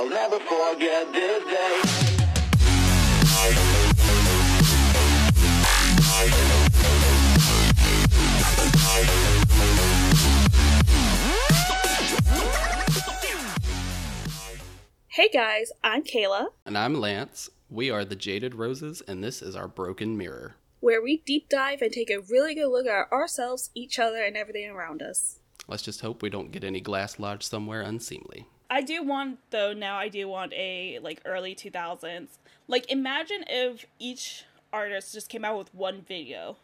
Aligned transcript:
I'll 0.00 0.08
never 0.08 0.38
forget 0.38 1.12
this 1.12 1.44
day. 1.44 1.82
Hey 15.08 15.28
guys, 15.28 15.70
I'm 15.84 16.02
Kayla, 16.02 16.46
And 16.64 16.78
I'm 16.78 16.94
Lance. 16.94 17.50
We 17.68 17.90
are 17.90 18.06
the 18.06 18.16
Jaded 18.16 18.54
Roses, 18.54 19.02
and 19.06 19.22
this 19.22 19.42
is 19.42 19.54
our 19.54 19.68
Broken 19.68 20.16
Mirror. 20.16 20.54
where 20.80 21.02
we 21.02 21.18
deep 21.26 21.50
dive 21.50 21.82
and 21.82 21.92
take 21.92 22.08
a 22.08 22.20
really 22.20 22.54
good 22.54 22.70
look 22.70 22.86
at 22.86 23.12
ourselves, 23.12 23.68
each 23.74 23.98
other, 23.98 24.24
and 24.24 24.34
everything 24.34 24.70
around 24.70 25.02
us. 25.02 25.40
Let's 25.68 25.82
just 25.82 26.00
hope 26.00 26.22
we 26.22 26.30
don't 26.30 26.52
get 26.52 26.64
any 26.64 26.80
glass 26.80 27.18
lodged 27.18 27.42
somewhere 27.42 27.82
unseemly. 27.82 28.46
I 28.70 28.82
do 28.82 29.02
want 29.02 29.38
though 29.50 29.72
now 29.72 29.96
I 29.96 30.08
do 30.08 30.28
want 30.28 30.52
a 30.54 31.00
like 31.02 31.20
early 31.24 31.54
2000s. 31.54 32.28
Like 32.68 32.90
imagine 32.90 33.44
if 33.48 33.84
each 33.98 34.44
artist 34.72 35.12
just 35.12 35.28
came 35.28 35.44
out 35.44 35.58
with 35.58 35.74
one 35.74 36.02
video 36.06 36.56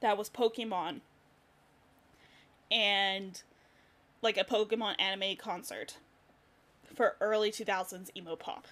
that 0.00 0.18
was 0.18 0.28
Pokemon 0.28 1.00
and 2.70 3.42
like 4.20 4.36
a 4.36 4.44
Pokemon 4.44 5.00
anime 5.00 5.36
concert 5.36 5.96
for 6.92 7.16
early 7.20 7.52
2000s 7.52 8.10
emo 8.16 8.34
pop. 8.34 8.66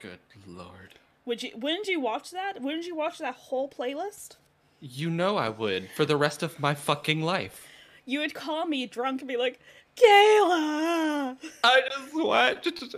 Good 0.00 0.20
lord. 0.46 0.94
Would 1.26 1.42
you 1.42 1.50
wouldn't 1.54 1.86
you 1.86 2.00
watch 2.00 2.30
that? 2.30 2.62
Wouldn't 2.62 2.86
you 2.86 2.96
watch 2.96 3.18
that 3.18 3.34
whole 3.34 3.68
playlist? 3.68 4.36
You 4.80 5.10
know 5.10 5.36
I 5.36 5.50
would 5.50 5.90
for 5.90 6.06
the 6.06 6.16
rest 6.16 6.42
of 6.42 6.58
my 6.58 6.74
fucking 6.74 7.20
life. 7.20 7.68
You 8.06 8.20
would 8.20 8.34
call 8.34 8.66
me 8.66 8.86
drunk 8.86 9.22
and 9.22 9.28
be 9.28 9.38
like, 9.38 9.58
"Kayla." 9.96 11.36
I 11.62 11.82
just 11.88 12.14
watched 12.14 12.96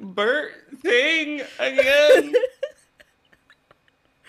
Bert 0.00 0.52
thing 0.82 1.42
again. 1.58 2.34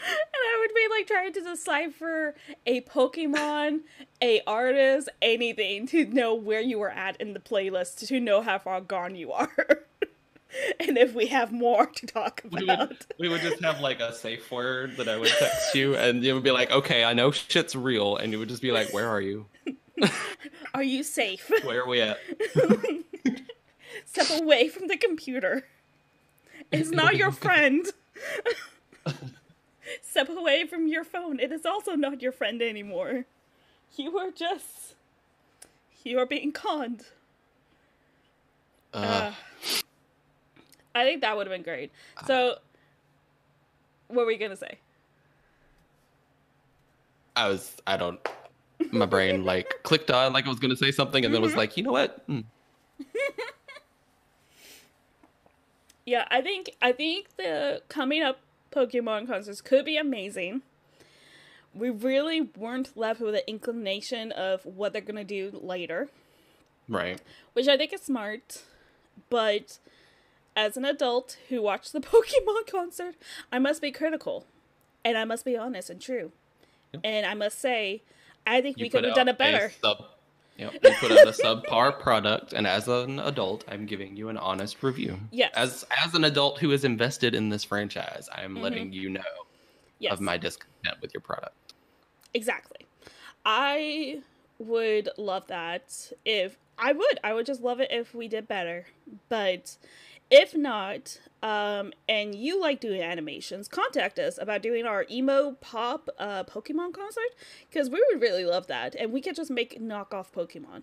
and 0.05 0.33
I 0.35 0.57
would 0.59 0.75
be 0.75 0.87
like 0.89 1.07
trying 1.07 1.33
to 1.33 1.41
decipher 1.41 2.35
a 2.65 2.81
Pokemon, 2.81 3.81
a 4.21 4.41
artist, 4.45 5.09
anything 5.21 5.87
to 5.87 6.05
know 6.05 6.33
where 6.33 6.61
you 6.61 6.79
were 6.79 6.91
at 6.91 7.15
in 7.17 7.33
the 7.33 7.39
playlist 7.39 8.07
to 8.07 8.19
know 8.19 8.41
how 8.41 8.59
far 8.59 8.81
gone 8.81 9.15
you 9.15 9.31
are. 9.31 9.55
and 10.79 10.97
if 10.97 11.13
we 11.13 11.27
have 11.27 11.51
more 11.51 11.85
to 11.85 12.05
talk 12.05 12.41
we 12.51 12.63
about. 12.63 12.89
would 12.89 13.05
we 13.19 13.29
would 13.29 13.41
just 13.41 13.63
have 13.63 13.79
like 13.79 13.99
a 13.99 14.13
safe 14.13 14.51
word 14.51 14.97
that 14.97 15.07
I 15.07 15.17
would 15.17 15.29
text 15.29 15.75
you, 15.75 15.95
and 15.95 16.23
you 16.23 16.33
would 16.33 16.43
be 16.43 16.51
like, 16.51 16.71
"Okay, 16.71 17.03
I 17.03 17.13
know 17.13 17.31
shit's 17.31 17.75
real," 17.75 18.17
and 18.17 18.31
you 18.31 18.39
would 18.39 18.49
just 18.49 18.61
be 18.61 18.71
like, 18.71 18.93
"Where 18.93 19.07
are 19.07 19.21
you? 19.21 19.45
Are 20.73 20.83
you 20.83 21.03
safe? 21.03 21.51
Where 21.63 21.83
are 21.83 21.87
we 21.87 22.01
at?" 22.01 22.17
Step 24.05 24.41
away 24.41 24.67
from 24.67 24.87
the 24.87 24.97
computer. 24.97 25.67
It's 26.71 26.89
not 26.89 27.15
your 27.15 27.31
friend. 27.45 27.85
Step 30.01 30.29
away 30.29 30.65
from 30.65 30.87
your 30.87 31.03
phone. 31.03 31.39
It 31.39 31.51
is 31.51 31.65
also 31.65 31.95
not 31.95 32.21
your 32.21 32.31
friend 32.31 32.61
anymore. 32.61 33.25
You 33.95 34.17
are 34.17 34.31
just. 34.31 34.95
You 36.03 36.19
are 36.19 36.25
being 36.25 36.51
conned. 36.51 37.05
Uh, 38.93 39.31
I 40.93 41.03
think 41.03 41.21
that 41.21 41.35
would 41.35 41.47
have 41.47 41.53
been 41.53 41.63
great. 41.63 41.91
So, 42.27 42.57
what 44.07 44.25
were 44.25 44.31
you 44.31 44.37
gonna 44.37 44.55
say? 44.55 44.77
I 47.35 47.47
was 47.47 47.75
I 47.87 47.97
don't. 47.97 48.19
My 48.93 49.05
brain 49.07 49.43
like 49.43 49.81
clicked 49.83 50.11
on 50.11 50.33
like 50.33 50.45
I 50.45 50.49
was 50.49 50.59
gonna 50.59 50.75
say 50.77 50.91
something, 50.91 51.25
and 51.25 51.33
then 51.33 51.41
was 51.41 51.55
like, 51.55 51.75
"You 51.77 51.83
know 51.83 51.91
what? 51.91 52.23
Hmm. 52.27 52.41
Yeah, 56.05 56.27
I 56.29 56.41
think 56.41 56.71
I 56.81 56.91
think 56.91 57.35
the 57.37 57.81
coming 57.87 58.21
up 58.21 58.39
Pokemon 58.71 59.27
concerts 59.27 59.61
could 59.61 59.85
be 59.85 59.97
amazing. 59.97 60.61
We 61.73 61.89
really 61.89 62.41
weren't 62.41 62.95
left 62.97 63.21
with 63.21 63.35
an 63.35 63.41
inclination 63.47 64.31
of 64.33 64.65
what 64.65 64.91
they're 64.93 65.01
gonna 65.01 65.23
do 65.23 65.59
later, 65.63 66.09
Right." 66.89 67.21
which 67.53 67.67
I 67.67 67.77
think 67.77 67.93
is 67.93 68.01
smart. 68.01 68.63
But 69.29 69.79
as 70.55 70.75
an 70.75 70.85
adult 70.85 71.37
who 71.49 71.61
watched 71.61 71.93
the 71.93 71.99
Pokemon 72.01 72.69
concert, 72.69 73.15
I 73.51 73.59
must 73.59 73.81
be 73.81 73.91
critical, 73.91 74.45
and 75.05 75.17
I 75.17 75.23
must 75.23 75.45
be 75.45 75.55
honest 75.55 75.89
and 75.89 76.01
true. 76.01 76.31
And 77.03 77.25
I 77.25 77.33
must 77.33 77.59
say, 77.59 78.03
I 78.45 78.61
think 78.61 78.77
we 78.77 78.89
could 78.89 79.03
have 79.03 79.15
done 79.15 79.27
it 79.27 79.37
better. 79.37 79.65
A 79.65 79.71
sub, 79.71 80.05
yep, 80.57 80.73
you 80.83 80.91
put 80.99 81.11
out 81.11 81.27
a 81.27 81.31
subpar 81.31 81.99
product, 81.99 82.53
and 82.53 82.67
as 82.67 82.87
an 82.87 83.19
adult, 83.19 83.63
I'm 83.67 83.85
giving 83.85 84.15
you 84.15 84.29
an 84.29 84.37
honest 84.37 84.83
review. 84.83 85.19
Yes. 85.31 85.51
As 85.55 85.85
as 86.03 86.13
an 86.13 86.23
adult 86.23 86.59
who 86.59 86.71
is 86.71 86.83
invested 86.83 87.35
in 87.35 87.49
this 87.49 87.63
franchise, 87.63 88.29
I 88.33 88.41
am 88.41 88.53
mm-hmm. 88.53 88.63
letting 88.63 88.93
you 88.93 89.09
know 89.09 89.21
yes. 89.99 90.13
of 90.13 90.21
my 90.21 90.37
discontent 90.37 90.97
with 91.01 91.13
your 91.13 91.21
product. 91.21 91.73
Exactly. 92.33 92.85
I 93.45 94.21
would 94.59 95.09
love 95.17 95.47
that 95.47 96.11
if 96.25 96.57
I 96.77 96.93
would. 96.93 97.19
I 97.23 97.33
would 97.33 97.45
just 97.45 97.61
love 97.61 97.79
it 97.79 97.91
if 97.91 98.13
we 98.13 98.27
did 98.27 98.47
better. 98.47 98.85
But 99.29 99.75
if 100.33 100.55
not, 100.55 101.19
um, 101.43 101.93
and 102.09 102.33
you 102.33 102.59
like 102.59 102.79
doing 102.79 103.01
animations, 103.01 103.67
contact 103.67 104.17
us 104.17 104.39
about 104.41 104.63
doing 104.63 104.85
our 104.85 105.05
emo 105.11 105.51
pop 105.61 106.09
uh, 106.17 106.43
Pokemon 106.43 106.93
concert 106.93 107.29
because 107.69 107.89
we 107.89 108.03
would 108.11 108.19
really 108.21 108.43
love 108.43 108.65
that, 108.67 108.95
and 108.95 109.11
we 109.13 109.21
could 109.21 109.35
just 109.35 109.51
make 109.51 109.79
knockoff 109.79 110.31
Pokemon. 110.31 110.81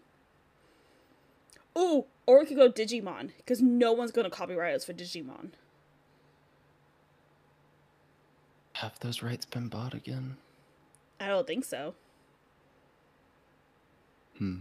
Ooh, 1.76 2.04
or 2.26 2.40
we 2.40 2.46
could 2.46 2.56
go 2.56 2.70
Digimon 2.70 3.30
because 3.38 3.60
no 3.60 3.92
one's 3.92 4.12
gonna 4.12 4.30
copyright 4.30 4.74
us 4.74 4.84
for 4.84 4.92
Digimon. 4.92 5.50
Have 8.74 8.98
those 9.00 9.22
rights 9.22 9.44
been 9.46 9.68
bought 9.68 9.94
again? 9.94 10.36
I 11.18 11.26
don't 11.26 11.46
think 11.46 11.64
so. 11.64 11.94
Hmm. 14.38 14.58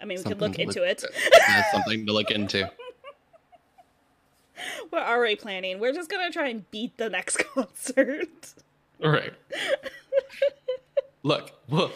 I 0.00 0.04
mean, 0.04 0.16
we 0.18 0.22
Something 0.22 0.38
could 0.38 0.40
look 0.40 0.58
into 0.58 0.80
look- 0.80 0.88
it. 0.88 1.04
That's 1.46 1.70
something 1.72 2.06
to 2.06 2.12
look 2.12 2.30
into. 2.30 2.70
We're 4.92 5.00
already 5.00 5.36
planning. 5.36 5.78
We're 5.78 5.92
just 5.92 6.10
gonna 6.10 6.30
try 6.30 6.48
and 6.48 6.68
beat 6.70 6.96
the 6.96 7.10
next 7.10 7.38
concert. 7.54 8.54
All 9.02 9.10
right. 9.10 9.32
Look, 11.22 11.52
look. 11.68 11.92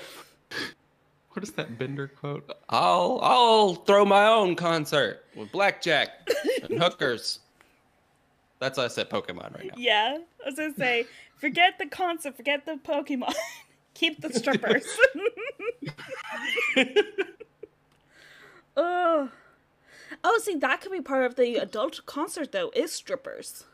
What 1.30 1.42
is 1.42 1.52
that 1.52 1.78
Bender 1.78 2.08
quote? 2.08 2.50
I'll 2.68 3.18
I'll 3.22 3.74
throw 3.74 4.04
my 4.04 4.26
own 4.26 4.54
concert 4.54 5.24
with 5.34 5.50
blackjack 5.50 6.28
and 6.62 6.80
hookers. 6.82 7.38
That's 8.58 8.78
us 8.78 8.98
at 8.98 9.10
Pokemon 9.10 9.56
right 9.56 9.66
now. 9.66 9.74
Yeah, 9.76 10.18
I 10.44 10.48
was 10.48 10.56
gonna 10.56 10.74
say, 10.76 11.06
forget 11.36 11.78
the 11.78 11.86
concert, 11.86 12.36
forget 12.36 12.66
the 12.66 12.74
Pokemon, 12.74 13.34
keep 13.94 14.20
the 14.20 14.32
strippers. 14.32 14.86
oh, 18.76 19.30
oh, 20.24 20.38
see, 20.42 20.54
that 20.56 20.80
could 20.80 20.92
be 20.92 21.00
part 21.00 21.24
of 21.24 21.36
the 21.36 21.56
adult 21.56 22.04
concert 22.06 22.52
though. 22.52 22.70
Is 22.74 22.92
strippers? 22.92 23.64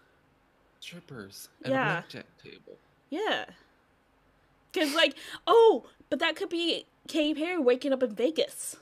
Strippers 0.80 1.48
at 1.64 1.70
Yeah. 1.70 1.82
a 1.90 1.92
blackjack 2.00 2.26
table. 2.42 2.76
Yeah, 3.10 3.46
because 4.72 4.94
like, 4.94 5.14
oh, 5.46 5.86
but 6.10 6.18
that 6.20 6.36
could 6.36 6.48
be 6.50 6.86
Katy 7.08 7.34
Perry 7.40 7.58
waking 7.58 7.92
up 7.92 8.02
in 8.02 8.14
Vegas. 8.14 8.76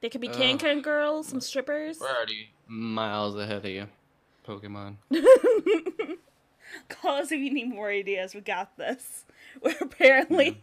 They 0.00 0.08
could 0.08 0.20
be 0.20 0.28
Ugh. 0.28 0.36
Cancun 0.36 0.82
girls, 0.82 1.26
some 1.28 1.40
strippers. 1.40 1.98
We're 2.00 2.08
already 2.14 2.50
miles 2.68 3.34
ahead 3.36 3.64
of 3.64 3.70
you, 3.70 3.86
Pokemon. 4.46 4.96
Call 6.88 7.16
us 7.16 7.32
if 7.32 7.40
you 7.40 7.52
need 7.52 7.70
more 7.70 7.88
ideas. 7.90 8.34
We 8.34 8.40
got 8.42 8.76
this. 8.76 9.24
We're 9.62 9.74
apparently 9.80 10.62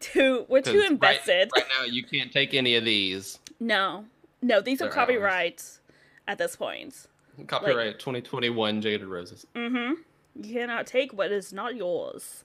too 0.00 0.44
we're 0.48 0.60
too 0.60 0.72
'Cause 0.72 0.80
right- 0.82 0.90
invested. 0.90 1.50
Right, 1.56 1.64
now, 1.78 1.84
you 1.84 2.02
can't 2.04 2.32
take 2.32 2.52
any 2.52 2.74
of 2.74 2.84
these. 2.84 3.38
No, 3.60 4.04
no, 4.44 4.60
these 4.60 4.82
are 4.82 4.88
copyrights 4.88 5.80
at 6.28 6.38
this 6.38 6.54
point. 6.54 7.06
Copyright 7.46 7.98
2021 7.98 8.82
Jaded 8.82 9.06
Roses. 9.06 9.46
Mm-hmm. 9.54 9.94
You 10.42 10.54
cannot 10.54 10.86
take 10.86 11.12
what 11.12 11.32
is 11.32 11.52
not 11.52 11.76
yours. 11.76 12.44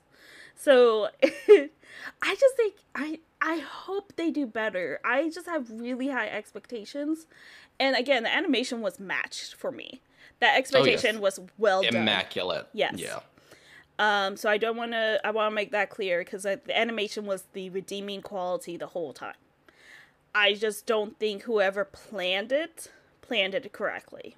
So 0.55 1.09
I 1.23 2.35
just 2.35 2.55
think 2.55 2.75
I 2.95 3.19
I 3.41 3.57
hope 3.59 4.13
they 4.15 4.31
do 4.31 4.47
better. 4.47 4.99
I 5.03 5.29
just 5.29 5.45
have 5.45 5.69
really 5.69 6.07
high 6.07 6.27
expectations. 6.27 7.27
And 7.79 7.95
again, 7.95 8.23
the 8.23 8.33
animation 8.33 8.81
was 8.81 8.99
matched 8.99 9.55
for 9.55 9.71
me. 9.71 10.01
That 10.39 10.57
expectation 10.57 11.19
was 11.19 11.39
well 11.57 11.83
done. 11.83 11.95
Immaculate. 11.95 12.67
Yes. 12.73 12.95
Yeah. 12.97 13.19
Um, 13.99 14.37
so 14.37 14.49
I 14.49 14.57
don't 14.57 14.77
want 14.77 14.93
to. 14.93 15.19
I 15.25 15.31
want 15.31 15.51
to 15.51 15.55
make 15.55 15.71
that 15.71 15.89
clear 15.89 16.19
because 16.19 16.43
the 16.43 16.59
animation 16.73 17.25
was 17.25 17.43
the 17.51 17.69
redeeming 17.69 18.21
quality 18.21 18.77
the 18.77 18.87
whole 18.87 19.11
time. 19.11 19.35
I 20.35 20.53
just 20.53 20.85
don't 20.85 21.17
think 21.19 21.43
whoever 21.43 21.83
planned 21.85 22.51
it 22.51 22.91
planned 23.21 23.53
it 23.55 23.71
correctly. 23.73 24.35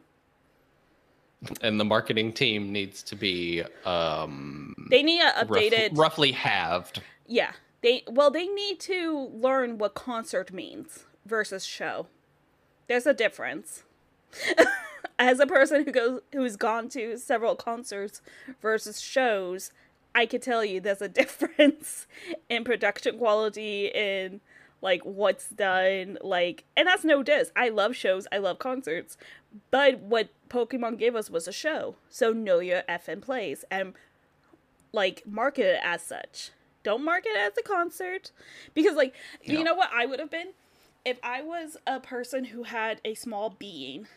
And 1.62 1.80
the 1.80 1.86
marketing 1.86 2.34
team 2.34 2.72
needs 2.72 3.02
to 3.04 3.16
be 3.16 3.64
um 3.86 4.76
They 4.90 5.02
need 5.04 5.22
a 5.22 5.46
rough- 5.46 5.50
updated. 5.50 5.98
roughly 5.98 6.32
halved. 6.34 7.02
Yeah, 7.28 7.54
they 7.82 8.04
well 8.08 8.30
they 8.30 8.48
need 8.48 8.80
to 8.82 9.30
learn 9.34 9.78
what 9.78 9.94
concert 9.96 10.52
means 10.54 11.06
versus 11.26 11.66
show. 11.66 12.08
there's 12.88 13.06
a 13.08 13.14
difference. 13.14 13.84
As 15.20 15.40
a 15.40 15.46
person 15.48 15.86
who 15.86 15.92
goes 15.92 16.22
who's 16.34 16.56
gone 16.56 16.90
to 16.90 17.18
several 17.18 17.56
concerts 17.56 18.22
versus 18.62 19.00
shows, 19.02 19.72
I 20.16 20.26
could 20.26 20.42
tell 20.42 20.64
you 20.66 20.80
there's 20.80 21.02
a 21.02 21.08
difference 21.22 22.08
in 22.50 22.64
production 22.64 23.18
quality 23.18 23.88
in 23.88 24.42
like 24.82 25.02
what's 25.04 25.50
done 25.50 26.18
like 26.22 26.66
and 26.76 26.88
that's 26.88 27.04
no 27.04 27.24
diss. 27.24 27.52
I 27.56 27.70
love 27.70 27.96
shows, 27.96 28.28
I 28.32 28.40
love 28.40 28.60
concerts. 28.60 29.18
But 29.70 30.00
what 30.00 30.30
Pokemon 30.50 30.98
gave 30.98 31.16
us 31.16 31.30
was 31.30 31.48
a 31.48 31.52
show. 31.52 31.96
So 32.10 32.32
know 32.32 32.60
your 32.60 32.84
effing 32.84 33.22
place 33.22 33.64
and 33.70 33.94
like 34.92 35.24
market 35.26 35.66
it 35.66 35.82
as 35.84 36.02
such. 36.02 36.52
Don't 36.84 37.06
market 37.06 37.30
it 37.30 37.52
as 37.52 37.58
a 37.58 37.64
concert. 37.64 38.32
Because 38.74 38.96
like 38.96 39.14
you 39.44 39.64
know 39.64 39.76
what 39.76 39.92
I 39.94 40.06
would 40.06 40.20
have 40.20 40.32
been? 40.32 40.50
If 41.06 41.20
I 41.24 41.42
was 41.42 41.78
a 41.88 42.00
person 42.00 42.46
who 42.46 42.64
had 42.64 43.02
a 43.04 43.16
small 43.16 43.50
being, 43.50 44.08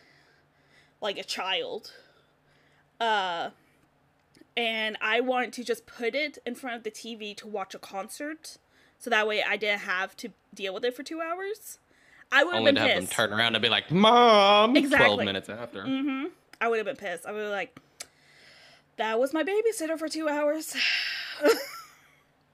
like 1.01 1.19
a 1.19 1.25
child, 1.25 1.93
uh 3.01 3.51
and 4.57 4.97
I 5.01 5.21
wanted 5.21 5.53
to 5.55 5.65
just 5.65 5.85
put 5.85 6.15
it 6.15 6.39
in 6.47 6.55
front 6.55 6.77
of 6.77 6.85
the 6.85 6.91
TV 6.91 7.37
to 7.39 7.49
watch 7.49 7.75
a 7.75 7.79
concert, 7.79 8.59
so 9.05 9.11
that 9.11 9.29
way 9.29 9.43
I 9.43 9.59
didn't 9.59 9.81
have 9.81 10.17
to 10.17 10.31
deal 10.55 10.73
with 10.73 10.83
it 10.83 10.97
for 10.97 11.03
two 11.03 11.21
hours. 11.21 11.79
I 12.33 12.43
would 12.43 12.55
have 12.55 12.65
been 12.65 12.75
to 12.77 12.81
have 12.81 12.89
them 12.89 13.01
pissed. 13.01 13.13
turn 13.13 13.35
around 13.35 13.55
and 13.55 13.61
be 13.61 13.69
like, 13.69 13.91
"Mom!" 13.91 14.75
Exactly. 14.79 15.05
Twelve 15.05 15.25
minutes 15.27 15.51
after. 15.51 15.83
Mm-hmm. 15.83 16.29
I 16.59 16.69
would 16.69 16.79
have 16.79 16.87
been 16.87 16.97
pissed. 16.97 17.27
I 17.27 17.33
would 17.33 17.43
have 17.43 17.51
like, 17.51 17.79
that 18.97 19.21
was 19.21 19.35
my 19.35 19.45
babysitter 19.45 19.99
for 19.99 20.09
two 20.09 20.27
hours. 20.27 20.75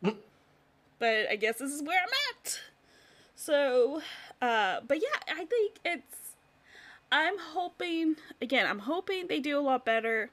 but 0.02 1.30
I 1.30 1.36
guess 1.36 1.58
this 1.58 1.70
is 1.70 1.84
where 1.84 2.00
I'm 2.00 2.08
at. 2.42 2.60
So, 3.36 4.02
uh, 4.42 4.80
but 4.88 4.98
yeah, 5.00 5.32
I 5.32 5.44
think 5.44 5.76
it's. 5.84 6.32
I'm 7.12 7.38
hoping 7.38 8.16
again. 8.42 8.66
I'm 8.66 8.80
hoping 8.80 9.28
they 9.28 9.38
do 9.38 9.56
a 9.56 9.62
lot 9.62 9.84
better. 9.84 10.30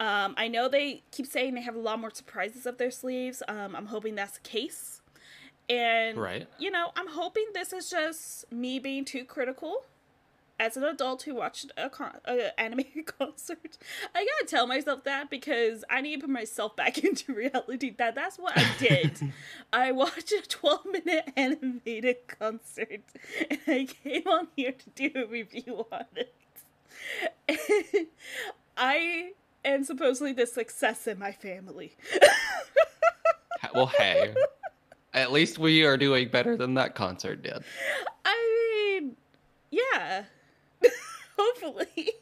Um, 0.00 0.34
I 0.36 0.48
know 0.48 0.68
they 0.68 1.04
keep 1.12 1.26
saying 1.26 1.54
they 1.54 1.62
have 1.62 1.76
a 1.76 1.80
lot 1.80 2.00
more 2.00 2.10
surprises 2.10 2.66
up 2.66 2.78
their 2.78 2.90
sleeves. 2.90 3.44
Um, 3.46 3.76
I'm 3.76 3.86
hoping 3.86 4.16
that's 4.16 4.38
the 4.38 4.40
case. 4.40 5.02
And 5.68 6.16
Right. 6.18 6.46
you 6.58 6.70
know, 6.70 6.92
I'm 6.96 7.08
hoping 7.08 7.46
this 7.54 7.72
is 7.72 7.90
just 7.90 8.50
me 8.52 8.78
being 8.78 9.04
too 9.04 9.24
critical 9.24 9.82
as 10.58 10.74
an 10.76 10.84
adult 10.84 11.22
who 11.24 11.34
watched 11.34 11.70
a, 11.76 11.90
con- 11.90 12.18
a 12.24 12.58
animated 12.58 13.04
concert. 13.18 13.76
I 14.14 14.24
gotta 14.24 14.46
tell 14.46 14.66
myself 14.66 15.04
that 15.04 15.28
because 15.28 15.84
I 15.90 16.00
need 16.00 16.16
to 16.16 16.20
put 16.22 16.30
myself 16.30 16.76
back 16.76 16.98
into 17.04 17.34
reality. 17.34 17.94
That 17.98 18.14
that's 18.14 18.38
what 18.38 18.56
I 18.56 18.66
did. 18.78 19.20
I 19.72 19.92
watched 19.92 20.32
a 20.32 20.42
12 20.48 20.86
minute 20.86 21.32
animated 21.36 22.26
concert, 22.28 23.02
and 23.50 23.58
I 23.66 23.86
came 24.02 24.26
on 24.26 24.48
here 24.56 24.72
to 24.72 24.90
do 25.10 25.10
a 25.20 25.26
review 25.26 25.84
on 25.92 26.04
it. 26.14 26.32
And 27.48 28.06
I 28.76 29.32
am 29.64 29.84
supposedly 29.84 30.32
the 30.32 30.46
success 30.46 31.06
in 31.06 31.18
my 31.18 31.32
family. 31.32 31.96
Well, 33.74 33.86
hey, 33.98 34.32
at 35.16 35.32
least 35.32 35.58
we 35.58 35.82
are 35.84 35.96
doing 35.96 36.28
better 36.28 36.56
than 36.56 36.74
that 36.74 36.94
concert 36.94 37.42
did. 37.42 37.64
I 38.24 38.98
mean, 39.00 39.16
yeah. 39.70 40.24
Hopefully. 41.38 42.12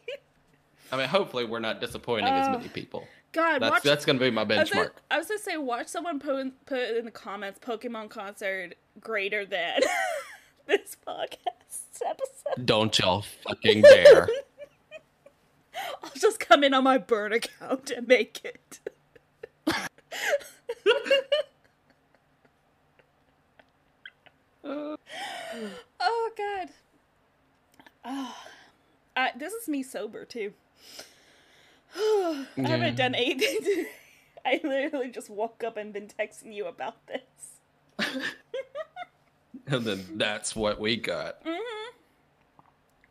I 0.93 0.97
mean, 0.97 1.09
hopefully, 1.09 1.45
we're 1.45 1.59
not 1.61 1.81
disappointing 1.81 2.27
as 2.29 2.47
Uh, 2.49 2.53
many 2.53 2.69
people. 2.69 3.07
God, 3.33 3.61
That's 3.63 3.73
watch. 3.73 3.83
that's 3.83 4.05
gonna 4.05 4.21
be 4.21 4.31
my 4.31 4.43
I 4.43 4.45
was, 4.45 4.71
gonna, 4.71 4.85
benchmark. 4.87 4.91
I 5.11 5.19
was 5.19 5.27
gonna 5.27 5.41
say, 5.41 5.57
watch 5.57 5.89
someone 5.89 6.21
put 6.21 6.67
put 6.67 6.97
in 6.97 7.05
the 7.05 7.11
comments 7.11 7.59
Pokemon 7.59 8.11
concert 8.11 8.77
greater 9.01 9.45
than 9.45 9.81
this 10.67 10.97
podcast 11.07 12.01
episode. 12.05 12.65
Don't 12.65 12.97
y'all 12.99 13.23
fucking 13.43 13.83
dare. 13.83 14.29
I'll 16.05 16.11
just 16.17 16.39
come 16.39 16.63
in 16.63 16.73
on 16.75 16.85
my 16.85 16.99
burn 16.99 17.33
account 17.33 17.91
and 17.91 18.07
make 18.07 18.41
it. 18.45 18.79
Oh 24.65 26.31
God. 26.37 26.69
Oh, 28.05 28.37
uh, 29.17 29.29
this 29.37 29.53
is 29.53 29.69
me 29.69 29.83
sober 29.83 30.25
too. 30.25 30.53
I 31.97 32.47
Yeah. 32.57 32.69
haven't 32.69 32.97
done 32.97 33.15
anything. 33.15 33.87
I 34.47 34.61
literally 34.63 35.11
just 35.11 35.31
woke 35.31 35.65
up 35.65 35.77
and 35.77 35.93
been 35.93 36.09
texting 36.09 36.53
you 36.55 36.67
about 36.67 36.97
this. 37.07 37.61
and 39.67 39.85
then 39.85 40.05
that's 40.17 40.55
what 40.55 40.79
we 40.81 40.97
got. 40.97 41.39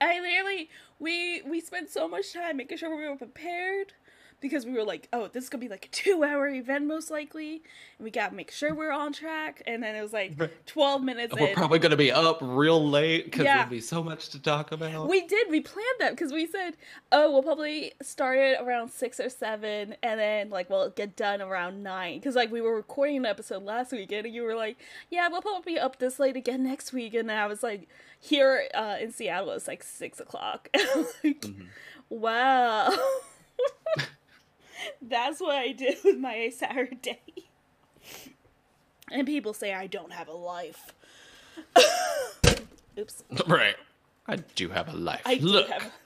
I 0.01 0.19
literally 0.19 0.69
we 0.99 1.41
we 1.43 1.59
spent 1.61 1.89
so 1.89 2.07
much 2.07 2.33
time 2.33 2.57
making 2.57 2.77
sure 2.77 2.95
we 2.95 3.07
were 3.07 3.15
prepared 3.15 3.93
because 4.43 4.63
we 4.67 4.73
were 4.73 4.83
like, 4.83 5.07
oh, 5.11 5.27
this 5.27 5.45
is 5.45 5.49
gonna 5.49 5.61
be 5.61 5.67
like 5.69 5.85
a 5.85 5.89
two 5.89 6.23
hour 6.23 6.47
event 6.47 6.85
most 6.85 7.09
likely, 7.09 7.63
and 7.97 8.05
we 8.05 8.11
gotta 8.11 8.35
make 8.35 8.51
sure 8.51 8.75
we're 8.75 8.91
on 8.91 9.11
track. 9.13 9.63
And 9.65 9.81
then 9.81 9.95
it 9.95 10.03
was 10.03 10.13
like 10.13 10.37
twelve 10.67 11.01
minutes 11.03 11.33
We're 11.33 11.47
in. 11.47 11.55
probably 11.55 11.79
gonna 11.79 11.95
be 11.95 12.11
up 12.11 12.37
real 12.41 12.87
late 12.87 13.25
because 13.25 13.45
Yeah. 13.45 13.55
there'll 13.55 13.69
be 13.71 13.81
so 13.81 14.03
much 14.03 14.29
to 14.29 14.39
talk 14.39 14.71
about. 14.71 15.09
we 15.09 15.21
did. 15.25 15.49
We 15.49 15.61
planned 15.61 15.87
that 15.99 16.11
because 16.11 16.31
we 16.31 16.45
said, 16.45 16.77
oh, 17.11 17.31
we'll 17.31 17.41
probably 17.41 17.93
start 18.03 18.37
it 18.37 18.59
around 18.61 18.89
six 18.91 19.19
or 19.19 19.29
seven, 19.29 19.95
and 20.03 20.19
then 20.19 20.49
like 20.51 20.69
we'll 20.69 20.91
get 20.91 21.15
done 21.15 21.41
around 21.41 21.81
nine. 21.81 22.19
Because 22.19 22.35
like 22.35 22.51
we 22.51 22.61
were 22.61 22.75
recording 22.75 23.17
an 23.17 23.25
episode 23.25 23.63
last 23.63 23.91
weekend, 23.91 24.27
and 24.27 24.35
you 24.35 24.43
were 24.43 24.55
like, 24.55 24.77
yeah, 25.09 25.27
we'll 25.29 25.41
probably 25.41 25.73
be 25.75 25.79
up 25.79 25.97
this 25.97 26.19
late 26.19 26.35
again 26.35 26.63
next 26.63 26.91
week. 26.93 27.13
And 27.13 27.31
I 27.31 27.47
was 27.47 27.63
like, 27.63 27.87
here 28.19 28.67
uh, 28.73 28.97
in 29.01 29.11
Seattle, 29.11 29.51
it's 29.51 29.67
like 29.67 29.83
six 29.83 30.19
o'clock. 30.19 30.69
like, 31.23 31.45
wow. 32.09 32.93
That's 35.01 35.39
what 35.39 35.55
I 35.55 35.71
did 35.71 35.97
with 36.03 36.17
my 36.17 36.49
Saturday. 36.49 37.19
And 39.11 39.27
people 39.27 39.53
say 39.53 39.73
I 39.73 39.87
don't 39.87 40.13
have 40.13 40.27
a 40.27 40.33
life. 40.33 40.93
Oops. 42.97 43.23
right. 43.47 43.75
I 44.27 44.37
do 44.55 44.69
have 44.69 44.87
a 44.87 44.93
life. 44.93 45.21
I 45.25 45.35
Look. 45.35 45.67
do 45.67 45.73
have 45.73 45.91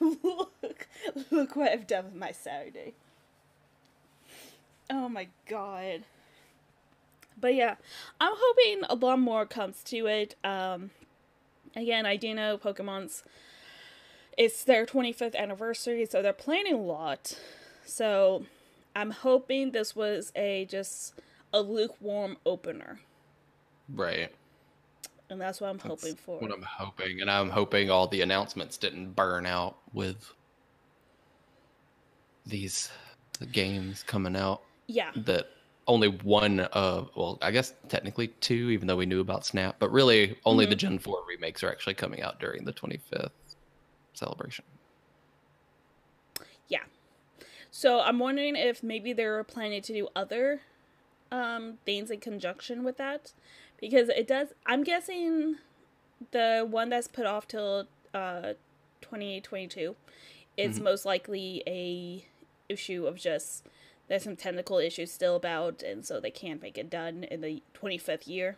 look 0.62 0.88
look 1.30 1.56
what 1.56 1.70
I've 1.70 1.86
done 1.86 2.06
with 2.06 2.14
my 2.14 2.32
Saturday. 2.32 2.94
Oh 4.90 5.08
my 5.08 5.28
god. 5.48 6.04
But 7.40 7.54
yeah, 7.54 7.76
I'm 8.20 8.34
hoping 8.36 8.84
a 8.88 8.94
lot 8.96 9.20
more 9.20 9.46
comes 9.46 9.82
to 9.84 10.06
it. 10.06 10.34
Um 10.42 10.90
again, 11.76 12.06
I 12.06 12.16
do 12.16 12.34
know 12.34 12.58
Pokemon's 12.58 13.22
it's 14.38 14.62
their 14.62 14.86
25th 14.86 15.34
anniversary, 15.34 16.06
so 16.06 16.22
they're 16.22 16.32
planning 16.32 16.74
a 16.74 16.80
lot. 16.80 17.36
So, 17.84 18.44
I'm 18.98 19.12
hoping 19.12 19.70
this 19.70 19.94
was 19.94 20.32
a 20.34 20.64
just 20.64 21.14
a 21.52 21.60
lukewarm 21.60 22.36
opener. 22.44 22.98
Right. 23.94 24.34
And 25.30 25.40
that's 25.40 25.60
what 25.60 25.70
I'm 25.70 25.76
That's 25.76 26.02
hoping 26.02 26.16
for. 26.16 26.40
What 26.40 26.50
I'm 26.50 26.62
hoping, 26.62 27.20
and 27.20 27.30
I'm 27.30 27.48
hoping 27.48 27.90
all 27.92 28.08
the 28.08 28.22
announcements 28.22 28.76
didn't 28.76 29.14
burn 29.14 29.46
out 29.46 29.76
with 29.92 30.32
these 32.44 32.90
games 33.52 34.02
coming 34.02 34.34
out. 34.34 34.62
yeah. 34.88 35.12
That 35.14 35.50
only 35.86 36.08
one 36.08 36.60
of, 36.60 37.10
well, 37.14 37.38
I 37.40 37.52
guess 37.52 37.74
technically 37.88 38.28
two, 38.40 38.70
even 38.70 38.88
though 38.88 38.96
we 38.96 39.06
knew 39.06 39.20
about 39.20 39.46
Snap, 39.46 39.76
but 39.78 39.92
really 39.92 40.36
only 40.44 40.66
the 40.66 40.72
mm-hmm. 40.72 40.78
Gen 40.78 40.98
4 40.98 41.22
remakes 41.28 41.62
are 41.62 41.70
actually 41.70 41.94
coming 41.94 42.20
out 42.20 42.40
during 42.40 42.64
the 42.64 42.72
25th 42.72 43.30
celebration. 44.12 44.64
Yeah. 46.68 46.80
So 47.78 48.00
I'm 48.00 48.18
wondering 48.18 48.56
if 48.56 48.82
maybe 48.82 49.12
they 49.12 49.24
were 49.24 49.44
planning 49.44 49.82
to 49.82 49.92
do 49.92 50.08
other 50.16 50.62
um, 51.30 51.78
things 51.86 52.10
in 52.10 52.18
conjunction 52.18 52.82
with 52.82 52.96
that, 52.96 53.34
because 53.80 54.08
it 54.08 54.26
does. 54.26 54.48
I'm 54.66 54.82
guessing 54.82 55.58
the 56.32 56.66
one 56.68 56.88
that's 56.88 57.06
put 57.06 57.24
off 57.24 57.46
till 57.46 57.86
uh, 58.12 58.54
2022 59.00 59.94
is 60.56 60.80
most 60.80 61.04
likely 61.04 61.62
a 61.68 62.24
issue 62.68 63.06
of 63.06 63.14
just 63.14 63.64
there's 64.08 64.24
some 64.24 64.34
technical 64.34 64.78
issues 64.78 65.12
still 65.12 65.36
about, 65.36 65.80
and 65.84 66.04
so 66.04 66.18
they 66.18 66.32
can't 66.32 66.60
make 66.60 66.78
it 66.78 66.90
done 66.90 67.22
in 67.22 67.42
the 67.42 67.62
25th 67.80 68.26
year. 68.26 68.56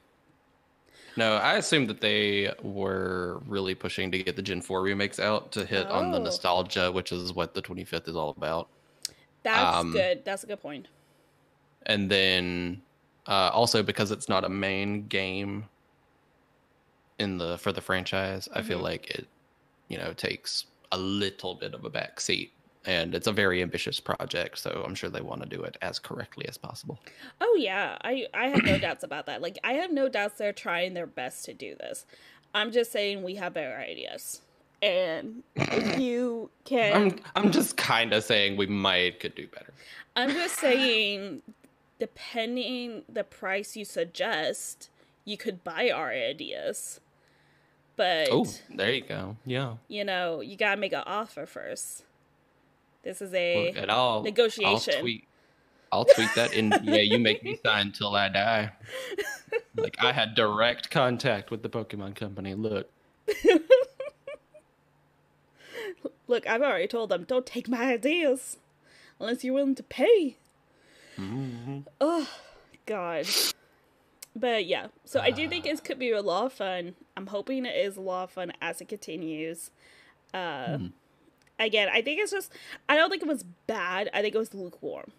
No, 1.18 1.34
I 1.34 1.56
assume 1.56 1.88
that 1.88 2.00
they 2.00 2.54
were 2.62 3.42
really 3.46 3.74
pushing 3.74 4.10
to 4.12 4.22
get 4.22 4.36
the 4.36 4.42
Gen 4.42 4.62
4 4.62 4.80
remakes 4.80 5.20
out 5.20 5.52
to 5.52 5.66
hit 5.66 5.86
on 5.88 6.10
the 6.10 6.18
Oh. 6.18 6.22
nostalgia, 6.22 6.90
which 6.90 7.12
is 7.12 7.34
what 7.34 7.52
the 7.52 7.60
25th 7.60 8.08
is 8.08 8.16
all 8.16 8.30
about. 8.30 8.70
That's 9.42 9.78
Um, 9.78 9.92
good. 9.92 10.24
That's 10.24 10.44
a 10.44 10.46
good 10.46 10.60
point. 10.60 10.88
and 11.86 12.10
then 12.10 12.82
uh, 13.26 13.50
also 13.52 13.82
because 13.82 14.10
it's 14.10 14.28
not 14.28 14.44
a 14.44 14.48
main 14.48 15.06
game 15.08 15.68
in 17.18 17.38
the 17.38 17.58
for 17.58 17.72
the 17.72 17.80
franchise 17.80 18.48
i 18.54 18.62
feel 18.62 18.78
Mhm. 18.78 18.82
like 18.82 19.10
it 19.10 19.26
you 19.88 19.98
know 19.98 20.12
takes 20.12 20.66
a 20.92 20.98
little 20.98 21.54
bit 21.54 21.74
of 21.74 21.84
a 21.84 21.90
back 21.90 22.20
seat 22.20 22.52
and 22.86 23.14
it's 23.14 23.26
a 23.26 23.32
very 23.32 23.62
ambitious 23.62 24.00
project 24.00 24.58
so 24.58 24.82
i'm 24.86 24.94
sure 24.94 25.10
they 25.10 25.20
want 25.20 25.42
to 25.42 25.48
do 25.48 25.62
it 25.62 25.76
as 25.82 25.98
correctly 25.98 26.46
as 26.48 26.56
possible 26.58 26.98
Oh 27.40 27.56
yeah, 27.58 27.96
I 28.02 28.26
I 28.34 28.48
have 28.48 28.62
no 28.64 28.78
doubts 28.78 29.02
about 29.04 29.26
that. 29.26 29.42
Like 29.42 29.58
I 29.64 29.74
have 29.74 29.90
no 29.92 30.08
doubts 30.08 30.38
they're 30.38 30.52
trying 30.52 30.94
their 30.94 31.06
best 31.06 31.44
to 31.46 31.54
do 31.54 31.74
this. 31.74 32.06
I'm 32.54 32.72
just 32.72 32.92
saying 32.92 33.22
we 33.22 33.34
have 33.36 33.54
better 33.54 33.76
ideas. 33.76 34.42
And 34.82 35.42
if 35.56 35.98
you 35.98 36.50
can 36.64 36.94
I'm 36.94 37.18
I'm 37.36 37.50
just 37.52 37.76
kind 37.76 38.12
of 38.12 38.24
saying 38.24 38.56
we 38.56 38.66
might 38.66 39.20
could 39.20 39.34
do 39.34 39.46
better. 39.46 39.72
I'm 40.16 40.30
just 40.30 40.56
saying, 40.58 41.42
depending 41.98 43.02
the 43.08 43.24
price 43.24 43.76
you 43.76 43.84
suggest, 43.84 44.90
you 45.24 45.36
could 45.36 45.62
buy 45.62 45.90
our 45.90 46.10
ideas. 46.10 47.00
But 47.96 48.28
Oh, 48.30 48.46
there 48.74 48.92
you 48.92 49.02
go. 49.02 49.36
Yeah. 49.44 49.74
you 49.88 50.04
know, 50.04 50.40
you 50.40 50.56
gotta 50.56 50.80
make 50.80 50.92
an 50.92 51.02
offer 51.06 51.46
first. 51.46 52.04
This 53.02 53.22
is 53.22 53.32
a 53.34 53.68
at 53.70 53.90
all 53.90 54.22
negotiation. 54.22 54.94
I'll 54.94 55.00
tweet. 55.00 55.24
I'll 55.92 56.04
tweet 56.04 56.28
that 56.36 56.50
NDA 56.52 57.08
you 57.10 57.18
make 57.18 57.42
me 57.42 57.58
sign 57.64 57.92
till 57.92 58.14
I 58.14 58.28
die. 58.28 58.72
Like 59.76 59.96
I 60.00 60.12
had 60.12 60.34
direct 60.34 60.90
contact 60.90 61.50
with 61.50 61.62
the 61.62 61.68
Pokemon 61.68 62.14
Company. 62.14 62.54
Look, 62.54 62.88
look. 66.26 66.46
I've 66.46 66.62
already 66.62 66.86
told 66.86 67.10
them 67.10 67.24
don't 67.24 67.46
take 67.46 67.68
my 67.68 67.92
ideas 67.92 68.56
unless 69.18 69.44
you're 69.44 69.54
willing 69.54 69.74
to 69.76 69.82
pay. 69.82 70.36
Oh 72.00 72.28
God. 72.86 73.26
But 74.34 74.66
yeah, 74.66 74.88
so 75.04 75.20
I 75.20 75.30
do 75.32 75.48
think 75.48 75.64
ah. 75.66 75.70
it 75.70 75.84
could 75.84 75.98
be 75.98 76.12
a 76.12 76.22
lot 76.22 76.46
of 76.46 76.52
fun. 76.52 76.94
I'm 77.16 77.26
hoping 77.26 77.66
it 77.66 77.76
is 77.76 77.96
a 77.96 78.00
lot 78.00 78.24
of 78.24 78.30
fun 78.30 78.52
as 78.62 78.80
it 78.80 78.88
continues. 78.88 79.70
Uh, 80.32 80.38
mm-hmm. 80.38 80.86
Again, 81.58 81.88
I 81.92 82.00
think 82.00 82.20
it's 82.20 82.30
just 82.30 82.52
I 82.88 82.96
don't 82.96 83.10
think 83.10 83.22
it 83.22 83.28
was 83.28 83.42
bad. 83.66 84.08
I 84.14 84.22
think 84.22 84.34
it 84.34 84.38
was 84.38 84.54
lukewarm. 84.54 85.10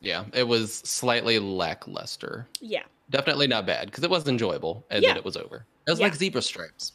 yeah, 0.00 0.24
it 0.32 0.44
was 0.44 0.72
slightly 0.72 1.38
lackluster. 1.38 2.46
Yeah. 2.60 2.84
Definitely 3.10 3.46
not 3.48 3.66
bad 3.66 3.86
because 3.86 4.04
it 4.04 4.10
was 4.10 4.26
enjoyable, 4.28 4.84
and 4.90 5.02
Yeah. 5.02 5.10
then 5.10 5.16
it 5.18 5.24
was 5.24 5.36
over. 5.36 5.66
It 5.86 5.90
was 5.90 5.98
Yeah. 5.98 6.06
like 6.06 6.14
zebra 6.14 6.42
stripes. 6.42 6.92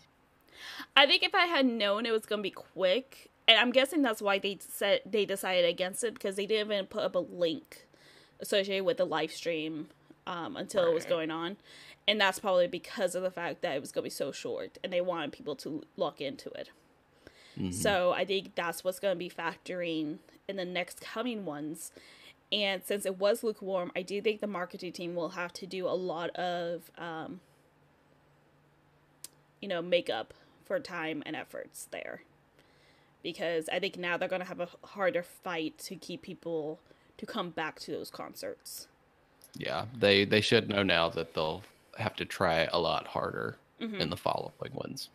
I 0.96 1.06
think 1.06 1.24
if 1.24 1.34
I 1.34 1.46
had 1.46 1.66
known 1.66 2.06
it 2.06 2.12
was 2.12 2.26
gonna 2.26 2.42
be 2.42 2.52
quick, 2.52 3.30
and 3.48 3.58
I'm 3.58 3.72
guessing 3.72 4.02
that's 4.02 4.22
why 4.22 4.40
they 4.40 4.58
said 4.60 5.02
they 5.06 5.26
decided 5.26 5.66
against 5.66 6.04
it 6.04 6.14
because 6.14 6.36
they 6.36 6.46
didn't 6.46 6.72
even 6.72 6.86
put 6.86 7.04
up 7.04 7.16
a 7.16 7.20
link 7.20 7.88
associated 8.40 8.84
with 8.86 8.98
the 8.98 9.06
live 9.06 9.32
stream 9.32 9.88
um, 10.28 10.56
until 10.58 10.86
it 10.86 10.94
was 10.94 11.06
going 11.06 11.32
on, 11.32 11.58
and 12.08 12.20
that's 12.20 12.40
probably 12.40 12.68
because 12.68 13.16
of 13.16 13.24
the 13.24 13.32
fact 13.32 13.62
that 13.62 13.76
it 13.76 13.80
was 13.82 13.92
gonna 13.92 14.04
be 14.04 14.10
so 14.10 14.32
short, 14.32 14.78
and 14.84 14.92
they 14.92 15.02
wanted 15.02 15.32
people 15.32 15.56
to 15.58 15.84
lock 15.98 16.20
into 16.22 16.50
it. 16.52 16.70
So 17.72 18.12
I 18.14 18.26
think 18.26 18.56
that's 18.56 18.84
what's 18.84 19.00
gonna 19.00 19.16
be 19.16 19.30
factoring 19.30 20.20
in 20.48 20.56
the 20.56 20.66
next 20.66 21.02
coming 21.02 21.46
ones. 21.46 21.92
And 22.52 22.84
since 22.84 23.06
it 23.06 23.18
was 23.18 23.44
lukewarm, 23.44 23.92
I 23.96 24.02
do 24.02 24.22
think 24.22 24.42
the 24.42 24.48
marketing 24.48 24.92
team 24.92 25.16
will 25.16 25.30
have 25.30 25.54
to 25.54 25.66
do 25.66 25.88
a 25.88 25.96
lot 25.96 26.32
of 26.32 26.92
um, 26.98 27.40
you 29.62 29.68
know, 29.70 29.82
makeup 29.82 30.34
for 30.72 30.80
time 30.80 31.22
and 31.26 31.36
efforts 31.36 31.90
there. 31.92 32.22
Because 33.22 33.68
I 33.68 33.78
think 33.78 33.98
now 33.98 34.16
they're 34.16 34.30
going 34.30 34.42
to 34.42 34.48
have 34.48 34.62
a 34.62 34.70
harder 34.88 35.22
fight 35.22 35.78
to 35.80 35.98
keep 35.98 36.22
people 36.22 36.80
to 37.18 37.26
come 37.26 37.50
back 37.50 37.78
to 37.82 37.92
those 37.92 38.10
concerts. 38.10 38.88
Yeah, 39.58 39.86
they 39.94 40.24
they 40.24 40.42
should 40.42 40.70
know 40.70 40.84
now 40.84 41.10
that 41.10 41.34
they'll 41.34 41.64
have 41.98 42.16
to 42.16 42.26
try 42.26 42.70
a 42.72 42.80
lot 42.80 43.08
harder 43.08 43.58
Mm-hmm. 43.82 44.00
in 44.00 44.10
the 44.10 44.18
following 44.18 44.74
ones. 44.74 45.10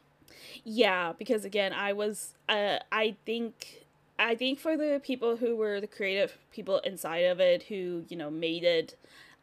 Yeah, 0.64 1.12
because 1.18 1.44
again, 1.44 1.72
I 1.72 1.92
was 1.92 2.34
uh 2.48 2.78
I 2.92 3.16
think 3.24 3.84
I 4.18 4.34
think 4.34 4.58
for 4.58 4.76
the 4.76 5.00
people 5.02 5.36
who 5.36 5.56
were 5.56 5.80
the 5.80 5.86
creative 5.86 6.38
people 6.52 6.78
inside 6.80 7.24
of 7.24 7.40
it 7.40 7.64
who, 7.64 8.04
you 8.08 8.16
know, 8.16 8.30
made 8.30 8.64
it, 8.64 8.96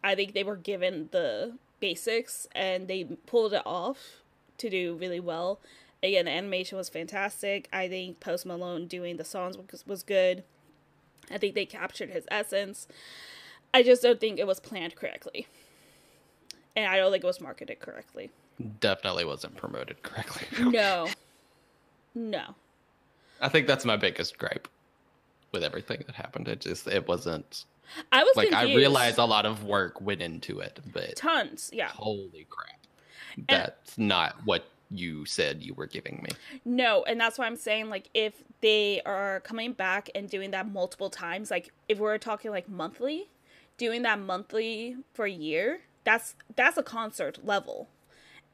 I 0.04 0.16
think 0.16 0.34
they 0.34 0.44
were 0.44 0.56
given 0.58 1.10
the 1.12 1.58
basics 1.80 2.48
and 2.54 2.88
they 2.88 3.04
pulled 3.26 3.54
it 3.54 3.62
off 3.66 4.22
to 4.58 4.70
do 4.70 4.96
really 4.96 5.20
well. 5.20 5.60
Again, 6.04 6.26
the 6.26 6.32
animation 6.32 6.78
was 6.78 6.90
fantastic. 6.90 7.70
I 7.72 7.88
think 7.88 8.20
Post 8.20 8.46
Malone 8.46 8.88
doing 8.88 9.16
the 9.16 9.24
songs 9.24 9.58
was, 9.58 9.88
was 9.88 10.04
good. 10.04 10.44
I 11.32 11.38
think 11.38 11.56
they 11.56 11.66
captured 11.66 12.10
his 12.10 12.26
essence. 12.30 12.88
I 13.74 13.84
just 13.84 14.04
don't 14.04 14.20
think 14.20 14.38
it 14.38 14.46
was 14.46 14.60
planned 14.60 14.96
correctly. 14.96 15.48
And 16.76 16.86
I 16.88 16.98
don't 16.98 17.12
think 17.12 17.24
it 17.24 17.28
was 17.28 17.40
marketed 17.40 17.80
correctly. 17.80 18.30
Definitely 18.82 19.24
wasn't 19.24 19.56
promoted 19.56 20.04
correctly. 20.04 20.48
No. 20.72 21.08
No. 22.14 22.56
I 23.42 23.50
think 23.50 23.66
that's 23.66 23.86
my 23.86 23.98
biggest 23.98 24.38
gripe 24.38 24.68
with 25.52 25.64
everything 25.64 26.04
that 26.06 26.16
happened. 26.16 26.48
It 26.48 26.62
just 26.62 26.86
it 26.88 27.08
wasn't 27.08 27.66
I 28.12 28.24
was 28.24 28.36
like 28.36 28.50
confused. 28.50 28.72
I 28.72 28.76
realized 28.76 29.18
a 29.18 29.26
lot 29.26 29.46
of 29.46 29.64
work 29.64 30.00
went 30.02 30.22
into 30.22 30.60
it, 30.60 30.80
but 30.92 31.16
tons. 31.16 31.70
Yeah. 31.74 31.88
holy 31.88 32.46
crap, 32.50 33.48
that's 33.48 33.98
not 33.98 34.36
what 34.46 34.66
you 34.94 35.26
said 35.26 35.64
you 35.64 35.74
were 35.74 35.88
giving 35.88 36.22
me. 36.24 36.30
No, 36.64 37.04
and 37.04 37.20
that's 37.20 37.38
why 37.38 37.46
I'm 37.46 37.56
saying 37.56 37.90
like 37.90 38.10
if 38.14 38.44
they 38.62 39.02
are 39.06 39.40
coming 39.42 39.74
back 39.74 40.10
and 40.16 40.30
doing 40.30 40.52
that 40.52 40.72
multiple 40.72 41.10
times, 41.10 41.52
like 41.52 41.72
if 41.90 42.00
we're 42.00 42.18
talking 42.18 42.52
like 42.52 42.70
monthly, 42.70 43.30
doing 43.78 44.04
that 44.04 44.20
monthly 44.20 44.96
for 45.14 45.26
a 45.26 45.32
year, 45.32 45.82
that's 46.04 46.36
that's 46.56 46.78
a 46.78 46.84
concert 46.84 47.46
level. 47.46 47.90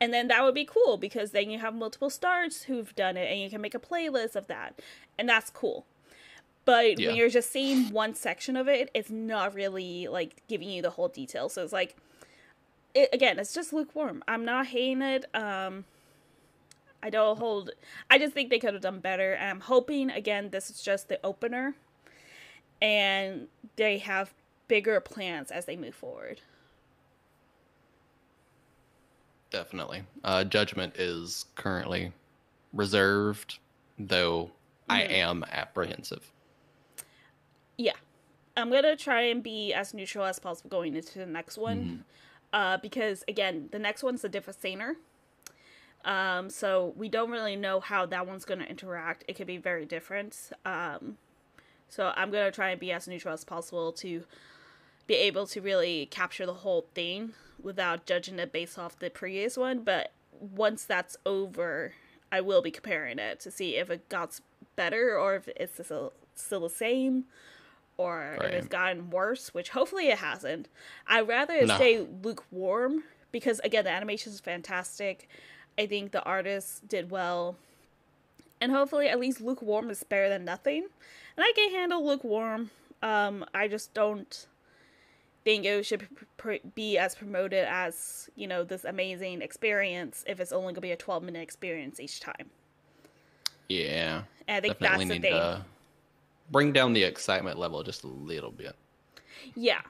And 0.01 0.13
then 0.13 0.29
that 0.29 0.43
would 0.43 0.55
be 0.55 0.65
cool 0.65 0.97
because 0.97 1.31
then 1.31 1.49
you 1.49 1.59
have 1.59 1.75
multiple 1.75 2.09
stars 2.09 2.63
who've 2.63 2.95
done 2.95 3.17
it 3.17 3.29
and 3.29 3.41
you 3.41 3.49
can 3.49 3.59
make 3.59 3.75
a 3.75 3.79
playlist 3.79 4.35
of 4.35 4.47
that. 4.47 4.79
And 5.17 5.27
that's 5.27 5.49
cool. 5.49 5.85
But 6.63 6.99
Yeah. 6.99 7.07
when 7.07 7.15
you're 7.17 7.29
just 7.29 7.51
seeing 7.51 7.91
one 7.91 8.15
section 8.15 8.55
of 8.55 8.67
it, 8.69 8.89
it's 8.93 9.09
not 9.09 9.53
really 9.53 10.07
like 10.07 10.41
giving 10.47 10.69
you 10.69 10.81
the 10.81 10.91
whole 10.91 11.09
detail. 11.09 11.49
So 11.49 11.63
it's 11.63 11.73
like 11.73 11.97
it, 12.95 13.09
again, 13.13 13.37
it's 13.39 13.53
just 13.53 13.73
lukewarm. 13.73 14.23
I'm 14.27 14.45
not 14.45 14.67
hating 14.67 15.01
it. 15.01 15.25
Um 15.35 15.85
I 17.01 17.09
don't 17.09 17.37
hold. 17.39 17.71
I 18.09 18.17
just 18.17 18.33
think 18.33 18.49
they 18.49 18.59
could 18.59 18.73
have 18.73 18.83
done 18.83 18.99
better, 18.99 19.33
and 19.33 19.49
I'm 19.49 19.59
hoping 19.61 20.09
again 20.09 20.49
this 20.51 20.69
is 20.69 20.81
just 20.81 21.09
the 21.09 21.19
opener, 21.25 21.75
and 22.81 23.47
they 23.75 23.97
have 23.99 24.33
bigger 24.67 24.99
plans 24.99 25.51
as 25.51 25.65
they 25.65 25.75
move 25.75 25.95
forward. 25.95 26.41
Definitely, 29.51 30.03
uh, 30.23 30.43
judgment 30.43 30.95
is 30.97 31.45
currently 31.55 32.13
reserved, 32.73 33.59
though 33.97 34.51
I 34.89 35.03
Mm-hmm. 35.03 35.11
am 35.11 35.43
apprehensive. 35.51 36.31
Yeah, 37.77 37.93
I'm 38.57 38.71
gonna 38.71 38.95
try 38.95 39.21
and 39.23 39.43
be 39.43 39.73
as 39.73 39.93
neutral 39.93 40.25
as 40.25 40.39
possible 40.39 40.69
going 40.69 40.95
into 40.95 41.19
the 41.19 41.25
next 41.25 41.57
one, 41.57 41.89
uh, 42.53 42.77
because 42.77 43.23
again, 43.27 43.69
the 43.71 43.79
next 43.79 44.03
one's 44.03 44.23
a 44.23 44.29
different 44.29 44.61
singer. 44.61 44.97
Um, 46.05 46.49
so 46.49 46.93
we 46.95 47.09
don't 47.09 47.29
really 47.31 47.55
know 47.55 47.79
how 47.79 48.05
that 48.05 48.25
one's 48.25 48.45
gonna 48.45 48.65
interact. 48.65 49.23
It 49.27 49.33
could 49.35 49.47
be 49.47 49.57
very 49.57 49.85
different. 49.85 50.51
Um, 50.65 51.17
so 51.89 52.13
I'm 52.15 52.31
gonna 52.31 52.51
try 52.51 52.69
and 52.69 52.79
be 52.79 52.91
as 52.91 53.07
neutral 53.07 53.33
as 53.33 53.43
possible 53.43 53.91
to 53.93 54.23
be 55.07 55.15
able 55.15 55.45
to 55.47 55.61
really 55.61 56.05
capture 56.05 56.45
the 56.45 56.53
whole 56.53 56.85
thing 56.93 57.33
without 57.61 58.05
judging 58.05 58.39
it 58.39 58.51
based 58.51 58.77
off 58.79 58.97
the 58.99 59.09
previous 59.09 59.57
one. 59.57 59.83
But 59.83 60.11
once 60.39 60.85
that's 60.85 61.17
over, 61.25 61.93
I 62.31 62.41
will 62.41 62.61
be 62.61 62.71
comparing 62.71 63.19
it 63.19 63.39
to 63.41 63.51
see 63.51 63.75
if 63.75 63.89
it 63.89 64.07
got 64.07 64.39
better 64.75 65.17
or 65.17 65.35
if 65.35 65.47
it's 65.55 65.83
still, 65.83 66.13
still 66.35 66.61
the 66.61 66.69
same 66.69 67.25
or 67.97 68.37
if 68.41 68.51
it's 68.53 68.67
gotten 68.67 69.09
worse, 69.09 69.53
which 69.53 69.71
hopefully 69.71 70.07
it 70.07 70.19
hasn't. 70.19 70.69
I'd 71.07 71.27
rather 71.27 71.65
No. 71.65 71.75
stay 71.75 71.99
lukewarm 72.23 73.03
because 73.31 73.59
again 73.61 73.83
the 73.83 73.89
animation 73.89 74.31
is 74.31 74.39
fantastic. 74.39 75.27
I 75.77 75.85
think 75.85 76.11
the 76.11 76.23
artists 76.23 76.81
did 76.81 77.09
well. 77.11 77.55
And 78.61 78.71
hopefully 78.71 79.07
at 79.07 79.19
least 79.19 79.39
lukewarm 79.41 79.89
is 79.89 80.03
better 80.03 80.27
than 80.29 80.43
nothing. 80.45 80.83
And 81.37 81.43
I 81.43 81.51
can 81.55 81.71
handle 81.71 82.05
lukewarm. 82.05 82.71
Um 83.01 83.45
I 83.53 83.67
just 83.67 83.93
don't 83.93 84.47
think 85.45 85.65
it 85.65 85.85
should 85.85 86.07
be 86.75 86.97
as 86.97 87.15
promoted 87.15 87.65
as, 87.65 88.29
you 88.35 88.47
know, 88.47 88.63
this 88.63 88.83
amazing 88.83 89.41
experience 89.41 90.23
if 90.27 90.39
it's 90.39 90.51
only 90.51 90.65
going 90.65 90.75
to 90.75 90.81
be 90.81 90.91
a 90.91 90.97
12 90.97 91.23
minute 91.23 91.41
experience 91.41 91.99
each 91.99 92.19
time. 92.19 92.49
Yeah, 93.69 94.23
And 94.47 94.57
I 94.57 94.61
think 94.61 94.79
that's 94.79 94.99
the 94.99 95.05
need 95.05 95.21
thing. 95.21 95.63
bring 96.51 96.73
down 96.73 96.93
the 96.93 97.03
excitement 97.03 97.59
level 97.59 97.83
just 97.83 98.03
a 98.03 98.07
little 98.07 98.51
bit. 98.51 98.75
Yeah. 99.55 99.81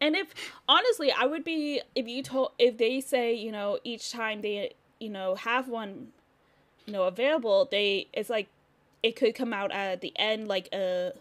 And 0.00 0.14
if 0.16 0.34
honestly, 0.68 1.10
I 1.12 1.26
would 1.26 1.44
be 1.44 1.80
if 1.94 2.06
you 2.06 2.22
told 2.22 2.52
if 2.58 2.78
they 2.78 3.00
say, 3.00 3.34
you 3.34 3.50
know, 3.52 3.78
each 3.84 4.10
time 4.12 4.42
they, 4.42 4.74
you 5.00 5.08
know, 5.08 5.34
have 5.34 5.68
one, 5.68 6.08
you 6.86 6.92
know, 6.92 7.04
available, 7.04 7.68
they 7.70 8.08
it's 8.12 8.30
like 8.30 8.48
it 9.02 9.16
could 9.16 9.34
come 9.34 9.52
out 9.52 9.70
at 9.72 10.00
the 10.00 10.12
end 10.16 10.48
like 10.48 10.68
a 10.72 11.12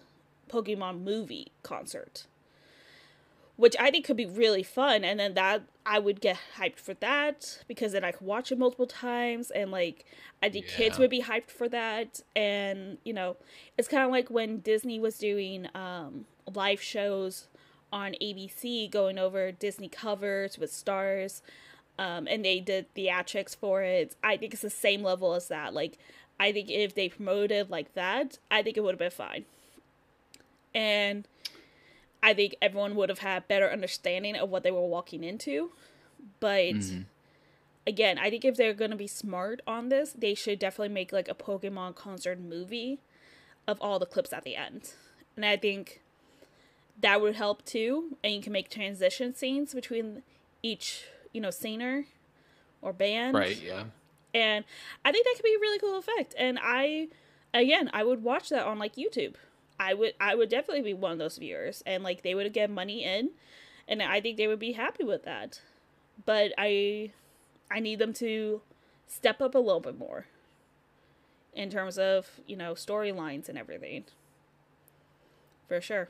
Pokemon 0.50 1.03
movie 1.03 1.48
concert. 1.63 2.25
Which 3.55 3.75
I 3.79 3.89
think 3.89 4.05
could 4.05 4.17
be 4.17 4.27
really 4.27 4.62
fun 4.62 5.03
and 5.03 5.19
then 5.19 5.34
that 5.34 5.63
I 5.84 5.98
would 5.98 6.22
get 6.22 6.38
hyped 6.60 6.77
for 6.77 6.93
that 6.96 7.63
because 7.67 7.93
then 7.93 8.03
I 8.03 8.12
could 8.12 8.27
watch 8.27 8.51
it 8.51 8.60
multiple 8.60 8.86
times 8.86 9.50
and 9.50 9.72
like 9.72 10.05
I 10.43 10.50
think 10.50 10.67
kids 10.67 11.00
would 11.00 11.10
be 11.10 11.24
hyped 11.24 11.50
for 11.50 11.67
that 11.69 12.22
and 12.36 13.00
you 13.03 13.13
know, 13.13 13.36
it's 13.75 13.88
kind 13.88 14.03
of 14.03 14.12
like 14.12 14.29
when 14.29 14.60
Disney 14.60 15.00
was 15.00 15.17
doing 15.17 15.67
um 15.74 16.25
live 16.53 16.81
shows 16.81 17.48
on 17.91 18.15
ABC 18.22 18.91
going 18.91 19.17
over 19.17 19.51
Disney 19.51 19.89
covers 19.89 20.57
with 20.57 20.72
stars. 20.72 21.41
Um, 22.00 22.27
and 22.27 22.46
they 22.46 22.60
did 22.60 22.94
theatrics 22.94 23.56
for 23.56 23.82
it. 23.82 24.16
I 24.24 24.38
think 24.38 24.54
it's 24.54 24.62
the 24.62 24.70
same 24.70 25.01
level 25.01 25.34
as 25.34 25.48
that. 25.48 25.74
Like, 25.74 25.98
I 26.39 26.51
think 26.51 26.70
if 26.70 26.94
they 26.94 27.10
promoted 27.10 27.70
like 27.70 27.94
that, 27.96 28.38
I 28.51 28.62
think 28.62 28.77
it 28.77 28.82
would 28.82 28.94
have 28.94 29.00
been 29.00 29.10
fine. 29.10 29.46
And 30.75 31.27
I 32.22 32.34
think 32.34 32.56
everyone 32.62 32.96
would 32.96 33.10
have 33.10 33.20
had 33.20 33.48
better 33.48 33.70
understanding 33.72 34.36
of 34.36 34.50
what 34.50 34.63
they 34.63 34.72
were 34.72 34.86
walking 34.86 35.24
into. 35.24 35.72
But 36.39 36.75
again, 37.88 38.20
I 38.20 38.30
think 38.30 38.46
if 38.46 38.58
they're 38.58 38.74
going 38.74 38.92
to 38.92 38.98
be 38.98 39.08
smart 39.08 39.62
on 39.66 39.89
this, 39.89 40.12
they 40.12 40.36
should 40.36 40.60
definitely 40.60 40.94
make 40.94 41.12
like 41.12 41.30
a 41.30 41.34
Pokemon 41.34 41.96
concert 41.96 42.39
movie 42.39 43.00
of 43.68 43.80
all 43.82 43.98
the 43.98 44.06
clips 44.06 44.34
at 44.34 44.44
the 44.44 44.56
end. 44.56 44.94
And 45.36 45.46
I 45.46 45.58
think 45.58 46.01
that 47.00 47.22
would 47.22 47.36
help 47.36 47.66
too. 47.66 48.18
And 48.24 48.34
you 48.34 48.42
can 48.42 48.54
make 48.54 48.70
transition 48.70 49.34
scenes 49.34 49.74
between 49.74 50.24
each, 50.62 51.06
you 51.38 51.41
know, 51.41 51.51
singer 51.51 52.03
or 52.82 52.91
band. 52.91 53.36
Right, 53.36 53.62
yeah. 53.62 53.84
And 54.34 54.65
I 55.06 55.12
think 55.12 55.24
that 55.24 55.36
could 55.36 55.44
be 55.44 55.53
a 55.53 55.60
really 55.60 55.77
cool 55.77 56.00
effect. 56.00 56.34
And 56.36 56.58
I, 56.60 57.10
again, 57.53 57.91
I 57.94 58.03
would 58.03 58.24
watch 58.24 58.50
that 58.50 58.65
on 58.65 58.79
like 58.79 58.96
YouTube. 58.96 59.36
I 59.79 59.94
would, 59.94 60.15
I 60.20 60.34
would 60.34 60.50
definitely 60.50 60.82
be 60.82 60.96
one 60.96 61.12
of 61.12 61.20
those 61.20 61.38
viewers, 61.38 61.84
and 61.86 62.03
like 62.03 62.24
they 62.24 62.34
would 62.34 62.51
get 62.53 62.72
money 62.72 63.03
in, 63.03 63.29
and 63.88 64.01
I 64.01 64.20
think 64.20 64.38
they 64.38 64.48
would 64.48 64.58
be 64.58 64.72
happy 64.72 65.03
with 65.03 65.25
that. 65.25 65.62
But 66.25 66.53
I, 66.58 67.12
I 67.70 67.79
need 67.82 68.00
them 68.00 68.13
to 68.13 68.62
step 69.06 69.39
up 69.39 69.53
a 69.53 69.60
little 69.60 69.79
bit 69.79 69.96
more 69.96 70.25
in 71.53 71.70
terms 71.70 72.00
of 72.00 72.27
you 72.48 72.58
know 72.58 72.74
storylines 72.74 73.48
and 73.48 73.60
everything. 73.60 74.06
For 75.67 75.79
sure. 75.82 76.10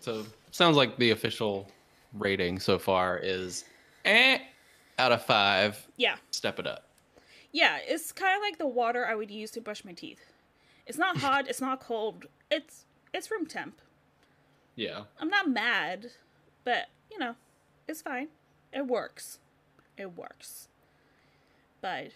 So 0.00 0.24
sounds 0.50 0.78
like 0.78 0.96
the 0.96 1.10
official 1.10 1.68
rating 2.12 2.58
so 2.58 2.78
far 2.78 3.18
is 3.18 3.64
eh 4.04 4.38
out 4.98 5.12
of 5.12 5.24
five. 5.24 5.86
Yeah. 5.96 6.16
Step 6.30 6.58
it 6.58 6.66
up. 6.66 6.84
Yeah, 7.52 7.78
it's 7.86 8.12
kind 8.12 8.36
of 8.36 8.42
like 8.42 8.58
the 8.58 8.66
water 8.66 9.06
I 9.06 9.14
would 9.14 9.30
use 9.30 9.50
to 9.52 9.60
brush 9.60 9.84
my 9.84 9.92
teeth. 9.92 10.20
It's 10.86 10.98
not 10.98 11.16
hot, 11.18 11.48
it's 11.48 11.60
not 11.60 11.80
cold. 11.80 12.26
It's 12.50 12.84
it's 13.12 13.30
room 13.30 13.46
temp. 13.46 13.80
Yeah. 14.74 15.02
I'm 15.18 15.28
not 15.28 15.48
mad, 15.48 16.08
but 16.64 16.86
you 17.10 17.18
know, 17.18 17.34
it's 17.88 18.02
fine. 18.02 18.28
It 18.72 18.86
works. 18.86 19.38
It 19.96 20.16
works. 20.16 20.68
But 21.80 22.08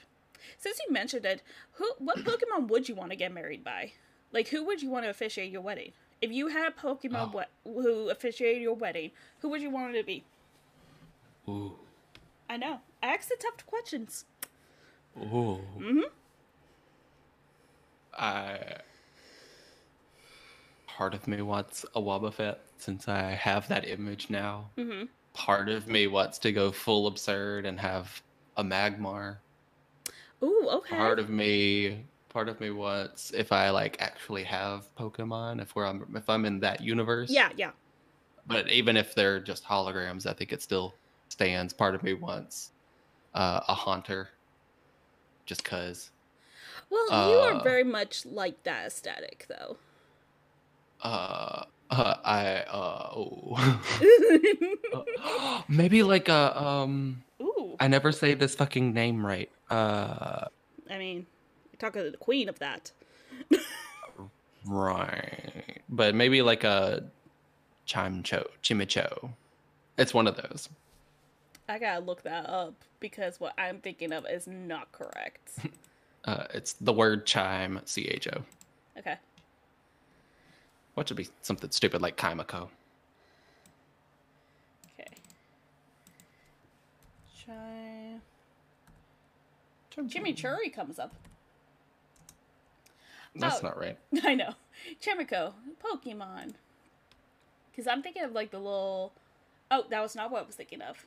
since 0.59 0.79
you 0.87 0.93
mentioned 0.93 1.25
it, 1.25 1.43
who 1.73 1.91
what 1.99 2.19
Pokemon 2.19 2.69
would 2.69 2.89
you 2.89 2.95
want 2.95 3.11
to 3.11 3.17
get 3.17 3.33
married 3.33 3.65
by? 3.65 3.93
Like 4.33 4.49
who 4.49 4.65
would 4.65 4.83
you 4.83 4.91
want 4.91 5.05
to 5.05 5.11
officiate 5.11 5.51
your 5.51 5.63
wedding? 5.63 5.93
If 6.23 6.31
you 6.33 6.49
had 6.49 6.67
a 6.69 6.71
Pokemon 6.75 7.33
Oh. 7.35 7.45
we- 7.65 7.83
who 7.83 8.11
officiated 8.11 8.63
your 8.63 8.75
wedding, 8.75 9.11
who 9.41 9.49
would 9.49 9.63
you 9.63 9.71
want 9.71 9.95
it 9.95 9.99
to 9.99 10.05
be? 10.05 10.25
Ooh. 11.49 11.79
I 12.49 12.57
know. 12.57 12.81
I 13.03 13.15
asked 13.15 13.29
the 13.29 13.37
tough 13.37 13.65
questions. 13.67 14.25
Ooh. 15.19 15.61
Mm-hmm. 15.79 16.01
I 18.13 18.59
part 20.87 21.15
of 21.15 21.27
me 21.27 21.41
wants 21.41 21.87
a 21.95 22.01
Wobbuffet 22.01 22.57
since 22.77 23.09
I 23.09 23.23
have 23.31 23.69
that 23.69 23.89
image 23.89 24.29
now. 24.29 24.69
Mm-hmm. 24.77 25.05
Part 25.33 25.69
of 25.69 25.87
me 25.87 26.07
wants 26.07 26.39
to 26.41 26.53
go 26.53 26.71
full 26.71 27.07
absurd 27.07 27.65
and 27.65 27.81
have 27.81 28.21
a 28.57 28.65
Magmar. 28.65 29.39
Ooh, 30.43 30.69
okay. 30.71 30.97
Part 30.97 31.19
of 31.19 31.31
me, 31.31 32.05
part 32.31 32.49
of 32.49 32.59
me 32.61 32.71
wants 32.71 33.33
if 33.33 33.53
I 33.53 33.69
like 33.71 34.01
actually 34.01 34.45
have 34.45 34.87
Pokemon, 34.97 35.61
if 35.61 35.75
we're 35.75 35.85
on, 35.85 36.07
if 36.15 36.31
I'm 36.31 36.47
in 36.47 36.61
that 36.61 36.81
universe. 36.81 37.31
Yeah, 37.31 37.51
yeah. 37.57 37.73
But 38.47 38.71
even 38.71 38.97
if 38.97 39.15
they're 39.15 39.39
just 39.39 39.65
holograms, 39.65 40.27
I 40.27 40.33
think 40.33 40.53
it 40.53 40.63
still 40.63 40.95
stands. 41.29 41.73
Part 41.75 41.95
of 41.95 42.03
me 42.03 42.15
wants 42.15 42.71
uh, 43.35 43.61
a 43.69 43.75
Haunter, 43.75 44.31
just 45.45 45.63
cause. 45.63 46.11
Well, 46.89 47.07
you 47.07 47.39
are 47.39 47.55
Uh, 47.55 47.63
very 47.63 47.85
much 47.85 48.27
like 48.27 48.63
that 48.65 48.87
aesthetic, 48.87 49.47
though. 49.49 49.77
Uh, 51.03 51.65
uh 51.91 52.15
I 52.25 52.57
uh 52.69 53.11
oh. 53.15 53.57
Uh, 54.93 55.63
maybe 55.69 56.03
like 56.03 56.29
a 56.29 56.61
um. 56.61 57.23
Ooh. 57.41 57.77
I 57.79 57.89
never 57.89 58.13
say 58.13 58.35
this 58.35 58.55
fucking 58.55 58.93
name 58.93 59.25
right. 59.25 59.51
Uh, 59.71 60.47
I 60.91 60.99
mean, 60.99 61.27
to 61.81 62.11
the 62.11 62.17
queen 62.17 62.49
of 62.49 62.59
that. 62.59 62.93
right. 64.67 65.81
But 65.89 66.15
maybe 66.15 66.43
like 66.43 66.65
a 66.65 67.05
Chimcho, 67.87 68.47
Chimicho. 68.63 69.31
It's 69.99 70.15
one 70.15 70.27
of 70.27 70.37
those. 70.37 70.69
I 71.69 71.79
gotta 71.79 72.05
look 72.05 72.23
that 72.23 72.49
up 72.49 72.75
because 73.01 73.41
what 73.41 73.55
I'm 73.59 73.79
thinking 73.79 74.13
of 74.13 74.27
is 74.31 74.47
not 74.47 74.93
correct. 74.93 75.51
Uh, 76.27 76.45
it's 76.53 76.75
the 76.75 76.93
word 76.93 77.25
chime, 77.25 77.81
C 77.87 78.07
H 78.07 78.29
O. 78.29 78.43
okay. 78.99 79.17
What 80.93 81.09
should 81.09 81.17
be 81.17 81.29
something 81.41 81.71
stupid 81.71 82.03
like 82.03 82.19
Kimiko? 82.19 82.69
Okay. 85.01 85.11
Chime. 87.35 88.21
Chimichurri 89.97 90.71
comes 90.71 90.99
up. 90.99 91.15
That's 93.35 93.61
Oh. 93.61 93.69
not 93.69 93.79
right. 93.79 93.99
I 94.25 94.35
know. 94.35 94.55
Chimico, 95.01 95.53
Pokemon. 95.85 96.55
Because 97.71 97.87
I'm 97.87 98.03
thinking 98.03 98.23
of 98.25 98.33
like 98.33 98.51
the 98.51 98.59
little. 98.59 99.13
Oh, 99.71 99.85
that 99.91 100.01
was 100.01 100.17
not 100.17 100.31
what 100.31 100.43
I 100.43 100.47
was 100.47 100.57
thinking 100.57 100.83
of. 100.83 101.07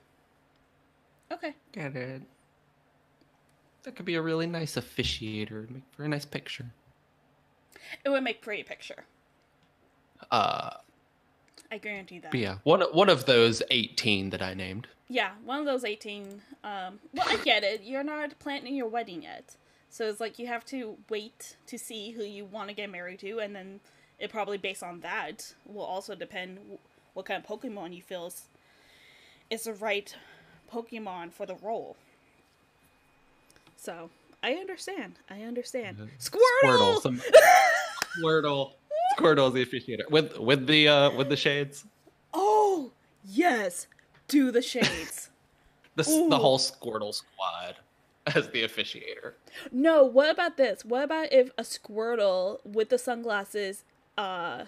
Okay. 1.31 1.53
Get 1.71 1.95
it. 1.95 2.21
That 3.83 3.95
could 3.95 4.05
be 4.05 4.15
a 4.15 4.21
really 4.21 4.47
nice 4.47 4.75
officiator. 4.75 5.69
Make 5.69 5.83
for 5.91 6.03
a 6.03 6.07
nice 6.07 6.25
picture. 6.25 6.67
It 8.05 8.09
would 8.09 8.23
make 8.23 8.41
pretty 8.41 8.63
picture. 8.63 9.03
Uh, 10.31 10.69
I 11.69 11.77
guarantee 11.79 12.19
that. 12.19 12.33
yeah, 12.33 12.59
one 12.63 12.81
one 12.93 13.09
of 13.09 13.25
those 13.25 13.61
eighteen 13.71 14.29
that 14.29 14.41
I 14.41 14.53
named. 14.53 14.87
Yeah, 15.09 15.31
one 15.43 15.59
of 15.59 15.65
those 15.65 15.83
18. 15.83 16.41
Um, 16.63 16.99
well, 17.13 17.27
I 17.27 17.37
get 17.43 17.63
it. 17.63 17.83
You're 17.83 18.03
not 18.03 18.39
planning 18.39 18.73
your 18.73 18.87
wedding 18.87 19.23
yet. 19.23 19.57
So 19.93 20.09
it's 20.09 20.19
like 20.19 20.39
you 20.39 20.47
have 20.47 20.65
to 20.65 20.97
wait 21.07 21.55
to 21.67 21.77
see 21.77 22.09
who 22.09 22.23
you 22.23 22.45
want 22.45 22.67
to 22.69 22.73
get 22.73 22.89
married 22.89 23.19
to, 23.19 23.37
and 23.37 23.55
then 23.55 23.79
it 24.17 24.31
probably 24.31 24.57
based 24.57 24.81
on 24.81 25.01
that 25.01 25.53
will 25.67 25.83
also 25.83 26.15
depend 26.15 26.57
what 27.13 27.27
kind 27.27 27.43
of 27.43 27.47
Pokemon 27.47 27.95
you 27.95 28.01
feel 28.01 28.25
is, 28.25 28.47
is 29.51 29.65
the 29.65 29.73
right 29.73 30.15
Pokemon 30.73 31.31
for 31.31 31.45
the 31.45 31.53
role. 31.61 31.95
So 33.77 34.09
I 34.41 34.53
understand. 34.53 35.19
I 35.29 35.43
understand. 35.43 36.09
Squirtle. 36.19 36.39
Squirtle. 36.63 37.01
Some 37.03 37.21
Squirtle. 38.17 38.71
Squirtle's 39.15 39.53
the 39.53 39.63
officiator 39.63 40.09
with 40.09 40.39
with 40.39 40.65
the 40.65 40.87
uh 40.87 41.11
with 41.11 41.29
the 41.29 41.37
shades. 41.37 41.85
Oh 42.33 42.89
yes, 43.23 43.85
do 44.27 44.49
the 44.49 44.63
shades. 44.63 45.29
The 45.95 46.09
Ooh. 46.09 46.27
the 46.27 46.39
whole 46.39 46.57
Squirtle 46.57 47.13
squad 47.13 47.75
as 48.35 48.49
the 48.49 48.63
officiator. 48.63 49.33
No, 49.71 50.03
what 50.03 50.29
about 50.29 50.57
this? 50.57 50.85
What 50.85 51.03
about 51.03 51.31
if 51.33 51.51
a 51.57 51.63
Squirtle 51.63 52.59
with 52.65 52.89
the 52.89 52.97
sunglasses, 52.97 53.83
uh, 54.17 54.65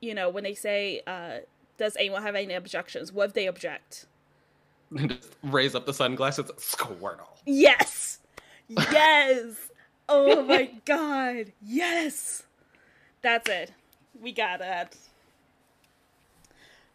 you 0.00 0.14
know, 0.14 0.28
when 0.28 0.44
they 0.44 0.54
say, 0.54 1.02
uh, 1.06 1.38
does 1.76 1.96
anyone 1.96 2.22
have 2.22 2.34
any 2.34 2.54
objections? 2.54 3.12
What 3.12 3.28
if 3.28 3.34
they 3.34 3.46
object? 3.46 4.06
Just 4.94 5.36
raise 5.42 5.74
up 5.74 5.86
the 5.86 5.94
sunglasses. 5.94 6.46
Squirtle. 6.56 7.38
Yes! 7.46 8.18
Yes! 8.70 9.70
oh 10.10 10.42
my 10.42 10.70
god! 10.84 11.52
Yes! 11.64 12.42
That's 13.22 13.48
it. 13.48 13.72
We 14.20 14.30
got 14.32 14.58
that. 14.58 14.94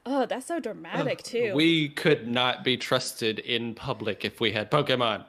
Oh, 0.06 0.28
that's 0.28 0.46
so 0.46 0.60
dramatic 0.60 1.24
too. 1.24 1.54
We 1.56 1.90
could 1.90 2.28
not 2.28 2.64
be 2.64 2.78
trusted 2.78 3.40
in 3.40 3.74
public 3.74 4.24
if 4.24 4.40
we 4.40 4.52
had 4.52 4.70
Pokemon. 4.70 5.26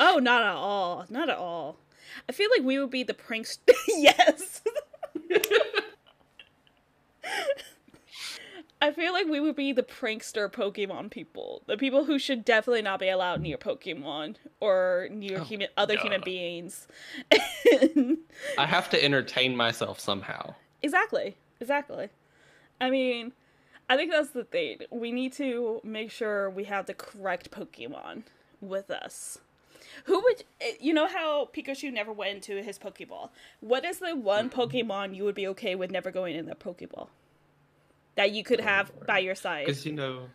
Oh, 0.00 0.18
not 0.18 0.42
at 0.42 0.54
all. 0.54 1.06
Not 1.08 1.28
at 1.28 1.36
all. 1.36 1.76
I 2.28 2.32
feel 2.32 2.50
like 2.56 2.64
we 2.64 2.78
would 2.78 2.90
be 2.90 3.02
the 3.02 3.14
pranks. 3.14 3.58
yes. 3.88 4.62
I 8.80 8.92
feel 8.92 9.12
like 9.12 9.26
we 9.26 9.40
would 9.40 9.56
be 9.56 9.72
the 9.72 9.82
prankster 9.82 10.50
Pokemon 10.50 11.10
people. 11.10 11.62
The 11.66 11.76
people 11.76 12.04
who 12.04 12.16
should 12.18 12.44
definitely 12.44 12.82
not 12.82 13.00
be 13.00 13.08
allowed 13.08 13.40
near 13.40 13.56
Pokemon 13.56 14.36
or 14.60 15.08
near 15.10 15.40
oh, 15.40 15.44
human, 15.44 15.68
other 15.76 15.96
human 15.96 16.20
beings. 16.20 16.86
I 18.56 18.66
have 18.66 18.88
to 18.90 19.04
entertain 19.04 19.56
myself 19.56 19.98
somehow. 19.98 20.54
Exactly. 20.80 21.36
Exactly. 21.60 22.08
I 22.80 22.90
mean, 22.90 23.32
I 23.88 23.96
think 23.96 24.12
that's 24.12 24.30
the 24.30 24.44
thing. 24.44 24.78
We 24.90 25.10
need 25.10 25.32
to 25.34 25.80
make 25.82 26.12
sure 26.12 26.48
we 26.48 26.64
have 26.64 26.86
the 26.86 26.94
correct 26.94 27.50
Pokemon 27.50 28.22
with 28.60 28.90
us. 28.90 29.38
Who 30.04 30.20
would 30.22 30.44
eh, 30.60 30.72
you 30.80 30.92
know 30.92 31.06
how 31.06 31.48
Pikachu 31.54 31.92
never 31.92 32.12
went 32.12 32.34
into 32.34 32.62
his 32.62 32.78
Pokeball? 32.78 33.30
What 33.60 33.84
is 33.84 33.98
the 33.98 34.14
one 34.16 34.50
Pokemon 34.50 35.14
you 35.14 35.24
would 35.24 35.34
be 35.34 35.46
okay 35.48 35.74
with 35.74 35.90
never 35.90 36.10
going 36.10 36.36
in 36.36 36.46
the 36.46 36.54
Pokeball? 36.54 37.08
That 38.16 38.32
you 38.32 38.42
could 38.42 38.60
have 38.60 38.90
by 39.06 39.18
your 39.18 39.34
side. 39.34 39.66
Because 39.66 39.86
you 39.86 39.92
know, 39.92 40.28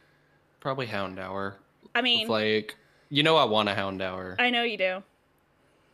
probably 0.60 0.88
Houndour. 0.88 1.56
I 1.95 2.02
mean, 2.02 2.28
Like, 2.28 2.76
you 3.10 3.23
know, 3.23 3.36
I 3.36 3.43
want 3.43 3.69
a 3.69 3.73
Houndour. 3.73 4.36
I 4.39 4.49
know 4.49 4.63
you 4.63 4.78
do. 4.78 5.04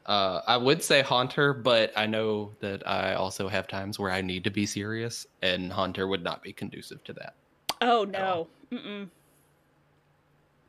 Uh, 0.05 0.41
I 0.47 0.58
would 0.58 0.82
say 0.82 1.01
Haunter, 1.01 1.53
but 1.53 1.91
I 1.95 2.08
know 2.08 2.51
that 2.62 2.88
I 2.88 3.13
also 3.13 3.47
have 3.47 3.67
times 3.67 3.99
where 3.99 4.12
I 4.12 4.21
need 4.21 4.43
to 4.45 4.49
be 4.49 4.65
serious, 4.65 5.27
and 5.41 5.71
Haunter 5.71 6.08
would 6.08 6.23
not 6.23 6.41
be 6.41 6.51
conducive 6.51 7.03
to 7.03 7.13
that. 7.13 7.36
Oh 7.82 8.05
no. 8.05 8.47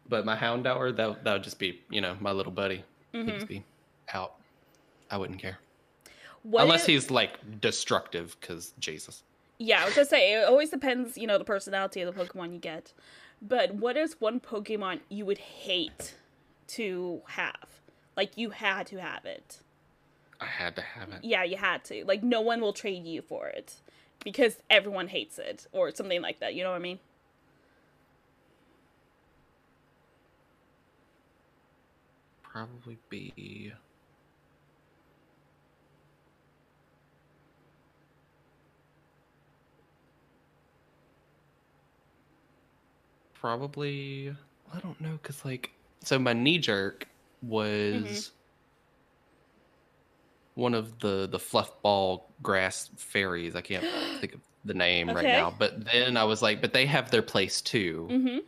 But 0.09 0.27
my 0.27 0.37
Houndour, 0.37 0.97
that 0.97 1.25
that 1.25 1.33
would 1.33 1.43
just 1.43 1.59
be, 1.59 1.81
you 1.89 2.01
know, 2.01 2.17
my 2.21 2.33
little 2.33 2.53
buddy. 2.53 2.85
He'd 3.13 3.27
Mhm. 3.27 3.35
just 3.35 3.47
be 3.49 3.65
out. 4.13 4.35
I 5.11 5.17
wouldn't 5.17 5.41
care 5.41 5.59
What 6.43 6.63
unless 6.63 6.83
if- 6.83 6.87
he's 6.89 7.11
like 7.11 7.61
destructive, 7.61 8.37
because 8.41 8.73
Jesus. 8.79 9.23
Yeah, 9.59 9.83
I 9.83 9.85
was 9.87 9.95
gonna 9.95 10.07
say 10.07 10.35
it 10.41 10.45
always 10.49 10.71
depends, 10.71 11.19
you 11.19 11.27
know, 11.27 11.37
the 11.39 11.45
personality 11.45 12.01
of 12.01 12.15
the 12.15 12.25
Pokemon 12.25 12.53
you 12.53 12.59
get. 12.59 12.93
But 13.43 13.75
what 13.75 13.97
is 13.97 14.21
one 14.21 14.41
Pokemon 14.41 15.01
you 15.09 15.25
would 15.27 15.39
hate 15.39 16.15
to 16.69 17.23
have? 17.29 17.69
Like 18.17 18.37
you 18.39 18.51
had 18.51 18.87
to 18.89 19.01
have 19.01 19.25
it. 19.27 19.59
I 20.41 20.47
had 20.47 20.77
to 20.77 20.83
have 20.83 21.11
it. 21.13 21.23
Yeah, 21.25 21.43
you 21.45 21.57
had 21.59 21.85
to. 21.87 22.05
Like 22.07 22.23
no 22.23 22.41
one 22.41 22.61
will 22.61 22.73
trade 22.73 23.05
you 23.05 23.21
for 23.23 23.49
it 23.49 23.81
because 24.25 24.63
everyone 24.71 25.09
hates 25.09 25.39
it 25.39 25.67
or 25.73 25.91
something 25.91 26.23
like 26.23 26.39
that. 26.41 26.55
You 26.55 26.63
know 26.65 26.71
what 26.71 26.77
I 26.77 26.81
mean? 26.81 27.01
Probably 32.53 32.99
be. 33.09 33.73
Probably. 43.35 44.35
I 44.75 44.81
don't 44.81 45.01
know, 45.01 45.19
cause 45.23 45.45
like, 45.45 45.71
so 46.03 46.19
my 46.19 46.33
knee 46.33 46.59
jerk 46.59 47.07
was 47.43 48.33
one 50.55 50.75
of 50.75 50.99
the 50.99 51.27
the 51.31 51.39
fluff 51.39 51.81
ball 51.83 52.29
grass 52.43 52.91
fairies. 52.97 53.57
I 53.57 53.61
can't 53.61 53.85
think 54.21 54.35
of 54.35 54.41
the 54.65 54.75
name 54.75 55.09
right 55.09 55.25
now, 55.25 55.55
but 55.57 55.85
then 55.85 56.17
I 56.17 56.25
was 56.25 56.43
like, 56.43 56.61
but 56.61 56.73
they 56.73 56.87
have 56.87 57.11
their 57.11 57.23
place 57.23 57.61
too. 57.61 58.09
Mm-hmm. 58.11 58.39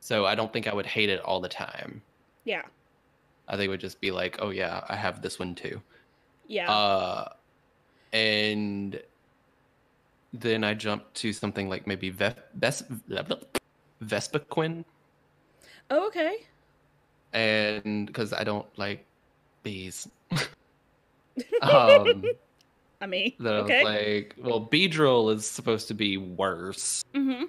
So 0.00 0.26
I 0.26 0.34
don't 0.34 0.52
think 0.52 0.66
I 0.66 0.74
would 0.74 0.86
hate 0.86 1.10
it 1.10 1.20
all 1.20 1.40
the 1.40 1.48
time. 1.48 2.02
Yeah. 2.44 2.62
I 3.48 3.56
think 3.56 3.66
it 3.66 3.70
would 3.70 3.80
just 3.80 4.00
be 4.00 4.10
like, 4.10 4.36
oh 4.40 4.50
yeah, 4.50 4.84
I 4.88 4.96
have 4.96 5.22
this 5.22 5.38
one 5.38 5.54
too. 5.54 5.80
Yeah. 6.46 6.70
Uh, 6.70 7.28
and 8.12 9.00
then 10.32 10.64
I 10.64 10.74
jumped 10.74 11.14
to 11.16 11.32
something 11.32 11.68
like 11.68 11.86
maybe 11.86 12.10
Ve- 12.10 12.34
Ves- 12.54 12.84
Vespiquen, 14.04 14.84
oh, 15.90 16.06
okay. 16.06 16.46
and 17.32 18.06
because 18.06 18.32
I 18.32 18.44
don't 18.44 18.66
like 18.78 19.04
bees. 19.62 20.08
um, 21.62 22.24
I 23.00 23.06
mean, 23.06 23.32
that 23.40 23.54
I 23.54 23.60
was 23.62 23.64
okay. 23.64 23.84
like, 23.84 24.34
well, 24.38 24.60
Beedrill 24.60 25.34
is 25.34 25.46
supposed 25.46 25.88
to 25.88 25.94
be 25.94 26.16
worse. 26.16 27.04
mm-hmm. 27.14 27.44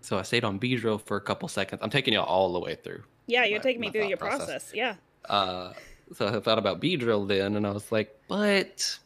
So 0.00 0.18
I 0.18 0.22
stayed 0.22 0.44
on 0.44 0.58
Beedrill 0.58 1.04
for 1.04 1.16
a 1.16 1.20
couple 1.20 1.48
seconds. 1.48 1.80
I'm 1.82 1.90
taking 1.90 2.14
you 2.14 2.20
all 2.20 2.52
the 2.52 2.60
way 2.60 2.74
through. 2.74 3.02
Yeah, 3.30 3.44
you're 3.44 3.58
my- 3.58 3.62
taking 3.62 3.80
me 3.80 3.90
through 3.90 4.06
your 4.08 4.16
process. 4.16 4.46
process. 4.46 4.72
Yeah. 4.74 4.94
Uh, 5.28 5.72
so 6.14 6.26
I 6.28 6.40
thought 6.40 6.58
about 6.58 6.80
Beedrill 6.80 7.26
then, 7.28 7.56
and 7.56 7.66
I 7.66 7.70
was 7.70 7.90
like, 7.92 8.14
but 8.28 8.98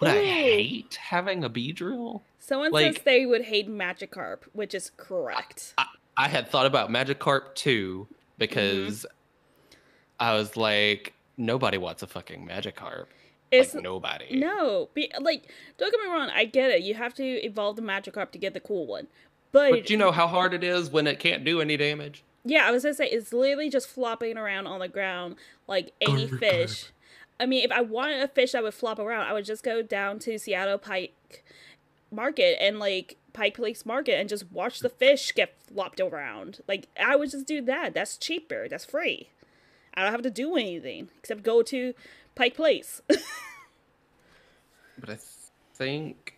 would 0.00 0.10
I 0.10 0.24
hate 0.24 0.94
having 0.96 1.44
a 1.44 1.50
Beedrill? 1.50 2.22
Someone 2.40 2.72
Like- 2.72 2.94
says 2.96 3.02
they 3.04 3.24
would 3.26 3.42
hate 3.44 3.68
Magikarp, 3.68 4.38
which 4.52 4.74
is 4.74 4.90
correct. 4.96 5.74
I, 5.78 5.86
I 6.16 6.28
had 6.28 6.48
thought 6.48 6.66
about 6.66 6.90
Magikarp 6.90 7.54
too 7.54 8.08
because 8.38 9.06
I 10.18 10.34
was 10.34 10.56
like, 10.56 11.12
nobody 11.36 11.78
wants 11.78 12.02
a 12.02 12.06
fucking 12.06 12.46
Magikarp. 12.46 13.06
It's 13.52 13.74
like 13.74 13.84
nobody. 13.84 14.38
no, 14.38 14.88
be, 14.94 15.12
like 15.20 15.52
don't 15.76 15.90
get 15.90 16.00
me 16.00 16.06
wrong. 16.08 16.30
I 16.34 16.46
get 16.46 16.70
it. 16.70 16.82
You 16.82 16.94
have 16.94 17.14
to 17.14 17.22
evolve 17.24 17.76
the 17.76 17.82
Magikarp 17.82 18.30
to 18.32 18.38
get 18.38 18.54
the 18.54 18.60
cool 18.60 18.86
one, 18.86 19.08
but, 19.52 19.70
But 19.70 19.90
you 19.90 19.96
know 19.98 20.10
how 20.10 20.26
hard 20.26 20.54
it 20.54 20.64
is 20.64 20.90
when 20.90 21.06
it 21.06 21.18
can't 21.20 21.44
do 21.44 21.60
any 21.60 21.76
damage. 21.76 22.24
Yeah, 22.44 22.66
I 22.66 22.70
was 22.70 22.82
gonna 22.82 22.94
say 22.94 23.08
it's 23.08 23.32
literally 23.32 23.70
just 23.70 23.88
flopping 23.88 24.36
around 24.36 24.66
on 24.66 24.80
the 24.80 24.88
ground 24.88 25.36
like 25.66 25.92
oh 26.06 26.12
any 26.12 26.28
Garp, 26.28 26.38
fish. 26.38 26.92
I 27.40 27.46
mean, 27.46 27.64
if 27.64 27.72
I 27.72 27.80
wanted 27.80 28.22
a 28.22 28.28
fish 28.28 28.52
that 28.52 28.62
would 28.62 28.74
flop 28.74 28.98
around, 28.98 29.26
I 29.26 29.32
would 29.32 29.44
just 29.44 29.64
go 29.64 29.82
down 29.82 30.18
to 30.20 30.38
Seattle 30.38 30.78
Pike 30.78 31.44
Market 32.10 32.56
and 32.60 32.78
like 32.78 33.16
Pike 33.32 33.54
Place 33.54 33.84
Market 33.86 34.18
and 34.18 34.28
just 34.28 34.50
watch 34.52 34.80
the 34.80 34.88
fish 34.88 35.32
get 35.34 35.54
flopped 35.66 36.00
around. 36.00 36.60
Like 36.68 36.88
I 37.00 37.16
would 37.16 37.30
just 37.30 37.46
do 37.46 37.62
that. 37.62 37.94
That's 37.94 38.16
cheaper. 38.16 38.68
That's 38.68 38.84
free. 38.84 39.30
I 39.94 40.02
don't 40.02 40.12
have 40.12 40.22
to 40.22 40.30
do 40.30 40.56
anything 40.56 41.10
except 41.18 41.42
go 41.42 41.62
to 41.62 41.94
Pike 42.34 42.54
Place. 42.54 43.02
But 45.02 45.10
I 45.10 45.18
think 45.74 46.36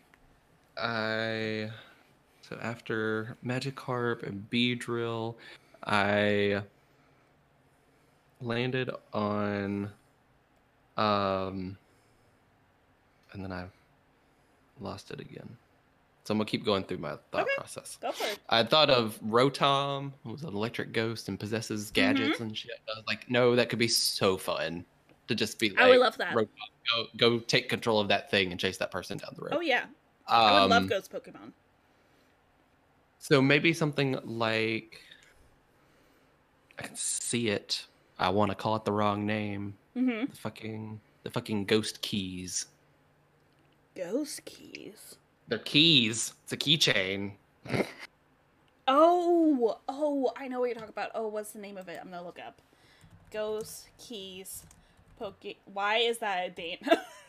I 0.79 1.71
so 2.41 2.59
after 2.61 3.37
Magikarp 3.45 4.23
and 4.23 4.49
Beedrill, 4.51 5.35
I 5.85 6.63
landed 8.41 8.91
on 9.13 9.91
um 10.97 11.77
and 13.33 13.43
then 13.45 13.53
I 13.53 13.67
lost 14.79 15.11
it 15.11 15.21
again. 15.21 15.57
So 16.25 16.33
I'm 16.33 16.39
gonna 16.39 16.47
keep 16.47 16.65
going 16.65 16.85
through 16.85 16.99
my 16.99 17.17
thought 17.33 17.43
Okay. 17.43 17.51
process. 17.57 17.97
go 17.97 18.13
for 18.13 18.25
it. 18.25 18.39
I 18.49 18.63
thought 18.65 18.91
of 18.91 19.21
Rotom, 19.21 20.13
who's 20.25 20.43
an 20.43 20.55
electric 20.55 20.93
ghost 20.93 21.29
and 21.29 21.39
possesses 21.39 21.91
gadgets 21.91 22.41
and 22.41 22.57
shit. 22.57 22.73
I 22.89 22.93
was 22.97 23.05
like, 23.07 23.29
no, 23.31 23.57
that 23.57 23.69
could 23.69 23.79
be 23.79 23.89
so 23.89 24.37
fun 24.39 24.87
to 25.29 25.35
just 25.35 25.59
be 25.59 25.71
like, 25.71 25.81
I 25.81 25.89
would 25.89 25.99
love 26.01 26.17
that. 26.19 26.35
Rotom, 26.35 26.49
go, 26.95 27.07
go 27.17 27.39
take 27.39 27.69
control 27.69 28.01
of 28.01 28.09
that 28.09 28.31
thing 28.31 28.53
and 28.53 28.61
chase 28.61 28.79
that 28.79 28.91
person 28.91 29.19
down 29.19 29.31
the 29.37 29.43
road. 29.43 29.55
Oh 29.55 29.61
yeah, 29.61 29.85
I 30.27 30.63
would 30.63 30.71
love 30.71 30.83
Um, 30.83 30.89
Ghost 30.89 31.13
Pokemon. 31.13 31.53
So 33.19 33.41
maybe 33.43 33.73
something 33.73 34.19
like 34.25 35.01
I 36.79 36.83
can 36.83 36.97
see 36.97 37.49
it. 37.49 37.87
I 38.19 38.29
want 38.31 38.51
to 38.51 38.55
call 38.55 38.77
it 38.77 38.85
the 38.85 38.93
wrong 38.93 39.27
name. 39.27 39.75
Mm-hmm. 39.97 40.31
The 40.31 40.37
fucking 40.37 41.01
the 41.23 41.31
fucking 41.31 41.65
ghost 41.65 42.03
keys. 42.03 42.67
Ghost 43.97 44.45
keys. 44.45 45.17
They're 45.49 45.59
keys. 45.59 46.33
It's 46.45 46.53
a 46.53 46.57
keychain. 46.57 47.33
Oh, 48.87 49.79
oh, 49.89 50.33
I 50.37 50.49
know 50.49 50.61
what 50.61 50.67
you're 50.67 50.75
talking 50.75 50.91
about. 50.91 51.11
Oh, 51.15 51.29
what's 51.29 51.53
the 51.53 51.59
name 51.59 51.79
of 51.79 51.89
it? 51.89 51.99
I'm 52.01 52.11
gonna 52.11 52.25
look 52.25 52.39
up. 52.39 52.61
Ghost 53.31 53.89
keys, 53.99 54.65
poke. 55.19 55.57
Why 55.73 55.97
is 55.99 56.19
that 56.19 56.47
a 56.47 56.51
date? 56.51 56.83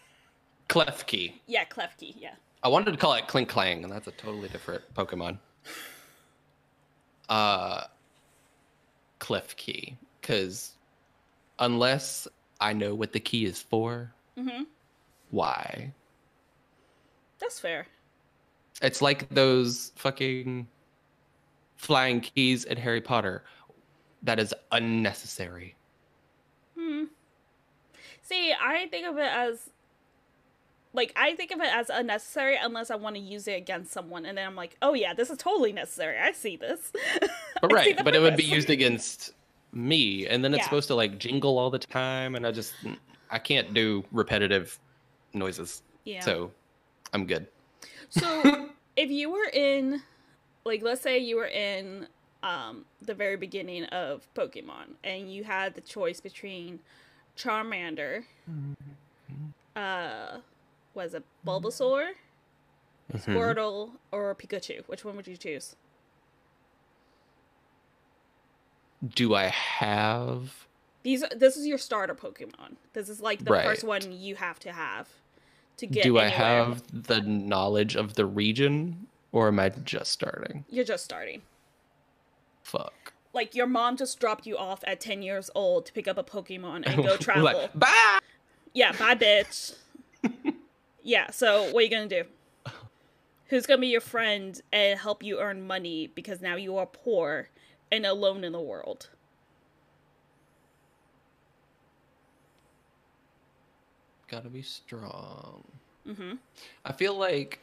Klefki. 0.70 1.34
yeah, 1.48 1.64
Klefki. 1.66 2.16
Yeah. 2.20 2.34
I 2.64 2.68
wanted 2.68 2.92
to 2.92 2.98
call 2.98 3.14
it 3.14 3.28
Klinklang, 3.28 3.84
and 3.84 3.92
that's 3.92 4.08
a 4.08 4.12
totally 4.12 4.50
different 4.50 4.84
Pokemon. 4.94 5.40
Uh, 7.28 7.82
Klefki, 9.20 9.96
because 10.22 10.74
unless 11.60 12.28
I 12.60 12.74
know 12.74 12.94
what 12.96 13.14
the 13.14 13.20
key 13.20 13.46
is 13.46 13.62
for, 13.62 14.12
Mm-hmm. 14.38 14.64
why? 15.32 15.94
That's 17.40 17.60
fair. 17.60 17.88
It's 18.82 19.02
like 19.02 19.30
those 19.30 19.92
fucking 19.96 20.68
flying 21.78 22.20
keys 22.20 22.66
in 22.66 22.78
Harry 22.78 23.02
Potter. 23.02 23.44
That 24.24 24.40
is 24.40 24.54
unnecessary. 24.72 25.76
Hmm. 26.78 27.04
See, 28.22 28.54
I 28.60 28.88
think 28.88 29.06
of 29.08 29.18
it 29.18 29.32
as 29.32 29.70
like 30.96 31.14
I 31.16 31.36
think 31.36 31.52
of 31.52 31.60
it 31.60 31.70
as 31.74 31.90
unnecessary 31.90 32.58
unless 32.62 32.90
I 32.90 32.96
want 32.96 33.16
to 33.16 33.22
use 33.22 33.48
it 33.48 33.54
against 33.58 33.92
someone, 33.92 34.26
and 34.26 34.38
then 34.38 34.48
I'm 34.48 34.56
like, 34.56 34.78
oh 34.82 34.94
yeah, 34.94 35.14
this 35.14 35.30
is 35.30 35.38
totally 35.38 35.74
necessary. 35.74 36.18
I 36.18 36.32
see 36.32 36.56
this. 36.58 36.92
But 37.62 37.72
I 37.72 37.84
see 37.84 37.94
right, 37.94 37.98
the 37.98 38.04
but 38.04 38.16
it 38.16 38.20
would 38.20 38.38
be 38.38 38.44
used 38.44 38.70
against 38.70 39.32
me, 39.74 40.28
and 40.28 40.44
then 40.44 40.54
it's 40.54 40.62
Yeah. 40.62 40.66
supposed 40.66 40.88
to 40.90 40.96
like 40.96 41.18
jingle 41.18 41.58
all 41.58 41.70
the 41.70 41.80
time, 41.80 42.36
and 42.36 42.46
I 42.46 42.52
just 42.52 42.74
I 43.30 43.40
can't 43.40 43.74
do 43.74 44.04
repetitive 44.12 44.78
noises. 45.34 45.82
Yeah. 46.04 46.22
So 46.22 46.52
I'm 47.14 47.26
good. 47.26 47.48
So 48.10 48.70
if 48.96 49.10
you 49.10 49.32
were 49.32 49.50
in 49.52 50.02
like 50.66 50.82
let's 50.84 51.02
say 51.02 51.18
you 51.20 51.38
were 51.38 51.48
in 51.48 52.08
um 52.44 52.86
the 53.02 53.14
very 53.16 53.38
beginning 53.38 53.86
of 53.86 54.28
Pokemon 54.36 54.96
and 55.04 55.32
you 55.32 55.44
had 55.44 55.76
the 55.76 55.82
choice 55.82 56.20
between 56.22 56.80
Charmander, 57.38 58.24
uh 59.76 60.38
was 60.96 61.14
it 61.14 61.24
Bulbasaur, 61.46 62.12
Mm-hmm. 63.14 63.32
Squirtle, 63.38 63.92
or 64.12 64.34
Pikachu? 64.34 64.84
Which 64.88 65.06
one 65.06 65.16
would 65.16 65.28
you 65.28 65.38
choose? 65.38 65.76
Do 69.08 69.36
I 69.36 69.46
have? 69.48 70.66
These 71.04 71.24
this 71.36 71.56
is 71.56 71.68
your 71.68 71.78
starter 71.78 72.16
Pokemon. 72.16 72.78
This 72.94 73.10
is 73.10 73.22
like 73.22 73.44
the 73.46 73.52
Right. 73.52 73.66
first 73.66 73.84
one 73.84 74.12
you 74.12 74.36
have 74.36 74.58
to 74.62 74.72
have 74.72 75.08
to 75.78 75.86
get 75.86 76.04
Do 76.04 76.18
I 76.18 76.26
have 76.30 76.82
the 76.92 77.22
knowledge 77.22 77.96
of 77.96 78.16
the 78.16 78.26
region, 78.26 79.06
or 79.32 79.50
am 79.50 79.60
I 79.60 79.70
just 79.70 80.12
starting? 80.12 80.66
You're 80.70 80.86
just 80.86 81.04
starting. 81.06 81.44
Fuck. 82.64 83.14
like 83.34 83.54
your 83.54 83.68
mom 83.68 83.98
just 83.98 84.20
dropped 84.20 84.48
you 84.48 84.58
off 84.58 84.80
at 84.88 85.00
10 85.02 85.22
years 85.22 85.52
old 85.54 85.86
to 85.86 85.94
pick 85.94 86.08
up 86.08 86.18
a 86.18 86.24
Pokemon 86.24 86.84
and 86.88 87.04
go 87.04 87.18
travel. 87.18 87.44
like, 87.44 87.78
bye. 87.78 88.20
Yeah, 88.74 88.94
bye, 88.94 89.14
bitch. 89.14 89.76
yeah, 91.06 91.30
so 91.30 91.66
what 91.72 91.82
are 91.82 91.84
you 91.84 91.90
gonna 91.90 92.08
do? 92.08 92.24
Who's 93.48 93.68
gonna 93.68 93.82
be 93.82 93.88
your 93.88 94.02
friend 94.02 94.60
and 94.74 95.00
help 95.00 95.24
you 95.24 95.40
earn 95.40 95.66
money 95.68 96.08
because 96.08 96.42
now 96.42 96.56
you 96.56 96.78
are 96.78 96.88
poor 96.88 97.50
and 97.92 98.06
alone 98.06 98.44
in 98.44 98.52
the 98.52 98.60
world? 98.60 99.10
Gotta 104.28 104.50
be 104.50 104.64
strong. 104.64 105.64
Mm-hmm. 106.08 106.34
I 106.86 106.92
feel 106.92 107.16
like 107.16 107.60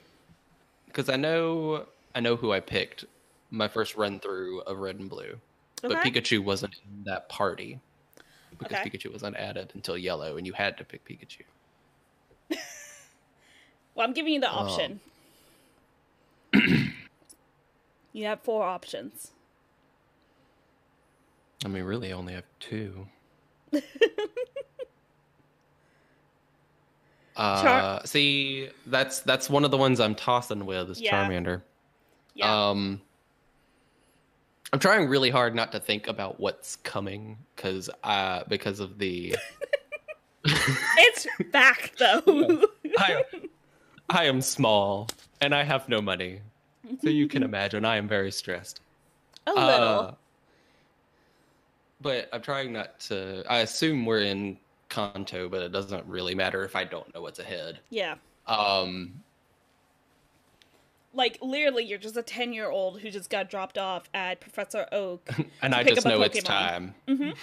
because 0.87 1.09
I 1.09 1.17
know 1.17 1.87
I 2.15 2.21
know 2.21 2.37
who 2.37 2.53
I 2.53 2.61
picked 2.61 3.05
my 3.51 3.67
first 3.67 3.97
run 3.97 4.21
through 4.21 4.61
of 4.61 4.79
Red 4.79 5.01
and 5.01 5.11
Blue, 5.11 5.37
but 5.83 6.01
Pikachu 6.01 6.39
wasn't 6.45 6.75
in 6.75 7.05
that 7.05 7.29
party 7.29 7.81
because 8.57 8.79
Okay. 8.79 8.91
Pikachu 8.91 9.13
wasn't 9.13 9.37
added 9.37 9.73
until 9.75 9.99
Yellow, 9.99 10.37
and 10.37 10.47
you 10.47 10.53
had 10.53 10.79
to 10.79 10.85
pick 10.85 11.05
Pikachu. 11.05 11.43
Well, 13.95 14.07
I'm 14.07 14.13
giving 14.13 14.33
you 14.35 14.41
the 14.41 14.51
Oh. 14.51 14.57
option. 14.59 15.01
you 18.13 18.25
have 18.27 18.41
four 18.41 18.63
options. 18.65 19.31
I 21.65 21.69
mean, 21.69 21.85
really, 21.85 22.13
I 22.13 22.17
only 22.17 22.33
have 22.35 22.45
two. 22.59 23.07
uh, 27.37 28.01
see, 28.05 28.69
that's 28.87 29.21
that's 29.21 29.49
one 29.49 29.65
of 29.65 29.71
the 29.71 29.77
ones 29.79 30.01
I'm 30.01 30.15
tossing 30.15 30.67
with 30.67 30.91
is 30.91 31.01
Yeah. 31.01 31.27
Charmander. 31.29 31.63
Yeah. 32.35 32.71
Um, 32.71 33.01
I'm 34.73 34.79
trying 34.79 35.09
really 35.09 35.31
hard 35.31 35.55
not 35.55 35.73
to 35.73 35.81
think 35.81 36.09
about 36.09 36.41
what's 36.41 36.77
coming 36.77 37.39
because 37.55 37.91
uh 38.03 38.43
because 38.49 38.81
of 38.81 38.99
the 38.99 39.37
it's 40.45 41.27
back 41.53 41.93
though. 41.99 42.65
I, 42.99 43.23
I 44.09 44.25
am 44.25 44.41
small 44.41 45.09
and 45.41 45.55
I 45.55 45.63
have 45.65 45.89
no 45.89 46.01
money, 46.01 46.41
so 47.03 47.09
you 47.09 47.27
can 47.29 47.43
imagine 47.51 47.85
I 47.85 47.97
am 47.97 48.09
very 48.09 48.31
stressed. 48.33 48.81
a 49.47 49.53
little. 49.53 49.67
Uh, 50.01 50.15
but 52.01 52.29
I'm 52.33 52.43
trying 52.43 52.73
not 52.73 52.99
to. 53.01 53.45
I 53.49 53.59
assume 53.59 54.05
we're 54.07 54.23
in 54.23 54.59
Kanto, 54.89 55.49
but 55.49 55.63
it 55.63 55.73
doesn't 55.73 56.05
really 56.07 56.35
matter 56.35 56.65
if 56.65 56.75
I 56.77 56.85
don't 56.85 57.13
know 57.15 57.23
what's 57.23 57.39
ahead. 57.39 57.79
yeah. 57.91 58.17
Um, 58.49 59.23
Like 61.15 61.39
literally 61.41 61.85
you're 61.85 61.99
just 61.99 62.17
a 62.17 62.23
10-year-old 62.23 63.01
who 63.01 63.11
just 63.11 63.31
got 63.31 63.49
dropped 63.49 63.79
off 63.79 64.09
at 64.15 64.41
Professor 64.41 64.87
Oak. 64.91 65.29
and 65.63 65.75
I 65.75 65.85
pick 65.85 65.95
just 65.95 66.07
know 66.07 66.21
it's 66.23 66.43
time. 66.43 66.95
Mhm. 67.07 67.37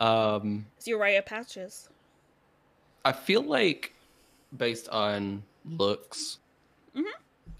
Um, 0.00 0.66
It's 0.78 0.86
Uriah 0.88 1.22
Patches. 1.22 1.88
I 3.04 3.12
feel 3.12 3.42
like 3.42 3.92
based 4.56 4.88
on 4.88 5.42
looks 5.64 6.38
Mhm. 6.94 7.04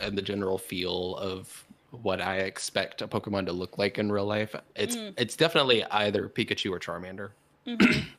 and 0.01 0.17
the 0.19 0.23
general 0.23 0.59
feel 0.59 1.17
of 1.17 1.67
what 1.91 2.21
I 2.21 2.37
expect 2.39 3.03
a 3.03 3.09
Pokemon 3.09 3.47
to 3.47 3.53
look 3.53 3.79
like 3.79 3.99
in 3.99 4.11
real 4.13 4.25
life, 4.27 4.55
it's 4.77 4.97
Mm. 4.97 5.15
it's 5.19 5.37
definitely 5.37 5.85
either 5.85 6.29
Pikachu 6.29 6.71
or 6.71 6.79
Charmander. 6.81 7.33
Mhm. 7.67 8.05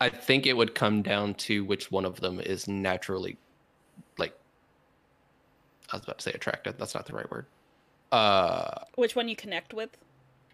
I 0.00 0.08
think 0.08 0.46
it 0.46 0.56
would 0.56 0.74
come 0.74 1.02
down 1.02 1.34
to 1.34 1.64
which 1.64 1.90
one 1.90 2.04
of 2.04 2.20
them 2.20 2.40
is 2.40 2.68
naturally 2.68 3.36
like 4.16 4.38
I 5.92 5.96
was 5.96 6.04
about 6.04 6.18
to 6.18 6.22
say 6.22 6.32
attractive, 6.32 6.76
that's 6.78 6.94
not 6.94 7.06
the 7.06 7.14
right 7.14 7.28
word. 7.30 7.46
Uh 8.12 8.84
Which 8.96 9.16
one 9.16 9.28
you 9.28 9.36
connect 9.36 9.74
with? 9.74 9.96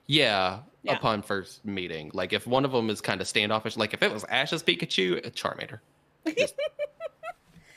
yeah, 0.07 0.62
Yeah. 0.83 0.97
upon 0.97 1.23
first 1.23 1.64
meeting. 1.64 2.11
Like 2.14 2.33
if 2.33 2.47
one 2.47 2.64
of 2.64 2.73
them 2.73 2.90
is 2.90 3.01
kind 3.01 3.20
of 3.20 3.29
standoffish, 3.29 3.77
like 3.77 3.94
if 3.94 4.03
it 4.03 4.12
was 4.12 4.25
Ash's 4.25 4.62
Pikachu, 4.62 5.20
Charmander. 5.35 5.81
Just- 6.27 6.55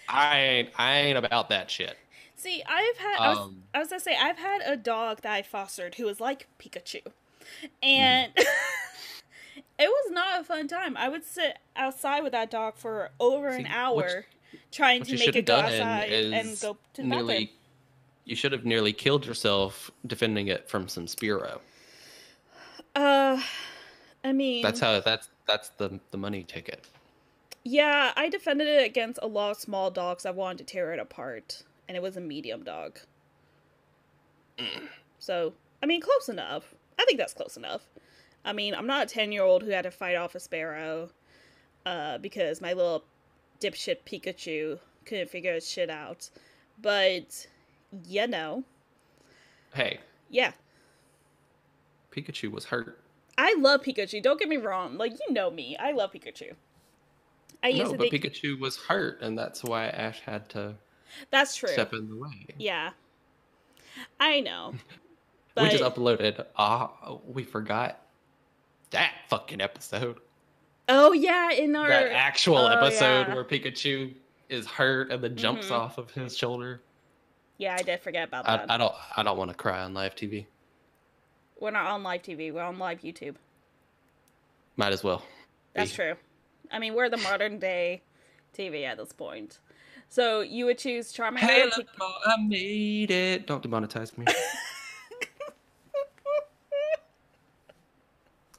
I 0.10 0.40
ain't 0.40 0.70
I 0.78 0.98
ain't 1.00 1.18
about 1.18 1.50
that 1.50 1.70
shit. 1.70 1.98
See, 2.38 2.64
I've 2.66 2.98
had 2.98 3.18
I 3.20 3.30
was, 3.30 3.38
Um, 3.40 3.64
I 3.74 3.80
was 3.80 3.90
gonna 3.90 4.00
say 4.00 4.16
I've 4.16 4.38
had 4.38 4.62
a 4.66 4.78
dog 4.78 5.22
that 5.22 5.34
I 5.34 5.42
fostered 5.42 5.96
who 5.96 6.06
was 6.06 6.20
like 6.22 6.48
Pikachu, 6.60 7.02
and 7.84 8.32
it 8.38 8.46
was 9.80 10.12
not 10.12 10.42
a 10.42 10.44
fun 10.44 10.68
time. 10.68 10.96
I 10.96 11.10
would 11.10 11.26
sit 11.26 11.58
outside 11.76 12.22
with 12.22 12.32
that 12.34 12.50
dog 12.52 12.76
for 12.78 13.10
over 13.20 13.52
See, 13.52 13.60
an 13.62 13.66
hour, 13.68 14.26
trying 14.72 15.04
to 15.04 15.18
make 15.18 15.36
it 15.36 15.46
go 15.46 15.56
outside 15.56 16.12
and 16.12 16.60
go 16.62 16.78
to 16.94 17.02
the 17.02 17.10
bathroom. 17.10 17.48
you 18.24 18.36
should 18.36 18.52
have 18.52 18.66
nearly 18.66 18.94
killed 18.94 19.26
yourself 19.26 19.92
defending 20.06 20.48
it 20.48 20.70
from 20.70 20.88
some 20.88 21.06
Spearow. 21.06 21.60
Uh, 22.96 23.42
I 24.24 24.32
mean, 24.32 24.62
That's 24.62 24.80
how 24.80 25.00
that's 25.02 25.30
that's 25.48 25.70
the 25.70 26.00
the 26.12 26.18
money 26.18 26.44
ticket. 26.44 26.86
Yeah, 27.68 28.14
I 28.16 28.30
defended 28.30 28.68
it 28.68 28.86
against 28.86 29.20
a 29.22 29.28
lot 29.28 29.52
of 29.52 29.58
small 29.58 29.92
dogs 29.92 30.26
I 30.26 30.32
wanted 30.32 30.60
to 30.60 30.64
tear 30.64 30.94
it 30.94 31.00
apart, 31.00 31.64
and 31.88 31.98
it 31.98 32.02
was 32.02 32.18
a 32.18 32.22
medium 32.22 32.64
dog. 32.64 33.00
So, 35.20 35.54
I 35.82 35.88
mean, 35.88 36.00
close 36.00 36.30
enough. 36.30 36.76
I 37.00 37.04
think 37.04 37.18
that's 37.18 37.34
close 37.34 37.58
enough. 37.58 37.82
I 38.46 38.54
mean, 38.54 38.76
I'm 38.76 38.86
not 38.86 39.08
a 39.08 39.10
10 39.10 39.32
year 39.32 39.44
old 39.44 39.64
who 39.64 39.72
had 39.72 39.82
to 39.82 39.92
fight 39.92 40.16
off 40.16 40.36
a 40.36 40.40
sparrow 40.40 41.10
uh, 41.88 42.20
because 42.20 42.62
my 42.62 42.74
little 42.74 43.04
dipshit 43.60 43.98
Pikachu 44.06 44.78
couldn't 45.06 45.32
figure 45.32 45.56
his 45.56 45.68
shit 45.68 45.90
out. 45.90 46.30
But, 46.80 47.48
you 48.06 48.28
know, 48.28 48.64
Hey, 49.74 50.00
yeah. 50.30 50.52
Pikachu 52.12 52.52
was 52.52 52.66
hurt. 52.66 53.00
I 53.38 53.56
love 53.60 53.82
Pikachu. 53.82 54.22
Don't 54.22 54.40
get 54.40 54.50
me 54.50 54.58
wrong. 54.58 54.98
Like, 54.98 55.14
you 55.14 55.34
know 55.34 55.50
me. 55.50 55.76
I 55.78 55.92
love 55.92 56.14
Pikachu. 56.14 56.54
I 57.63 57.70
used 57.70 57.91
No, 57.91 57.98
but 57.98 58.12
Pikachu 58.12 58.60
was 58.60 58.78
hurt, 58.78 59.22
and 59.22 59.38
that's 59.38 59.63
why 59.63 59.88
Ash 59.88 60.20
had 60.22 60.50
to 60.50 60.76
that's 61.32 61.56
true. 61.56 61.70
step 61.70 61.93
in 61.93 62.10
the 62.10 62.15
way. 62.15 62.48
Yeah. 62.58 62.91
I 64.20 64.41
know. 64.41 64.74
we 65.58 65.70
just 65.70 65.84
uploaded. 65.84 66.46
Ah, 66.56 67.17
we 67.26 67.43
forgot 67.43 68.00
that 68.91 69.13
fucking 69.30 69.62
episode. 69.62 70.20
Oh 70.89 71.12
yeah, 71.12 71.52
in 71.52 71.76
our 71.76 71.89
that 71.89 72.12
actual 72.12 72.58
oh, 72.58 72.67
episode 72.67 73.28
yeah. 73.28 73.36
where 73.36 73.43
Pikachu 73.43 74.13
is 74.50 74.65
hurt 74.65 75.12
and 75.12 75.22
then 75.24 75.36
jumps 75.36 75.67
Mhm. 75.67 75.72
off 75.72 75.98
of 75.98 76.12
his 76.12 76.38
shoulder. 76.38 76.82
Yeah, 77.58 77.76
I 77.78 77.82
did 77.82 78.00
forget 78.00 78.28
about 78.28 78.48
I, 78.48 78.58
that. 78.58 78.72
I 78.72 78.78
don't. 78.78 78.93
I 79.17 79.24
don't 79.24 79.38
want 79.38 79.50
to 79.50 79.58
cry 79.58 79.84
on 79.84 79.93
live 79.93 80.15
TV. 80.15 80.46
We're 81.60 81.72
not 81.72 81.88
on 81.88 82.04
live 82.04 82.22
TV. 82.22 82.54
We're 82.54 82.62
on 82.62 82.78
live 82.78 83.02
YouTube. 83.02 83.36
Might 84.78 84.93
as 84.93 85.04
well. 85.04 85.24
That's 85.74 85.89
be. 85.91 85.96
true. 85.96 86.15
I 86.72 86.80
mean, 86.80 86.94
we're 86.96 87.10
the 87.10 87.18
modern 87.18 87.60
day 87.60 88.02
TV 88.58 88.86
at 88.86 88.98
this 88.98 89.14
point. 89.14 89.60
So 90.10 90.42
you 90.42 90.66
would 90.66 90.78
choose 90.78 91.14
Charmander. 91.14 91.40
Hey, 91.40 91.64
or 91.64 91.66
look, 91.66 91.88
I 92.26 92.38
made 92.42 93.12
it. 93.12 93.46
Don't 93.46 93.62
demonetize 93.62 94.18
me. 94.18 94.26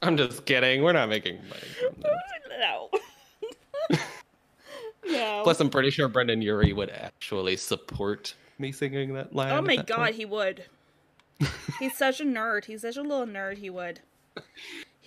I'm 0.01 0.15
just 0.15 0.45
kidding. 0.45 0.81
We're 0.81 0.93
not 0.93 1.09
making 1.09 1.39
money 1.49 1.67
no. 2.59 2.89
no. 5.05 5.41
Plus, 5.43 5.59
I'm 5.59 5.69
pretty 5.69 5.89
sure 5.89 6.07
Brendon 6.07 6.41
Urie 6.41 6.73
would 6.73 6.89
actually 6.89 7.57
support 7.57 8.35
me 8.57 8.71
singing 8.71 9.13
that 9.13 9.33
line. 9.33 9.51
oh 9.51 9.61
my 9.61 9.77
god, 9.77 9.97
point. 9.97 10.15
he 10.15 10.25
would. 10.25 10.65
He's 11.79 11.97
such 11.97 12.19
a 12.19 12.25
nerd. 12.25 12.65
He's 12.65 12.81
such 12.81 12.97
a 12.97 13.01
little 13.01 13.25
nerd. 13.25 13.57
He 13.57 13.69
would. 13.69 14.01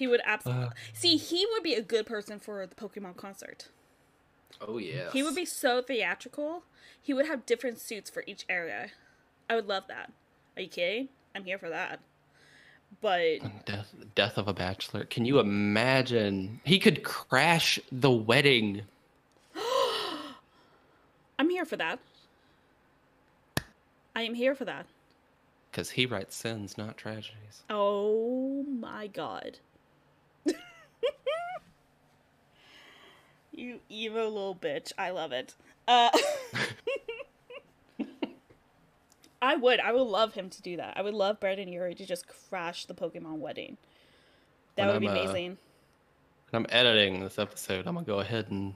He 0.02 0.08
would 0.08 0.20
absolutely. 0.24 0.64
Uh. 0.64 0.70
See, 0.92 1.16
he 1.16 1.46
would 1.52 1.62
be 1.62 1.74
a 1.74 1.80
good 1.80 2.06
person 2.06 2.40
for 2.40 2.66
the 2.66 2.74
Pokemon 2.74 3.14
concert. 3.14 3.68
Oh 4.60 4.78
yeah. 4.78 5.12
He 5.12 5.22
would 5.22 5.36
be 5.36 5.44
so 5.44 5.80
theatrical. 5.80 6.64
He 7.00 7.14
would 7.14 7.26
have 7.26 7.46
different 7.46 7.78
suits 7.78 8.10
for 8.10 8.24
each 8.26 8.44
area. 8.48 8.88
I 9.48 9.54
would 9.54 9.68
love 9.68 9.84
that. 9.86 10.10
Are 10.56 10.62
you 10.62 10.68
kidding? 10.68 11.08
I'm 11.36 11.44
here 11.44 11.56
for 11.56 11.68
that. 11.68 12.00
But 13.00 13.64
Death, 13.64 13.94
death 14.16 14.38
of 14.38 14.48
a 14.48 14.52
bachelor. 14.52 15.04
Can 15.04 15.24
you 15.24 15.38
imagine? 15.38 16.60
He 16.64 16.80
could 16.80 17.04
crash 17.04 17.78
the 17.92 18.10
wedding. 18.10 18.82
I'm 21.38 21.48
here 21.48 21.64
for 21.64 21.76
that. 21.76 22.00
I 24.16 24.22
am 24.22 24.34
here 24.34 24.56
for 24.56 24.64
that. 24.64 24.86
Because 25.70 25.90
he 25.90 26.06
writes 26.06 26.34
sins, 26.34 26.76
not 26.76 26.96
tragedies. 26.96 27.62
Oh 27.70 28.64
my 28.64 29.06
god. 29.06 29.60
You 33.52 33.80
evil 33.88 34.30
little 34.30 34.54
bitch. 34.56 34.92
I 34.98 35.10
love 35.10 35.32
it. 35.32 35.54
Uh 35.86 36.10
I 39.42 39.56
would. 39.56 39.80
I 39.80 39.92
would 39.92 40.02
love 40.02 40.34
him 40.34 40.48
to 40.50 40.62
do 40.62 40.76
that. 40.76 40.96
I 40.96 41.02
would 41.02 41.14
love 41.14 41.40
Brendon 41.40 41.68
Urie 41.68 41.96
to 41.96 42.06
just 42.06 42.26
crash 42.28 42.86
the 42.86 42.94
Pokemon 42.94 43.38
wedding. 43.38 43.76
That 44.76 44.86
When 44.86 44.94
would 44.94 45.00
be 45.00 45.08
I'm, 45.08 45.16
uh, 45.16 45.20
amazing. 45.20 45.58
When 46.50 46.64
I'm 46.64 46.66
editing 46.70 47.20
this 47.20 47.38
episode, 47.40 47.86
I'm 47.86 47.94
going 47.94 48.04
to 48.04 48.10
go 48.10 48.20
ahead 48.20 48.46
and 48.50 48.74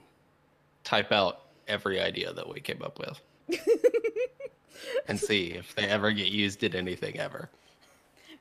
type 0.83 1.13
out 1.13 1.43
every 1.69 2.01
idea 2.01 2.33
that 2.33 2.49
we 2.49 2.59
came 2.59 2.81
up 2.83 2.99
with. 2.99 3.21
and 5.07 5.17
see 5.17 5.51
if 5.51 5.73
they 5.75 5.85
ever 5.87 6.11
get 6.11 6.27
used 6.27 6.63
in 6.63 6.75
anything 6.75 7.17
ever. 7.17 7.49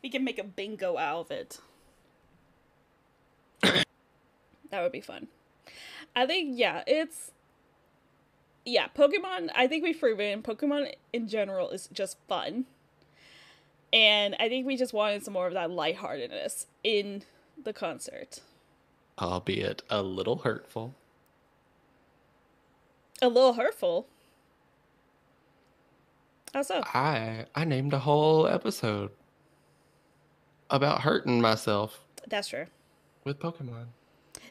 we 0.02 0.10
can 0.10 0.24
make 0.24 0.38
a 0.38 0.44
bingo 0.44 0.98
out 0.98 1.20
of 1.20 1.30
it. 1.30 1.60
that 3.62 4.82
would 4.82 4.92
be 4.92 5.00
fun. 5.00 5.28
I 6.16 6.26
think 6.26 6.58
yeah, 6.58 6.82
it's 6.86 7.30
yeah, 8.64 8.88
Pokemon, 8.88 9.50
I 9.54 9.68
think 9.68 9.84
we've 9.84 9.98
proven 9.98 10.42
Pokemon 10.42 10.92
in 11.12 11.28
general 11.28 11.70
is 11.70 11.88
just 11.92 12.16
fun. 12.26 12.64
And 13.92 14.34
I 14.40 14.48
think 14.48 14.66
we 14.66 14.76
just 14.76 14.92
wanted 14.92 15.22
some 15.22 15.34
more 15.34 15.46
of 15.46 15.54
that 15.54 15.70
lightheartedness 15.70 16.66
in 16.82 17.22
the 17.62 17.72
concert. 17.72 18.40
Albeit 19.18 19.82
a 19.88 20.02
little 20.02 20.38
hurtful. 20.38 20.94
A 23.22 23.28
little 23.28 23.52
hurtful. 23.52 24.08
How 26.52 26.62
so? 26.62 26.82
I 26.92 27.46
I 27.54 27.64
named 27.64 27.92
a 27.92 28.00
whole 28.00 28.46
episode 28.46 29.10
about 30.70 31.02
hurting 31.02 31.40
myself 31.40 32.00
That's 32.26 32.48
true. 32.48 32.66
with 33.24 33.38
Pokemon. 33.38 33.86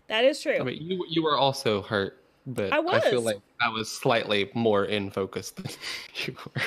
That 0.08 0.24
is 0.24 0.40
true. 0.42 0.58
I 0.60 0.64
mean, 0.64 0.82
you 0.82 1.06
you 1.10 1.24
were 1.24 1.38
also 1.38 1.82
hurt, 1.82 2.22
but 2.46 2.72
I 2.72 2.78
I, 2.78 3.00
feel 3.00 3.22
like 3.22 3.40
I 3.62 3.70
was 3.70 3.92
slightly 3.92 4.52
more 4.54 4.86
in 4.86 5.10
focus 5.10 5.52
than 5.52 5.66
you 6.26 6.36
were. 6.46 6.62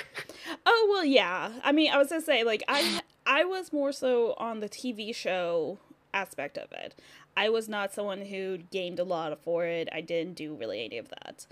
Oh 0.66 0.88
well, 0.90 1.04
yeah. 1.04 1.52
I 1.62 1.72
mean, 1.72 1.92
I 1.92 1.98
was 1.98 2.08
gonna 2.08 2.20
say 2.20 2.42
like 2.42 2.62
I 2.68 3.00
I 3.26 3.44
was 3.44 3.72
more 3.72 3.92
so 3.92 4.34
on 4.38 4.60
the 4.60 4.68
TV 4.68 5.14
show 5.14 5.78
aspect 6.12 6.58
of 6.58 6.72
it. 6.72 6.94
I 7.36 7.50
was 7.50 7.68
not 7.68 7.92
someone 7.92 8.22
who 8.22 8.58
gained 8.72 8.98
a 8.98 9.04
lot 9.04 9.38
for 9.42 9.64
it. 9.64 9.88
I 9.92 10.00
didn't 10.00 10.34
do 10.34 10.54
really 10.54 10.84
any 10.84 10.98
of 10.98 11.08
that. 11.10 11.46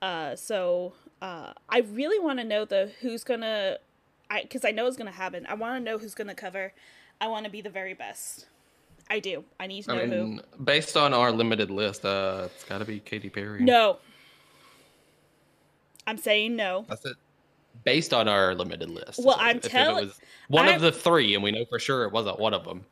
Uh, 0.00 0.36
so 0.36 0.92
uh, 1.20 1.52
I 1.68 1.80
really 1.80 2.18
want 2.18 2.38
to 2.38 2.44
know 2.44 2.64
the 2.64 2.92
who's 3.00 3.24
gonna, 3.24 3.78
I 4.30 4.42
because 4.42 4.64
I 4.64 4.70
know 4.70 4.86
it's 4.86 4.96
gonna 4.96 5.10
happen. 5.10 5.46
I 5.48 5.54
want 5.54 5.80
to 5.80 5.90
know 5.90 5.98
who's 5.98 6.14
gonna 6.14 6.34
cover. 6.34 6.72
I 7.20 7.26
want 7.28 7.44
to 7.44 7.50
be 7.50 7.60
the 7.60 7.70
very 7.70 7.94
best. 7.94 8.46
I 9.10 9.18
do. 9.20 9.44
I 9.60 9.66
need 9.66 9.82
to 9.84 9.94
know 9.94 10.00
I 10.02 10.06
who. 10.06 10.40
based 10.62 10.96
on 10.96 11.12
our 11.12 11.30
limited 11.32 11.70
list, 11.70 12.04
uh, 12.04 12.48
it's 12.54 12.64
got 12.64 12.78
to 12.78 12.84
be 12.84 13.00
Katy 13.00 13.28
Perry. 13.30 13.62
No. 13.62 13.98
I'm 16.06 16.18
saying 16.18 16.56
no. 16.56 16.84
That's 16.88 17.04
it. 17.04 17.16
Based 17.84 18.12
on 18.14 18.28
our 18.28 18.54
limited 18.54 18.90
list. 18.90 19.20
Well, 19.22 19.36
I'm 19.38 19.58
If 19.58 19.66
it 19.66 19.70
tell- 19.70 19.94
was 19.96 20.18
one 20.48 20.66
I'm- 20.66 20.76
of 20.76 20.82
the 20.82 20.92
three, 20.92 21.34
and 21.34 21.42
we 21.42 21.50
know 21.52 21.64
for 21.66 21.78
sure 21.78 22.04
it 22.04 22.12
wasn't 22.12 22.38
one 22.38 22.54
of 22.54 22.64
them. 22.64 22.84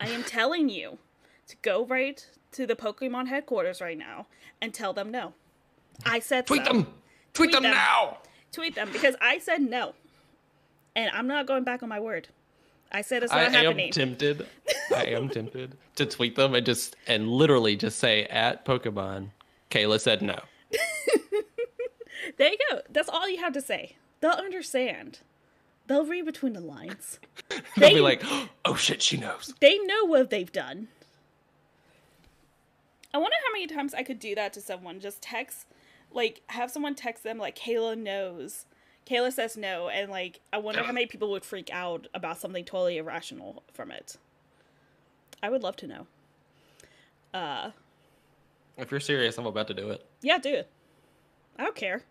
I 0.00 0.08
am 0.08 0.24
telling 0.24 0.68
you 0.68 0.98
to 1.48 1.56
go 1.62 1.84
right 1.86 2.24
to 2.52 2.66
the 2.66 2.74
Pokemon 2.74 3.28
headquarters 3.28 3.80
right 3.80 3.96
now 3.98 4.26
and 4.60 4.74
tell 4.74 4.92
them 4.92 5.10
no. 5.10 5.34
I 6.04 6.18
said 6.18 6.46
Tweet 6.46 6.64
so. 6.66 6.72
them. 6.72 6.82
Tweet, 6.84 6.94
Tweet 7.34 7.52
them, 7.52 7.62
them. 7.62 7.72
now. 7.72 8.18
Tweet 8.52 8.74
them 8.74 8.90
because 8.92 9.14
I 9.20 9.38
said 9.38 9.60
no. 9.62 9.94
And 10.96 11.10
I'm 11.14 11.26
not 11.26 11.46
going 11.46 11.64
back 11.64 11.82
on 11.82 11.88
my 11.88 12.00
word. 12.00 12.28
I 12.92 13.00
said 13.02 13.22
it's 13.22 13.32
not 13.32 13.48
I 13.54 13.62
not 13.62 13.78
am 13.78 13.90
tempted. 13.90 14.46
I 14.94 15.04
am 15.06 15.28
tempted 15.28 15.76
to 15.96 16.06
tweet 16.06 16.36
them 16.36 16.54
and 16.54 16.64
just 16.64 16.94
and 17.06 17.28
literally 17.28 17.74
just 17.76 17.98
say 17.98 18.24
at 18.24 18.64
Pokemon. 18.64 19.30
Kayla 19.70 19.98
said 20.00 20.20
no. 20.22 20.38
there 22.36 22.50
you 22.50 22.58
go. 22.70 22.80
That's 22.90 23.08
all 23.08 23.28
you 23.28 23.38
have 23.38 23.54
to 23.54 23.62
say. 23.62 23.96
They'll 24.20 24.32
understand. 24.32 25.20
They'll 25.86 26.04
read 26.04 26.26
between 26.26 26.52
the 26.52 26.60
lines. 26.60 27.18
They'll 27.48 27.60
They- 27.76 27.94
be 27.94 28.00
like, 28.00 28.22
oh 28.64 28.74
shit, 28.76 29.02
she 29.02 29.16
knows. 29.16 29.54
They 29.60 29.78
know 29.78 30.04
what 30.06 30.30
they've 30.30 30.52
done. 30.52 30.88
I 33.14 33.18
wonder 33.18 33.36
how 33.46 33.52
many 33.52 33.66
times 33.66 33.92
I 33.94 34.02
could 34.02 34.18
do 34.18 34.34
that 34.34 34.52
to 34.54 34.60
someone. 34.60 35.00
Just 35.00 35.20
text, 35.20 35.66
like, 36.12 36.40
have 36.46 36.70
someone 36.70 36.94
text 36.94 37.22
them, 37.24 37.36
like, 37.36 37.58
Kayla 37.58 37.96
knows. 37.98 38.64
Kayla 39.08 39.32
says 39.32 39.56
no, 39.56 39.88
and, 39.88 40.10
like, 40.10 40.40
I 40.52 40.58
wonder 40.58 40.82
how 40.82 40.92
many 40.92 41.06
people 41.06 41.30
would 41.32 41.44
freak 41.44 41.70
out 41.72 42.06
about 42.14 42.38
something 42.38 42.64
totally 42.64 42.98
irrational 42.98 43.62
from 43.72 43.90
it. 43.90 44.16
I 45.42 45.50
would 45.50 45.62
love 45.62 45.76
to 45.76 45.86
know. 45.88 46.06
Uh, 47.34 47.70
If 48.76 48.90
you're 48.90 49.00
serious, 49.00 49.36
I'm 49.38 49.46
about 49.46 49.66
to 49.68 49.74
do 49.74 49.90
it. 49.90 50.06
yeah, 50.22 50.38
do 50.38 50.50
it. 50.54 50.70
I 51.58 51.64
don't 51.64 51.74
care. 51.74 52.02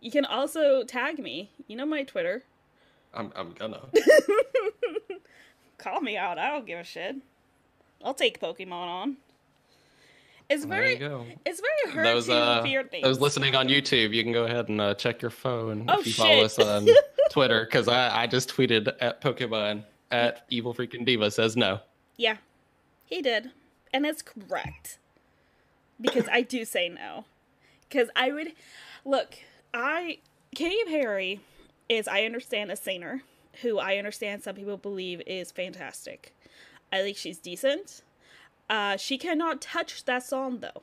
You 0.00 0.10
can 0.10 0.24
also 0.24 0.82
tag 0.84 1.18
me. 1.18 1.50
You 1.68 1.76
know 1.76 1.86
my 1.86 2.02
Twitter. 2.04 2.42
I'm 3.14 3.30
I'm 3.36 3.52
gonna. 3.52 3.80
Call 5.78 6.00
me 6.00 6.16
out. 6.16 6.38
I 6.38 6.48
don't 6.50 6.66
give 6.66 6.78
a 6.78 6.84
shit. 6.84 7.16
I'll 8.04 8.14
take 8.14 8.40
Pokemon 8.40 8.72
on. 8.72 9.16
It's 10.52 10.64
very 10.66 10.92
you 10.92 10.98
go. 10.98 11.24
It's 11.46 11.60
very 11.60 11.94
hard 11.94 12.06
Those 12.06 12.26
to 12.26 12.34
uh, 12.34 12.62
fear 12.62 12.84
things. 12.84 13.04
those 13.04 13.20
listening 13.20 13.54
on 13.54 13.68
YouTube, 13.68 14.12
you 14.12 14.22
can 14.22 14.32
go 14.32 14.44
ahead 14.44 14.68
and 14.68 14.80
uh, 14.80 14.94
check 14.94 15.22
your 15.22 15.30
phone 15.30 15.86
Oh, 15.88 16.00
if 16.00 16.06
you 16.06 16.12
follow 16.12 16.44
us 16.44 16.58
on 16.58 16.86
Twitter 17.30 17.64
because 17.64 17.88
I 17.88 18.22
I 18.22 18.26
just 18.26 18.54
tweeted 18.54 18.92
at 19.00 19.20
Pokemon 19.22 19.84
at 20.10 20.44
Evil 20.50 20.74
Freaking 20.74 21.06
Diva 21.06 21.30
says 21.30 21.56
no. 21.56 21.80
Yeah, 22.18 22.36
he 23.06 23.22
did, 23.22 23.50
and 23.94 24.04
it's 24.04 24.20
correct 24.22 24.98
because 26.00 26.28
I 26.30 26.42
do 26.42 26.64
say 26.64 26.88
no. 26.90 27.24
Because 27.88 28.08
I 28.14 28.30
would 28.32 28.52
look. 29.04 29.36
I 29.72 30.18
Katy 30.54 30.84
Perry 30.86 31.40
is 31.88 32.06
I 32.06 32.24
understand 32.24 32.70
a 32.70 32.76
singer 32.76 33.22
who 33.62 33.78
I 33.78 33.96
understand 33.96 34.42
some 34.42 34.54
people 34.54 34.76
believe 34.76 35.22
is 35.26 35.50
fantastic. 35.50 36.34
I 36.92 36.98
think 37.00 37.16
she's 37.16 37.38
decent. 37.38 38.02
Uh, 38.72 38.96
she 38.96 39.18
cannot 39.18 39.60
touch 39.60 40.02
that 40.06 40.22
song 40.22 40.60
though. 40.60 40.82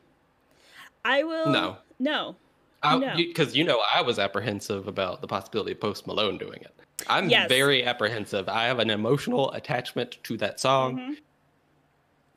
I 1.04 1.24
will 1.24 1.50
No. 1.52 1.78
no 1.98 2.36
No. 2.84 3.16
Because 3.18 3.56
you 3.56 3.64
know 3.64 3.82
I 3.92 4.02
was 4.04 4.20
apprehensive 4.20 4.88
about 4.88 5.22
the 5.22 5.28
possibility 5.28 5.72
of 5.72 5.80
Post 5.82 6.06
Malone 6.06 6.38
doing 6.38 6.62
it. 6.62 6.74
I'm 7.08 7.30
Yes. 7.30 7.50
very 7.50 7.84
apprehensive. 7.84 8.48
I 8.48 8.66
have 8.66 8.78
an 8.78 8.92
emotional 8.92 9.52
attachment 9.54 10.18
to 10.26 10.38
that 10.38 10.60
song. 10.60 10.98
Mhm. 11.00 11.18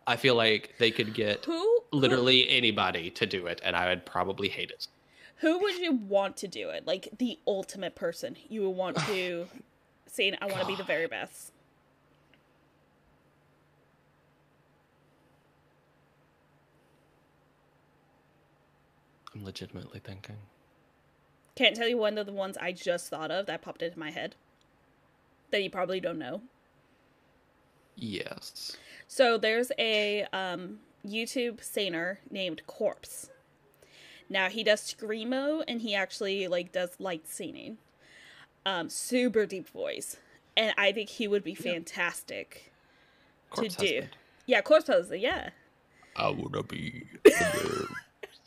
I 0.07 0.17
feel 0.17 0.37
like 0.37 0.75
they 0.79 0.91
could 0.91 1.13
get 1.13 1.45
who 1.45 1.85
literally 1.93 2.49
anybody 2.49 3.11
to 3.11 3.27
do 3.27 3.47
it, 3.47 3.61
and 3.63 3.77
I 3.77 3.89
would 3.91 4.07
probably 4.07 4.49
hate 4.49 4.71
it. 4.71 4.89
Who 5.37 5.59
would 5.59 5.77
you 5.79 5.93
want 5.93 6.39
to 6.39 6.49
do 6.49 6.71
it? 6.71 6.87
Like 6.87 7.11
the 7.19 7.39
ultimate 7.47 7.95
person 7.95 8.37
you 8.49 8.63
would 8.63 8.77
want 8.77 8.97
to 9.01 9.49
say, 10.07 10.35
I 10.41 10.47
want 10.47 10.61
to 10.61 10.67
be 10.67 10.77
the 10.77 10.83
very 10.83 11.07
best. 11.09 11.52
I'm 19.35 19.45
legitimately 19.45 20.01
thinking. 20.01 20.37
Can't 21.55 21.77
tell 21.77 21.89
you 21.89 21.99
one 21.99 22.19
of 22.19 22.27
the 22.27 22.33
ones 22.33 22.57
I 22.57 22.73
just 22.73 23.09
thought 23.09 23.31
of 23.31 23.47
that 23.47 23.63
popped 23.63 23.83
into 23.83 23.99
my 23.99 24.11
head 24.11 24.35
that 25.51 25.63
you 25.63 25.71
probably 25.71 26.01
don't 26.01 26.19
know. 26.19 26.43
Yes. 27.95 28.77
So 29.07 29.37
there's 29.37 29.71
a 29.79 30.27
um, 30.33 30.81
YouTube 31.07 31.63
singer 31.63 32.21
named 32.31 32.63
Corpse. 32.67 33.29
Now 34.31 34.49
he 34.49 34.65
does 34.65 34.81
screamo 34.81 35.63
and 35.69 35.83
he 35.83 35.95
actually 35.95 36.49
like 36.49 36.73
does 36.73 36.91
light 36.99 37.29
singing. 37.29 37.79
Um, 38.65 38.89
super 38.89 39.45
deep 39.45 39.69
voice, 39.69 40.19
and 40.57 40.73
I 40.79 40.93
think 40.93 41.09
he 41.09 41.27
would 41.27 41.43
be 41.43 41.55
fantastic 41.57 42.73
to 43.57 43.69
do. 43.69 44.03
Yeah, 44.47 44.61
Corpse 44.61 44.87
husband. 44.87 45.21
Yeah. 45.21 45.51
I 46.15 46.31
wanna 46.31 46.63
be. 46.63 47.09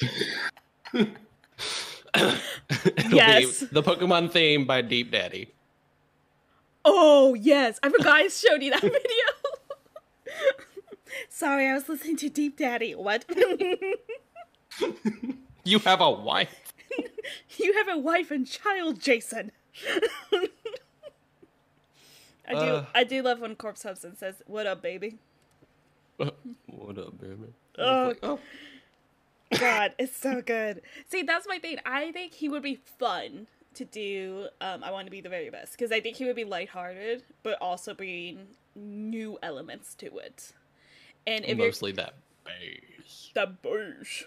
Yes. 3.12 3.60
the 3.72 3.84
Pokemon 3.84 4.32
theme 4.32 4.66
by 4.66 4.82
Deep 4.82 5.12
Daddy. 5.12 5.54
Oh 6.86 7.34
yes, 7.34 7.78
I 7.84 7.90
forgot 7.90 8.14
I 8.14 8.28
showed 8.30 8.62
you 8.62 8.72
that 8.72 8.82
video. 8.82 9.02
Sorry, 11.30 11.68
I 11.68 11.74
was 11.74 11.90
listening 11.90 12.16
to 12.18 12.30
Deep 12.30 12.58
Daddy. 12.58 12.96
What? 12.96 13.26
You 15.66 15.80
have 15.80 16.00
a 16.00 16.12
wife. 16.12 16.74
you 17.58 17.74
have 17.74 17.90
a 17.90 17.98
wife 17.98 18.32
and 18.32 18.48
child, 18.48 19.02
Jason. 19.02 19.52
I 22.48 22.54
do. 22.54 22.56
Uh. 22.60 22.86
I 22.94 23.04
do 23.04 23.22
love 23.24 23.40
when 23.42 23.56
Corpse 23.56 23.84
Husband 23.84 24.18
says, 24.18 24.36
"What 24.46 24.68
up, 24.68 24.82
baby?" 24.82 25.18
what 26.18 26.98
up, 26.98 27.20
baby? 27.20 27.54
Oh. 27.78 28.08
Like, 28.08 28.20
oh, 28.24 28.40
God, 29.52 29.94
it's 30.00 30.16
so 30.16 30.42
good. 30.42 30.82
See, 31.10 31.22
that's 31.22 31.48
my 31.48 31.60
thing. 31.60 31.78
I 31.86 32.12
think 32.12 32.34
he 32.34 32.50
would 32.50 32.64
be 32.64 32.76
fun 32.76 33.48
to 33.76 33.86
do. 33.86 34.48
Um, 34.62 34.84
I 34.84 34.92
want 34.92 35.08
to 35.08 35.12
be 35.12 35.22
the 35.22 35.30
very 35.30 35.50
best 35.50 35.74
because 35.74 35.92
I 35.92 36.00
think 36.00 36.18
he 36.18 36.26
would 36.26 36.36
be 36.36 36.44
lighthearted, 36.44 37.24
but 37.44 37.62
also 37.62 37.94
bring 37.94 38.48
new 38.76 39.38
elements 39.44 39.96
to 39.96 40.18
it. 40.18 40.52
And 41.28 41.46
if 41.46 41.58
mostly 41.58 41.92
that 41.94 42.16
bass. 42.44 43.32
the 43.34 43.48
bush. 43.48 44.26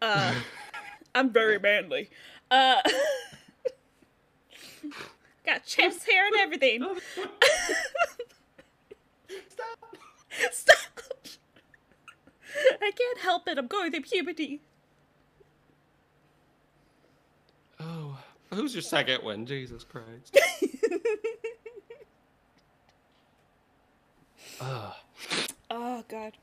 Uh, 0.00 0.34
I'm 1.14 1.30
very 1.30 1.58
manly. 1.58 2.10
Uh, 2.50 2.80
got 5.46 5.64
chest 5.64 6.06
hair 6.08 6.26
and 6.26 6.36
everything. 6.36 6.82
Stop. 9.48 9.96
Stop. 10.52 10.76
I 12.82 12.90
can't 12.90 13.18
help 13.18 13.48
it. 13.48 13.58
I'm 13.58 13.66
going 13.66 13.90
through 13.92 14.02
puberty. 14.02 14.60
Oh, 17.78 18.18
who's 18.52 18.74
your 18.74 18.82
second 18.82 19.22
one? 19.22 19.46
Jesus 19.46 19.84
Christ. 19.84 20.36
Ugh. 24.60 24.92
Oh 25.68 26.04
god, 26.08 26.34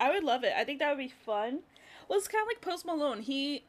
I 0.00 0.10
would 0.10 0.24
love 0.24 0.42
it. 0.42 0.52
I 0.56 0.64
think 0.64 0.78
that 0.78 0.88
would 0.88 0.98
be 0.98 1.12
fun. 1.24 1.60
Well, 2.08 2.18
it's 2.18 2.26
kind 2.28 2.42
of 2.42 2.48
like 2.48 2.60
Post 2.62 2.86
Malone. 2.86 3.20
He 3.20 3.62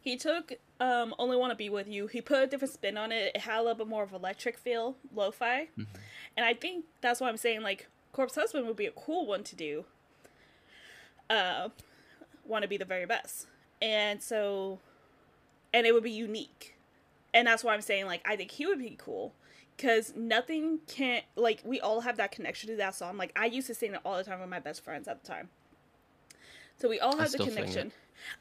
he 0.00 0.16
took 0.16 0.52
um 0.80 1.14
Only 1.18 1.36
Want 1.36 1.52
to 1.52 1.56
Be 1.56 1.70
with 1.70 1.86
You. 1.88 2.08
He 2.08 2.20
put 2.20 2.42
a 2.42 2.46
different 2.46 2.74
spin 2.74 2.98
on 2.98 3.12
it. 3.12 3.32
It 3.36 3.40
had 3.42 3.58
a 3.58 3.62
little 3.62 3.76
bit 3.76 3.86
more 3.86 4.02
of 4.02 4.12
electric 4.12 4.58
feel, 4.58 4.96
lo-fi, 5.14 5.68
and 6.36 6.44
I 6.44 6.54
think 6.54 6.86
that's 7.00 7.20
why 7.20 7.28
I'm 7.28 7.36
saying 7.36 7.62
like 7.62 7.86
Corpse 8.12 8.34
Husband 8.34 8.66
would 8.66 8.76
be 8.76 8.86
a 8.86 8.90
cool 8.90 9.26
one 9.26 9.44
to 9.44 9.54
do. 9.54 9.84
Uh, 11.30 11.68
want 12.44 12.62
to 12.62 12.68
be 12.68 12.76
the 12.76 12.84
very 12.84 13.06
best, 13.06 13.46
and 13.82 14.22
so, 14.22 14.80
and 15.72 15.86
it 15.86 15.92
would 15.92 16.04
be 16.04 16.10
unique, 16.10 16.76
and 17.34 17.46
that's 17.46 17.62
why 17.62 17.74
I'm 17.74 17.82
saying 17.82 18.06
like 18.06 18.26
I 18.26 18.36
think 18.36 18.50
he 18.50 18.66
would 18.66 18.78
be 18.78 18.96
cool 18.98 19.34
because 19.76 20.12
nothing 20.16 20.80
can 20.88 21.22
like 21.36 21.62
we 21.64 21.80
all 21.80 22.00
have 22.00 22.16
that 22.16 22.32
connection 22.32 22.68
to 22.70 22.76
that 22.76 22.94
song. 22.94 23.16
Like 23.16 23.32
I 23.36 23.46
used 23.46 23.68
to 23.68 23.74
sing 23.74 23.94
it 23.94 24.00
all 24.04 24.16
the 24.16 24.24
time 24.24 24.40
with 24.40 24.48
my 24.48 24.60
best 24.60 24.82
friends 24.82 25.06
at 25.06 25.22
the 25.22 25.28
time. 25.28 25.48
So 26.76 26.88
we 26.88 27.00
all 27.00 27.16
have 27.16 27.32
the 27.32 27.38
connection. 27.38 27.92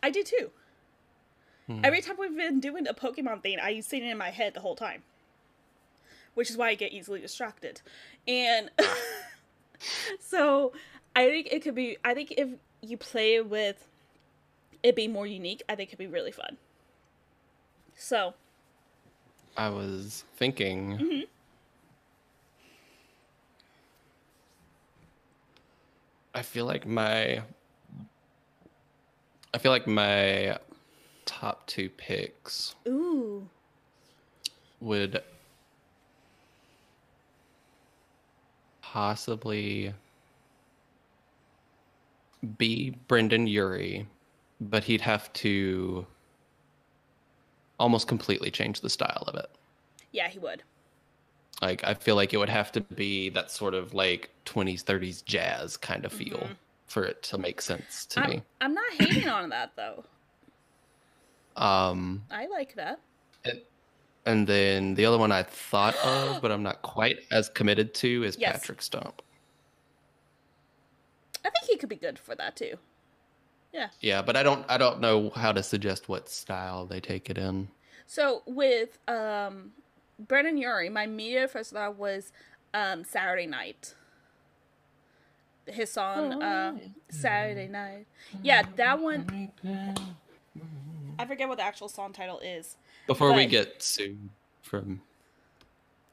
I 0.01 0.09
do 0.09 0.23
too. 0.23 0.51
Every 1.83 2.01
time 2.01 2.15
we've 2.17 2.35
been 2.35 2.61
doing 2.61 2.87
a 2.87 2.93
Pokemon 2.93 3.43
thing, 3.43 3.59
I 3.61 3.81
sing 3.81 4.05
it 4.05 4.09
in 4.09 4.17
my 4.17 4.29
head 4.29 4.53
the 4.53 4.61
whole 4.61 4.75
time. 4.75 5.03
Which 6.33 6.49
is 6.49 6.55
why 6.55 6.69
I 6.69 6.75
get 6.75 6.93
easily 6.93 7.19
distracted. 7.19 7.81
And 8.25 8.69
so 10.19 10.71
I 11.15 11.27
think 11.29 11.47
it 11.51 11.61
could 11.61 11.75
be 11.75 11.97
I 12.05 12.13
think 12.13 12.33
if 12.37 12.49
you 12.87 12.97
play 12.97 13.41
with 13.41 13.87
it 14.83 14.95
being 14.95 15.11
more 15.11 15.27
unique, 15.27 15.63
I 15.67 15.75
think 15.75 15.89
could 15.89 15.99
be 15.99 16.07
really 16.07 16.31
fun. 16.31 16.57
So 17.95 18.33
I 19.57 19.69
was 19.69 20.23
thinking. 20.35 20.97
Mm-hmm. 20.97 21.21
I 26.35 26.41
feel 26.43 26.65
like 26.65 26.85
my. 26.85 27.41
I 29.53 29.57
feel 29.57 29.71
like 29.71 29.87
my 29.87 30.59
top 31.25 31.65
two 31.65 31.89
picks 31.89 32.75
ooh. 32.87 33.49
would 34.79 35.21
possibly 38.81 39.93
be 42.57 42.91
Brendon 43.07 43.47
Urie, 43.47 44.07
but 44.61 44.83
he'd 44.83 45.01
have 45.01 45.31
to 45.33 46.05
almost 47.79 48.07
completely 48.07 48.49
change 48.51 48.81
the 48.81 48.89
style 48.89 49.23
of 49.27 49.35
it. 49.35 49.49
Yeah, 50.11 50.27
he 50.29 50.39
would. 50.39 50.63
Like 51.61 51.83
I 51.83 51.93
feel 51.93 52.15
like 52.15 52.33
it 52.33 52.37
would 52.37 52.49
have 52.49 52.71
to 52.73 52.81
be 52.81 53.29
that 53.29 53.49
sort 53.51 53.73
of 53.73 53.93
like 53.93 54.29
20s 54.45 54.83
30s 54.83 55.23
jazz 55.25 55.75
kind 55.77 56.05
of 56.05 56.13
feel 56.13 56.47
for 56.85 57.03
it 57.03 57.21
to 57.23 57.37
make 57.37 57.61
sense 57.61 58.05
to 58.07 58.19
I'm, 58.21 58.29
me. 58.29 58.43
I'm 58.61 58.73
not 58.73 58.91
hating 58.93 59.27
on 59.27 59.49
that 59.49 59.71
though. 59.75 60.03
Um 61.55 62.23
I 62.29 62.45
like 62.47 62.75
that. 62.75 62.99
and, 63.43 63.61
and 64.25 64.47
then 64.47 64.93
the 64.93 65.05
other 65.05 65.17
one 65.17 65.31
I 65.31 65.43
thought 65.43 65.95
of 65.97 66.41
but 66.41 66.51
I'm 66.51 66.61
not 66.63 66.81
quite 66.83 67.19
as 67.31 67.49
committed 67.49 67.93
to 67.95 68.23
is 68.23 68.37
Yes. 68.37 68.59
Patrick 68.59 68.81
Stump. 68.81 69.21
I 71.45 71.49
think 71.49 71.69
he 71.69 71.77
could 71.77 71.89
be 71.89 71.95
good 71.95 72.19
for 72.19 72.35
that 72.35 72.55
too. 72.55 72.77
Yeah. 73.73 73.89
Yeah, 74.01 74.21
but 74.21 74.35
I 74.35 74.43
don't 74.43 74.65
I 74.69 74.77
don't 74.77 74.99
know 74.99 75.29
how 75.31 75.51
to 75.51 75.61
suggest 75.63 76.09
what 76.09 76.29
style 76.29 76.85
they 76.85 76.99
take 76.99 77.29
it 77.29 77.37
in. 77.37 77.69
So 78.05 78.41
with 78.45 78.97
um 79.07 79.73
Brendon 80.19 80.57
Urie, 80.57 80.89
my 80.89 81.05
media 81.05 81.47
first 81.47 81.71
thought 81.73 81.95
was 81.97 82.31
um 82.73 83.03
Saturday 83.03 83.45
Night. 83.47 83.93
His 85.65 85.91
song 85.91 86.41
uh 86.41 86.77
Saturday 87.09 87.67
Night. 87.67 88.07
Yeah, 88.41 88.63
that 88.77 88.99
one 88.99 89.51
I 91.19 91.25
forget 91.25 91.47
what 91.47 91.57
the 91.57 91.63
actual 91.63 91.89
song 91.89 92.13
title 92.13 92.39
is. 92.39 92.77
Before 93.07 93.33
we 93.33 93.45
get 93.45 93.81
sued 93.81 94.29
from 94.61 95.01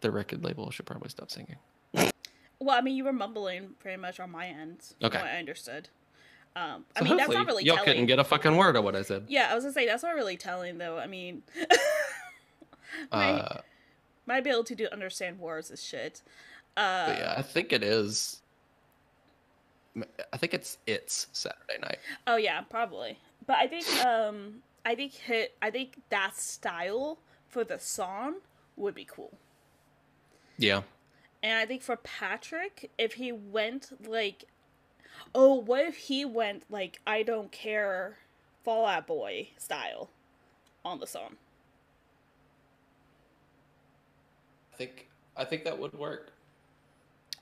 the 0.01 0.11
record 0.11 0.45
label, 0.45 0.67
I 0.69 0.71
should 0.73 0.87
probably 0.87 1.09
stop 1.09 1.31
singing. 1.31 1.57
Well, 2.61 2.77
I 2.77 2.81
mean 2.81 2.97
you 2.97 3.05
were 3.05 3.13
mumbling 3.13 3.71
pretty 3.81 4.01
much 4.01 4.21
on 4.21 4.31
my 4.31 4.47
end. 4.47 4.95
Okay. 5.03 5.19
I 5.19 5.39
understood. 5.39 5.89
Um 6.57 6.85
I 6.97 7.03
mean 7.03 7.17
that's 7.17 7.33
not 7.33 7.47
really 7.47 7.65
telling. 7.65 7.67
y'all 7.67 7.77
telling. 7.77 7.85
couldn't 7.87 8.07
get 8.07 8.19
a 8.19 8.25
fucking 8.25 8.57
word 8.57 8.77
of 8.77 8.85
what 8.85 8.95
I 8.97 9.03
said. 9.03 9.25
Yeah, 9.29 9.49
I 9.51 9.55
was 9.55 9.65
gonna 9.65 9.73
say 9.75 9.87
that's 9.87 10.03
not 10.03 10.15
really 10.15 10.37
telling 10.37 10.79
though. 10.79 10.99
I 10.99 11.07
mean 11.07 11.43
my, 13.13 13.31
Uh, 13.33 13.61
my 14.27 14.39
ability 14.39 14.77
to 14.77 14.93
understand 14.93 15.39
words 15.39 15.71
is 15.71 15.83
shit. 15.83 16.23
Uh 16.77 17.15
yeah, 17.19 17.35
I 17.37 17.43
think 17.43 17.73
it 17.73 17.83
is. 17.83 18.41
I 20.33 20.37
think 20.37 20.55
it's 20.55 20.79
it's 20.87 21.29
Saturday 21.33 21.79
night. 21.81 21.99
Oh 22.27 22.37
yeah, 22.37 22.61
probably. 22.63 23.19
But 23.47 23.57
I 23.57 23.67
think 23.67 23.87
um 24.05 24.63
I 24.85 24.95
think 24.95 25.13
hit 25.13 25.57
I 25.63 25.71
think 25.71 26.01
that 26.11 26.37
style 26.37 27.19
for 27.49 27.65
the 27.65 27.79
song 27.79 28.37
would 28.77 28.95
be 28.95 29.05
cool. 29.05 29.39
Yeah, 30.59 30.83
And 31.45 31.59
I 31.59 31.67
think 31.67 31.83
for 31.83 31.97
Patrick, 31.97 32.91
if 32.97 33.15
he 33.15 33.31
went 33.31 33.91
like 34.09 34.45
oh, 35.35 35.55
what 35.55 35.85
if 35.85 35.97
he 35.97 36.25
went 36.25 36.65
like 36.71 37.01
I 37.07 37.23
don't 37.23 37.53
care 37.53 38.17
Fall 38.65 38.87
Out 38.87 39.07
Boy 39.07 39.51
style 39.59 40.09
on 40.85 40.99
the 41.01 41.07
song? 41.07 41.37
I 44.73 44.77
think 44.77 45.09
I 45.37 45.45
think 45.45 45.65
that 45.65 45.79
would 45.79 45.93
work. 45.93 46.33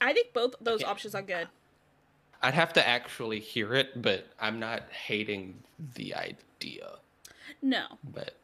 I 0.01 0.13
think 0.13 0.33
both 0.33 0.57
those 0.61 0.83
options 0.83 1.15
are 1.15 1.23
good. 1.23 1.49
I'd 2.43 2.55
have 2.55 2.73
to 2.73 2.87
actually 2.87 3.39
hear 3.39 3.73
it, 3.73 4.03
but 4.03 4.27
I'm 4.41 4.59
not 4.59 4.91
hating 4.91 5.55
the 5.95 6.17
idea. 6.17 6.97
No. 7.63 7.85
But 8.03 8.35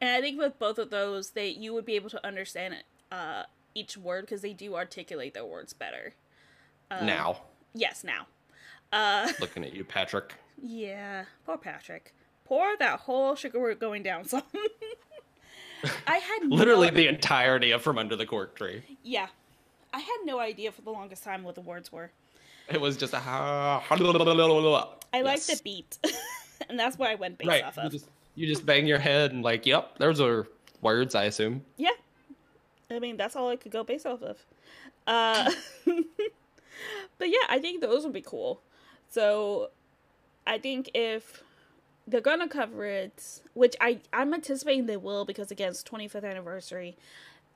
And 0.00 0.10
I 0.10 0.20
think 0.20 0.38
with 0.38 0.56
both 0.60 0.78
of 0.78 0.90
those, 0.90 1.30
that 1.30 1.56
you 1.56 1.74
would 1.74 1.84
be 1.84 1.96
able 1.96 2.10
to 2.10 2.24
understand 2.24 2.74
it, 2.74 2.84
uh, 3.10 3.42
each 3.76 3.96
word 3.96 4.22
because 4.22 4.40
they 4.42 4.52
do 4.52 4.74
articulate 4.74 5.34
their 5.34 5.44
words 5.44 5.72
better. 5.72 6.14
Um, 6.90 7.06
now, 7.06 7.42
Yes, 7.74 8.02
now. 8.04 8.26
Uh, 8.92 9.30
looking 9.40 9.64
at 9.64 9.74
you, 9.74 9.84
Patrick. 9.84 10.34
yeah, 10.62 11.24
poor 11.44 11.58
Patrick. 11.58 12.14
Poor 12.44 12.76
that 12.78 13.00
whole 13.00 13.34
sugar 13.34 13.60
we're 13.60 13.74
going 13.74 14.02
down 14.02 14.24
song. 14.24 14.42
I 16.06 16.16
had 16.18 16.48
no- 16.48 16.56
Literally 16.56 16.90
the 16.90 17.06
entirety 17.08 17.70
of 17.72 17.82
From 17.82 17.98
Under 17.98 18.16
the 18.16 18.26
Cork 18.26 18.54
Tree. 18.56 18.82
yeah. 19.02 19.26
I 19.92 20.00
had 20.00 20.16
no 20.24 20.38
idea 20.40 20.72
for 20.72 20.82
the 20.82 20.90
longest 20.90 21.22
time 21.24 21.42
what 21.42 21.54
the 21.54 21.62
words 21.62 21.90
were. 21.90 22.10
It 22.68 22.80
was 22.80 22.96
just 22.98 23.14
a 23.14 23.18
ha. 23.18 23.82
I 23.88 25.22
like 25.22 25.40
the 25.42 25.60
beat, 25.64 25.98
and 26.68 26.78
that's 26.78 26.98
what 26.98 27.08
I 27.08 27.14
went 27.14 27.38
based 27.38 27.48
Right. 27.48 27.64
off 27.64 27.76
You 27.78 27.82
of. 27.84 27.92
just, 27.92 28.06
you 28.34 28.46
just 28.46 28.66
bang 28.66 28.86
your 28.86 28.98
head 28.98 29.32
and 29.32 29.42
like, 29.42 29.64
yep, 29.64 29.96
those 29.98 30.20
are 30.20 30.46
words. 30.82 31.14
I 31.14 31.24
assume. 31.24 31.62
Yeah. 31.78 31.90
I 32.90 32.98
mean, 32.98 33.16
that's 33.16 33.34
all 33.36 33.48
I 33.48 33.56
could 33.56 33.72
go 33.72 33.82
based 33.84 34.06
off 34.06 34.22
of. 34.22 34.44
Uh, 35.06 35.50
but 37.18 37.28
yeah, 37.28 37.46
I 37.48 37.58
think 37.58 37.80
those 37.80 38.04
would 38.04 38.12
be 38.12 38.22
cool. 38.22 38.60
So 39.08 39.70
I 40.46 40.58
think 40.58 40.90
if 40.94 41.42
they're 42.06 42.20
gonna 42.20 42.48
cover 42.48 42.84
it, 42.84 43.40
which 43.54 43.74
I 43.80 44.00
I'm 44.12 44.32
anticipating 44.32 44.86
they 44.86 44.96
will 44.96 45.24
because 45.24 45.50
again 45.50 45.70
it's 45.70 45.82
25th 45.82 46.28
anniversary. 46.28 46.96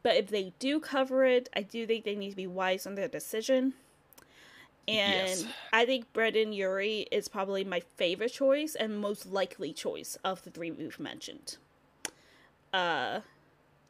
But 0.02 0.16
if 0.16 0.28
they 0.28 0.54
do 0.58 0.80
cover 0.80 1.24
it, 1.24 1.48
I 1.54 1.62
do 1.62 1.86
think 1.86 2.04
they 2.04 2.16
need 2.16 2.30
to 2.30 2.36
be 2.36 2.46
wise 2.46 2.86
on 2.86 2.94
their 2.94 3.08
decision. 3.08 3.74
And 4.88 5.28
Yes. 5.28 5.44
I 5.72 5.84
think 5.84 6.12
Brendon 6.12 6.52
Urie 6.52 7.06
is 7.12 7.28
probably 7.28 7.64
my 7.64 7.80
favorite 7.96 8.32
choice 8.32 8.74
and 8.74 8.98
most 8.98 9.26
likely 9.26 9.72
choice 9.72 10.16
of 10.24 10.42
the 10.42 10.50
three 10.50 10.70
we've 10.70 10.98
mentioned. 10.98 11.58
Uh, 12.72 13.20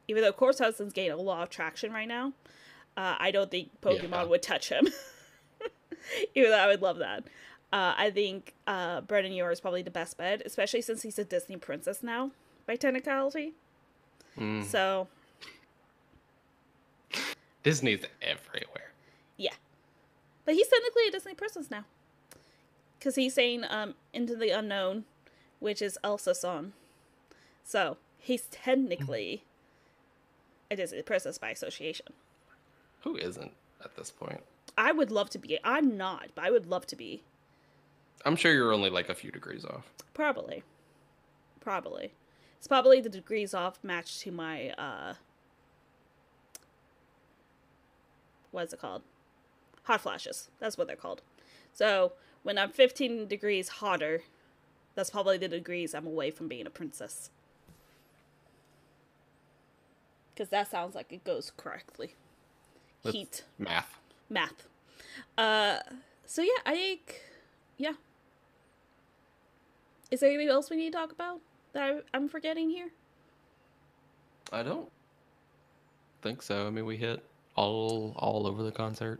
even 0.07 0.23
though 0.23 0.31
Corpse 0.33 0.59
Husband's 0.59 0.93
getting 0.93 1.11
a 1.11 1.15
lot 1.17 1.43
of 1.43 1.49
traction 1.49 1.91
right 1.91 2.07
now, 2.07 2.33
uh, 2.97 3.15
I 3.19 3.31
don't 3.31 3.49
think 3.51 3.69
Pokemon 3.81 4.11
Yeah. 4.11 4.23
would 4.25 4.41
touch 4.43 4.69
him. 4.69 4.87
even 6.35 6.51
though 6.51 6.57
I 6.57 6.67
would 6.67 6.81
love 6.81 6.97
that. 6.97 7.23
Uh, 7.73 7.93
I 7.97 8.11
think 8.11 8.53
uh, 8.67 9.01
Brendon 9.01 9.31
Urie 9.31 9.53
is 9.53 9.61
probably 9.61 9.81
the 9.81 9.91
best 9.91 10.17
bet, 10.17 10.41
especially 10.45 10.81
since 10.81 11.03
he's 11.03 11.17
a 11.17 11.23
Disney 11.23 11.55
princess 11.55 12.03
now, 12.03 12.31
by 12.65 12.75
technicality. 12.75 13.53
Mm. 14.37 14.65
So, 14.65 15.07
Disney's 17.63 18.03
everywhere. 18.21 18.91
yeah. 19.37 19.53
But 20.45 20.55
he's 20.55 20.67
technically 20.67 21.07
a 21.07 21.11
Disney 21.11 21.33
princess 21.35 21.69
now. 21.69 21.85
Because 22.97 23.15
he's 23.15 23.33
saying 23.35 23.63
um, 23.69 23.93
Into 24.13 24.35
the 24.35 24.49
Unknown, 24.49 25.05
which 25.59 25.81
is 25.81 25.97
Elsa's 26.03 26.39
song. 26.41 26.73
So, 27.63 27.97
he's 28.17 28.43
technically 28.47 29.43
a 30.71 30.75
Disney 30.75 31.01
princess 31.03 31.37
by 31.37 31.49
association. 31.51 32.07
Who 33.01 33.15
isn't 33.17 33.51
at 33.83 33.95
this 33.95 34.09
point? 34.09 34.41
I 34.77 34.91
would 34.91 35.11
love 35.11 35.29
to 35.31 35.37
be. 35.37 35.59
I'm 35.63 35.97
not, 35.97 36.29
but 36.33 36.45
I 36.45 36.51
would 36.51 36.65
love 36.65 36.87
to 36.87 36.95
be. 36.95 37.23
I'm 38.25 38.35
sure 38.35 38.53
you're 38.53 38.73
only 38.73 38.89
like 38.89 39.09
a 39.09 39.15
few 39.15 39.31
degrees 39.31 39.65
off. 39.65 39.91
Probably. 40.13 40.63
Probably. 41.59 42.13
It's 42.57 42.67
probably 42.67 43.01
the 43.01 43.09
degrees 43.09 43.53
off 43.53 43.83
match 43.83 44.19
to 44.21 44.31
my 44.31 44.69
uh 44.71 45.13
what's 48.51 48.73
it 48.73 48.79
called? 48.79 49.03
hot 49.83 50.01
flashes. 50.01 50.49
That's 50.59 50.77
what 50.77 50.87
they're 50.87 50.95
called. 50.95 51.21
So 51.73 52.13
when 52.43 52.57
I'm 52.57 52.69
15 52.71 53.27
degrees 53.27 53.67
hotter, 53.67 54.21
that's 54.95 55.09
probably 55.09 55.37
the 55.37 55.47
degrees 55.47 55.93
I'm 55.93 56.05
away 56.05 56.31
from 56.31 56.47
being 56.47 56.67
a 56.67 56.69
princess. 56.69 57.29
Because 60.33 60.49
that 60.49 60.69
sounds 60.69 60.95
like 60.95 61.11
it 61.11 61.23
goes 61.23 61.51
correctly. 61.55 62.15
That's 63.03 63.15
Heat, 63.15 63.43
Math. 63.57 63.97
math. 64.29 64.67
Uh, 65.37 65.79
so 66.25 66.41
yeah, 66.41 66.49
I 66.65 66.73
think, 66.75 67.21
yeah. 67.77 67.93
Is 70.09 70.19
there 70.19 70.29
anything 70.29 70.49
else 70.49 70.69
we 70.69 70.77
need 70.77 70.91
to 70.91 70.97
talk 70.97 71.11
about 71.11 71.39
that 71.73 71.83
I, 71.83 71.99
I'm 72.13 72.27
forgetting 72.27 72.69
here? 72.69 72.89
I 74.51 74.63
don't 74.63 74.89
think 76.21 76.41
so. 76.41 76.67
I 76.67 76.69
mean, 76.69 76.85
we 76.85 76.97
hit 76.97 77.23
all 77.55 78.13
all 78.17 78.45
over 78.47 78.63
the 78.63 78.71
concert. 78.71 79.19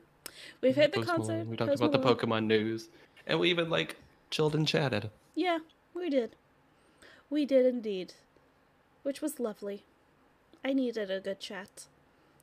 We've 0.62 0.76
hit 0.76 0.92
the 0.92 1.00
Post 1.00 1.08
Malone, 1.08 1.28
concert. 1.28 1.48
We 1.48 1.58
talked 1.58 1.70
Post 1.72 1.84
about 1.84 1.92
the 2.02 2.16
Pokemon 2.28 2.46
news, 2.46 2.90
and 3.26 3.40
we 3.40 3.50
even 3.50 3.70
like 3.70 3.96
chilled 4.30 4.56
and 4.56 4.68
chatted. 4.68 5.10
Yeah, 5.36 5.60
we 5.94 6.10
did. 6.10 6.36
We 7.30 7.46
did 7.46 7.66
indeed. 7.66 8.14
Which 9.04 9.22
was 9.22 9.40
lovely. 9.40 9.84
I 10.64 10.74
needed 10.74 11.10
a 11.10 11.20
good 11.20 11.40
chat. 11.40 11.88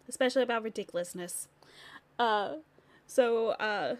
Especially 0.08 0.42
about 0.42 0.62
ridiculousness. 0.62 1.48
Uh 2.18 2.56
so 3.06 3.48
uh 3.50 3.96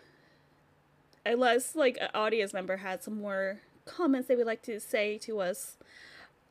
unless 1.27 1.75
like 1.75 1.99
an 2.01 2.09
audience 2.15 2.53
member 2.53 2.79
had 2.79 3.03
some 3.03 3.21
more 3.21 3.61
comments 3.85 4.29
they 4.29 4.37
would 4.37 4.47
like 4.47 4.63
to 4.63 4.81
say 4.81 5.19
to 5.19 5.41
us, 5.41 5.77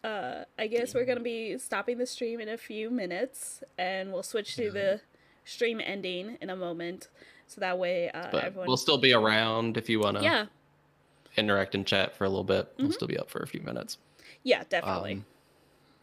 uh 0.03 0.43
I 0.57 0.67
guess 0.67 0.93
we're 0.93 1.05
gonna 1.05 1.19
be 1.19 1.57
stopping 1.57 1.97
the 1.97 2.05
stream 2.05 2.39
in 2.39 2.49
a 2.49 2.57
few 2.57 2.89
minutes 2.89 3.63
and 3.77 4.13
we'll 4.13 4.23
switch 4.23 4.55
to 4.55 4.69
the 4.71 5.01
stream 5.45 5.81
ending 5.83 6.37
in 6.41 6.49
a 6.49 6.55
moment. 6.55 7.09
So 7.47 7.61
that 7.61 7.77
way 7.79 8.09
uh 8.11 8.29
But 8.31 8.43
everyone 8.43 8.67
we'll 8.67 8.77
still 8.77 8.97
be 8.97 9.13
around 9.13 9.77
if 9.77 9.89
you 9.89 9.99
want 9.99 10.17
to 10.17 10.23
Yeah. 10.23 10.45
interact 11.35 11.75
and 11.75 11.85
chat 11.85 12.15
for 12.15 12.25
a 12.25 12.29
little 12.29 12.43
bit. 12.43 12.71
Mm-hmm. 12.73 12.83
We'll 12.83 12.91
still 12.93 13.07
be 13.07 13.17
up 13.17 13.29
for 13.29 13.39
a 13.39 13.47
few 13.47 13.61
minutes. 13.61 13.97
Yeah, 14.43 14.63
definitely. 14.69 15.13
Um, 15.13 15.25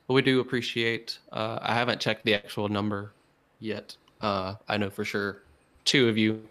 but 0.06 0.14
we 0.14 0.22
do 0.22 0.40
appreciate. 0.40 1.18
Uh, 1.32 1.58
I 1.62 1.74
haven't 1.74 2.00
checked 2.00 2.24
the 2.24 2.34
actual 2.34 2.68
number 2.68 3.12
yet. 3.58 3.96
Uh, 4.20 4.54
I 4.68 4.76
know 4.76 4.90
for 4.90 5.04
sure 5.04 5.42
two 5.84 6.08
of 6.08 6.16
you 6.18 6.42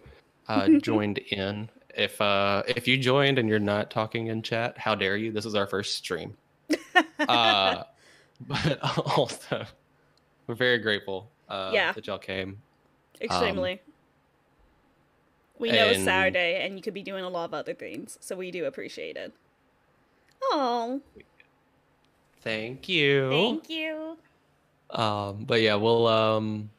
uh, 0.48 0.68
joined 0.82 1.18
in. 1.18 1.68
If 1.96 2.20
uh, 2.20 2.62
if 2.66 2.88
you 2.88 2.98
joined 2.98 3.38
and 3.38 3.48
you're 3.48 3.58
not 3.60 3.90
talking 3.90 4.26
in 4.26 4.42
chat, 4.42 4.76
how 4.78 4.94
dare 4.94 5.16
you? 5.16 5.30
This 5.30 5.46
is 5.46 5.54
our 5.54 5.66
first 5.66 5.94
stream. 5.94 6.36
uh, 7.28 7.84
but 8.40 8.78
also, 9.16 9.64
we're 10.46 10.54
very 10.56 10.78
grateful 10.78 11.30
uh, 11.48 11.70
Yeah. 11.72 11.92
that 11.92 12.06
y'all 12.06 12.18
came. 12.18 12.60
Extremely. 13.20 13.80
we 15.58 15.70
know 15.70 15.86
it's 15.86 16.02
Saturday 16.02 16.64
and 16.66 16.76
you 16.76 16.82
could 16.82 16.94
be 16.94 17.02
doing 17.02 17.22
a 17.24 17.28
lot 17.28 17.44
of 17.44 17.54
other 17.54 17.74
things, 17.74 18.18
so 18.20 18.34
we 18.34 18.50
do 18.50 18.64
appreciate 18.64 19.16
it. 19.16 19.32
Oh, 20.42 21.00
Thank 22.44 22.88
you. 22.90 23.30
thank 23.30 23.70
you. 23.70 24.18
Um, 24.90 25.44
but 25.44 25.62
yeah, 25.62 25.74
we'll 25.74 26.06
um 26.06 26.70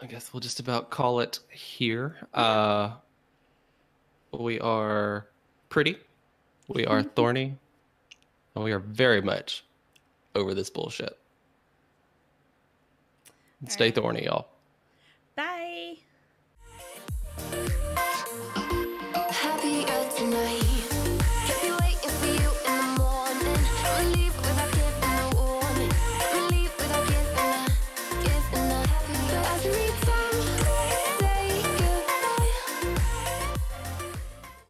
I 0.00 0.06
guess 0.06 0.32
we'll 0.32 0.40
just 0.40 0.60
about 0.60 0.90
call 0.90 1.20
it 1.20 1.40
here. 1.50 2.16
Uh 2.32 2.92
we 4.32 4.60
are 4.60 5.26
pretty, 5.70 5.96
we 6.68 6.86
are 6.86 7.02
thorny, 7.02 7.56
and 8.54 8.64
we 8.64 8.72
are 8.72 8.78
very 8.78 9.22
much 9.22 9.64
over 10.34 10.54
this 10.54 10.70
bullshit. 10.70 11.18
Stay 13.66 13.86
Alright. 13.86 13.94
thorny, 13.94 14.24
y'all. 14.26 14.48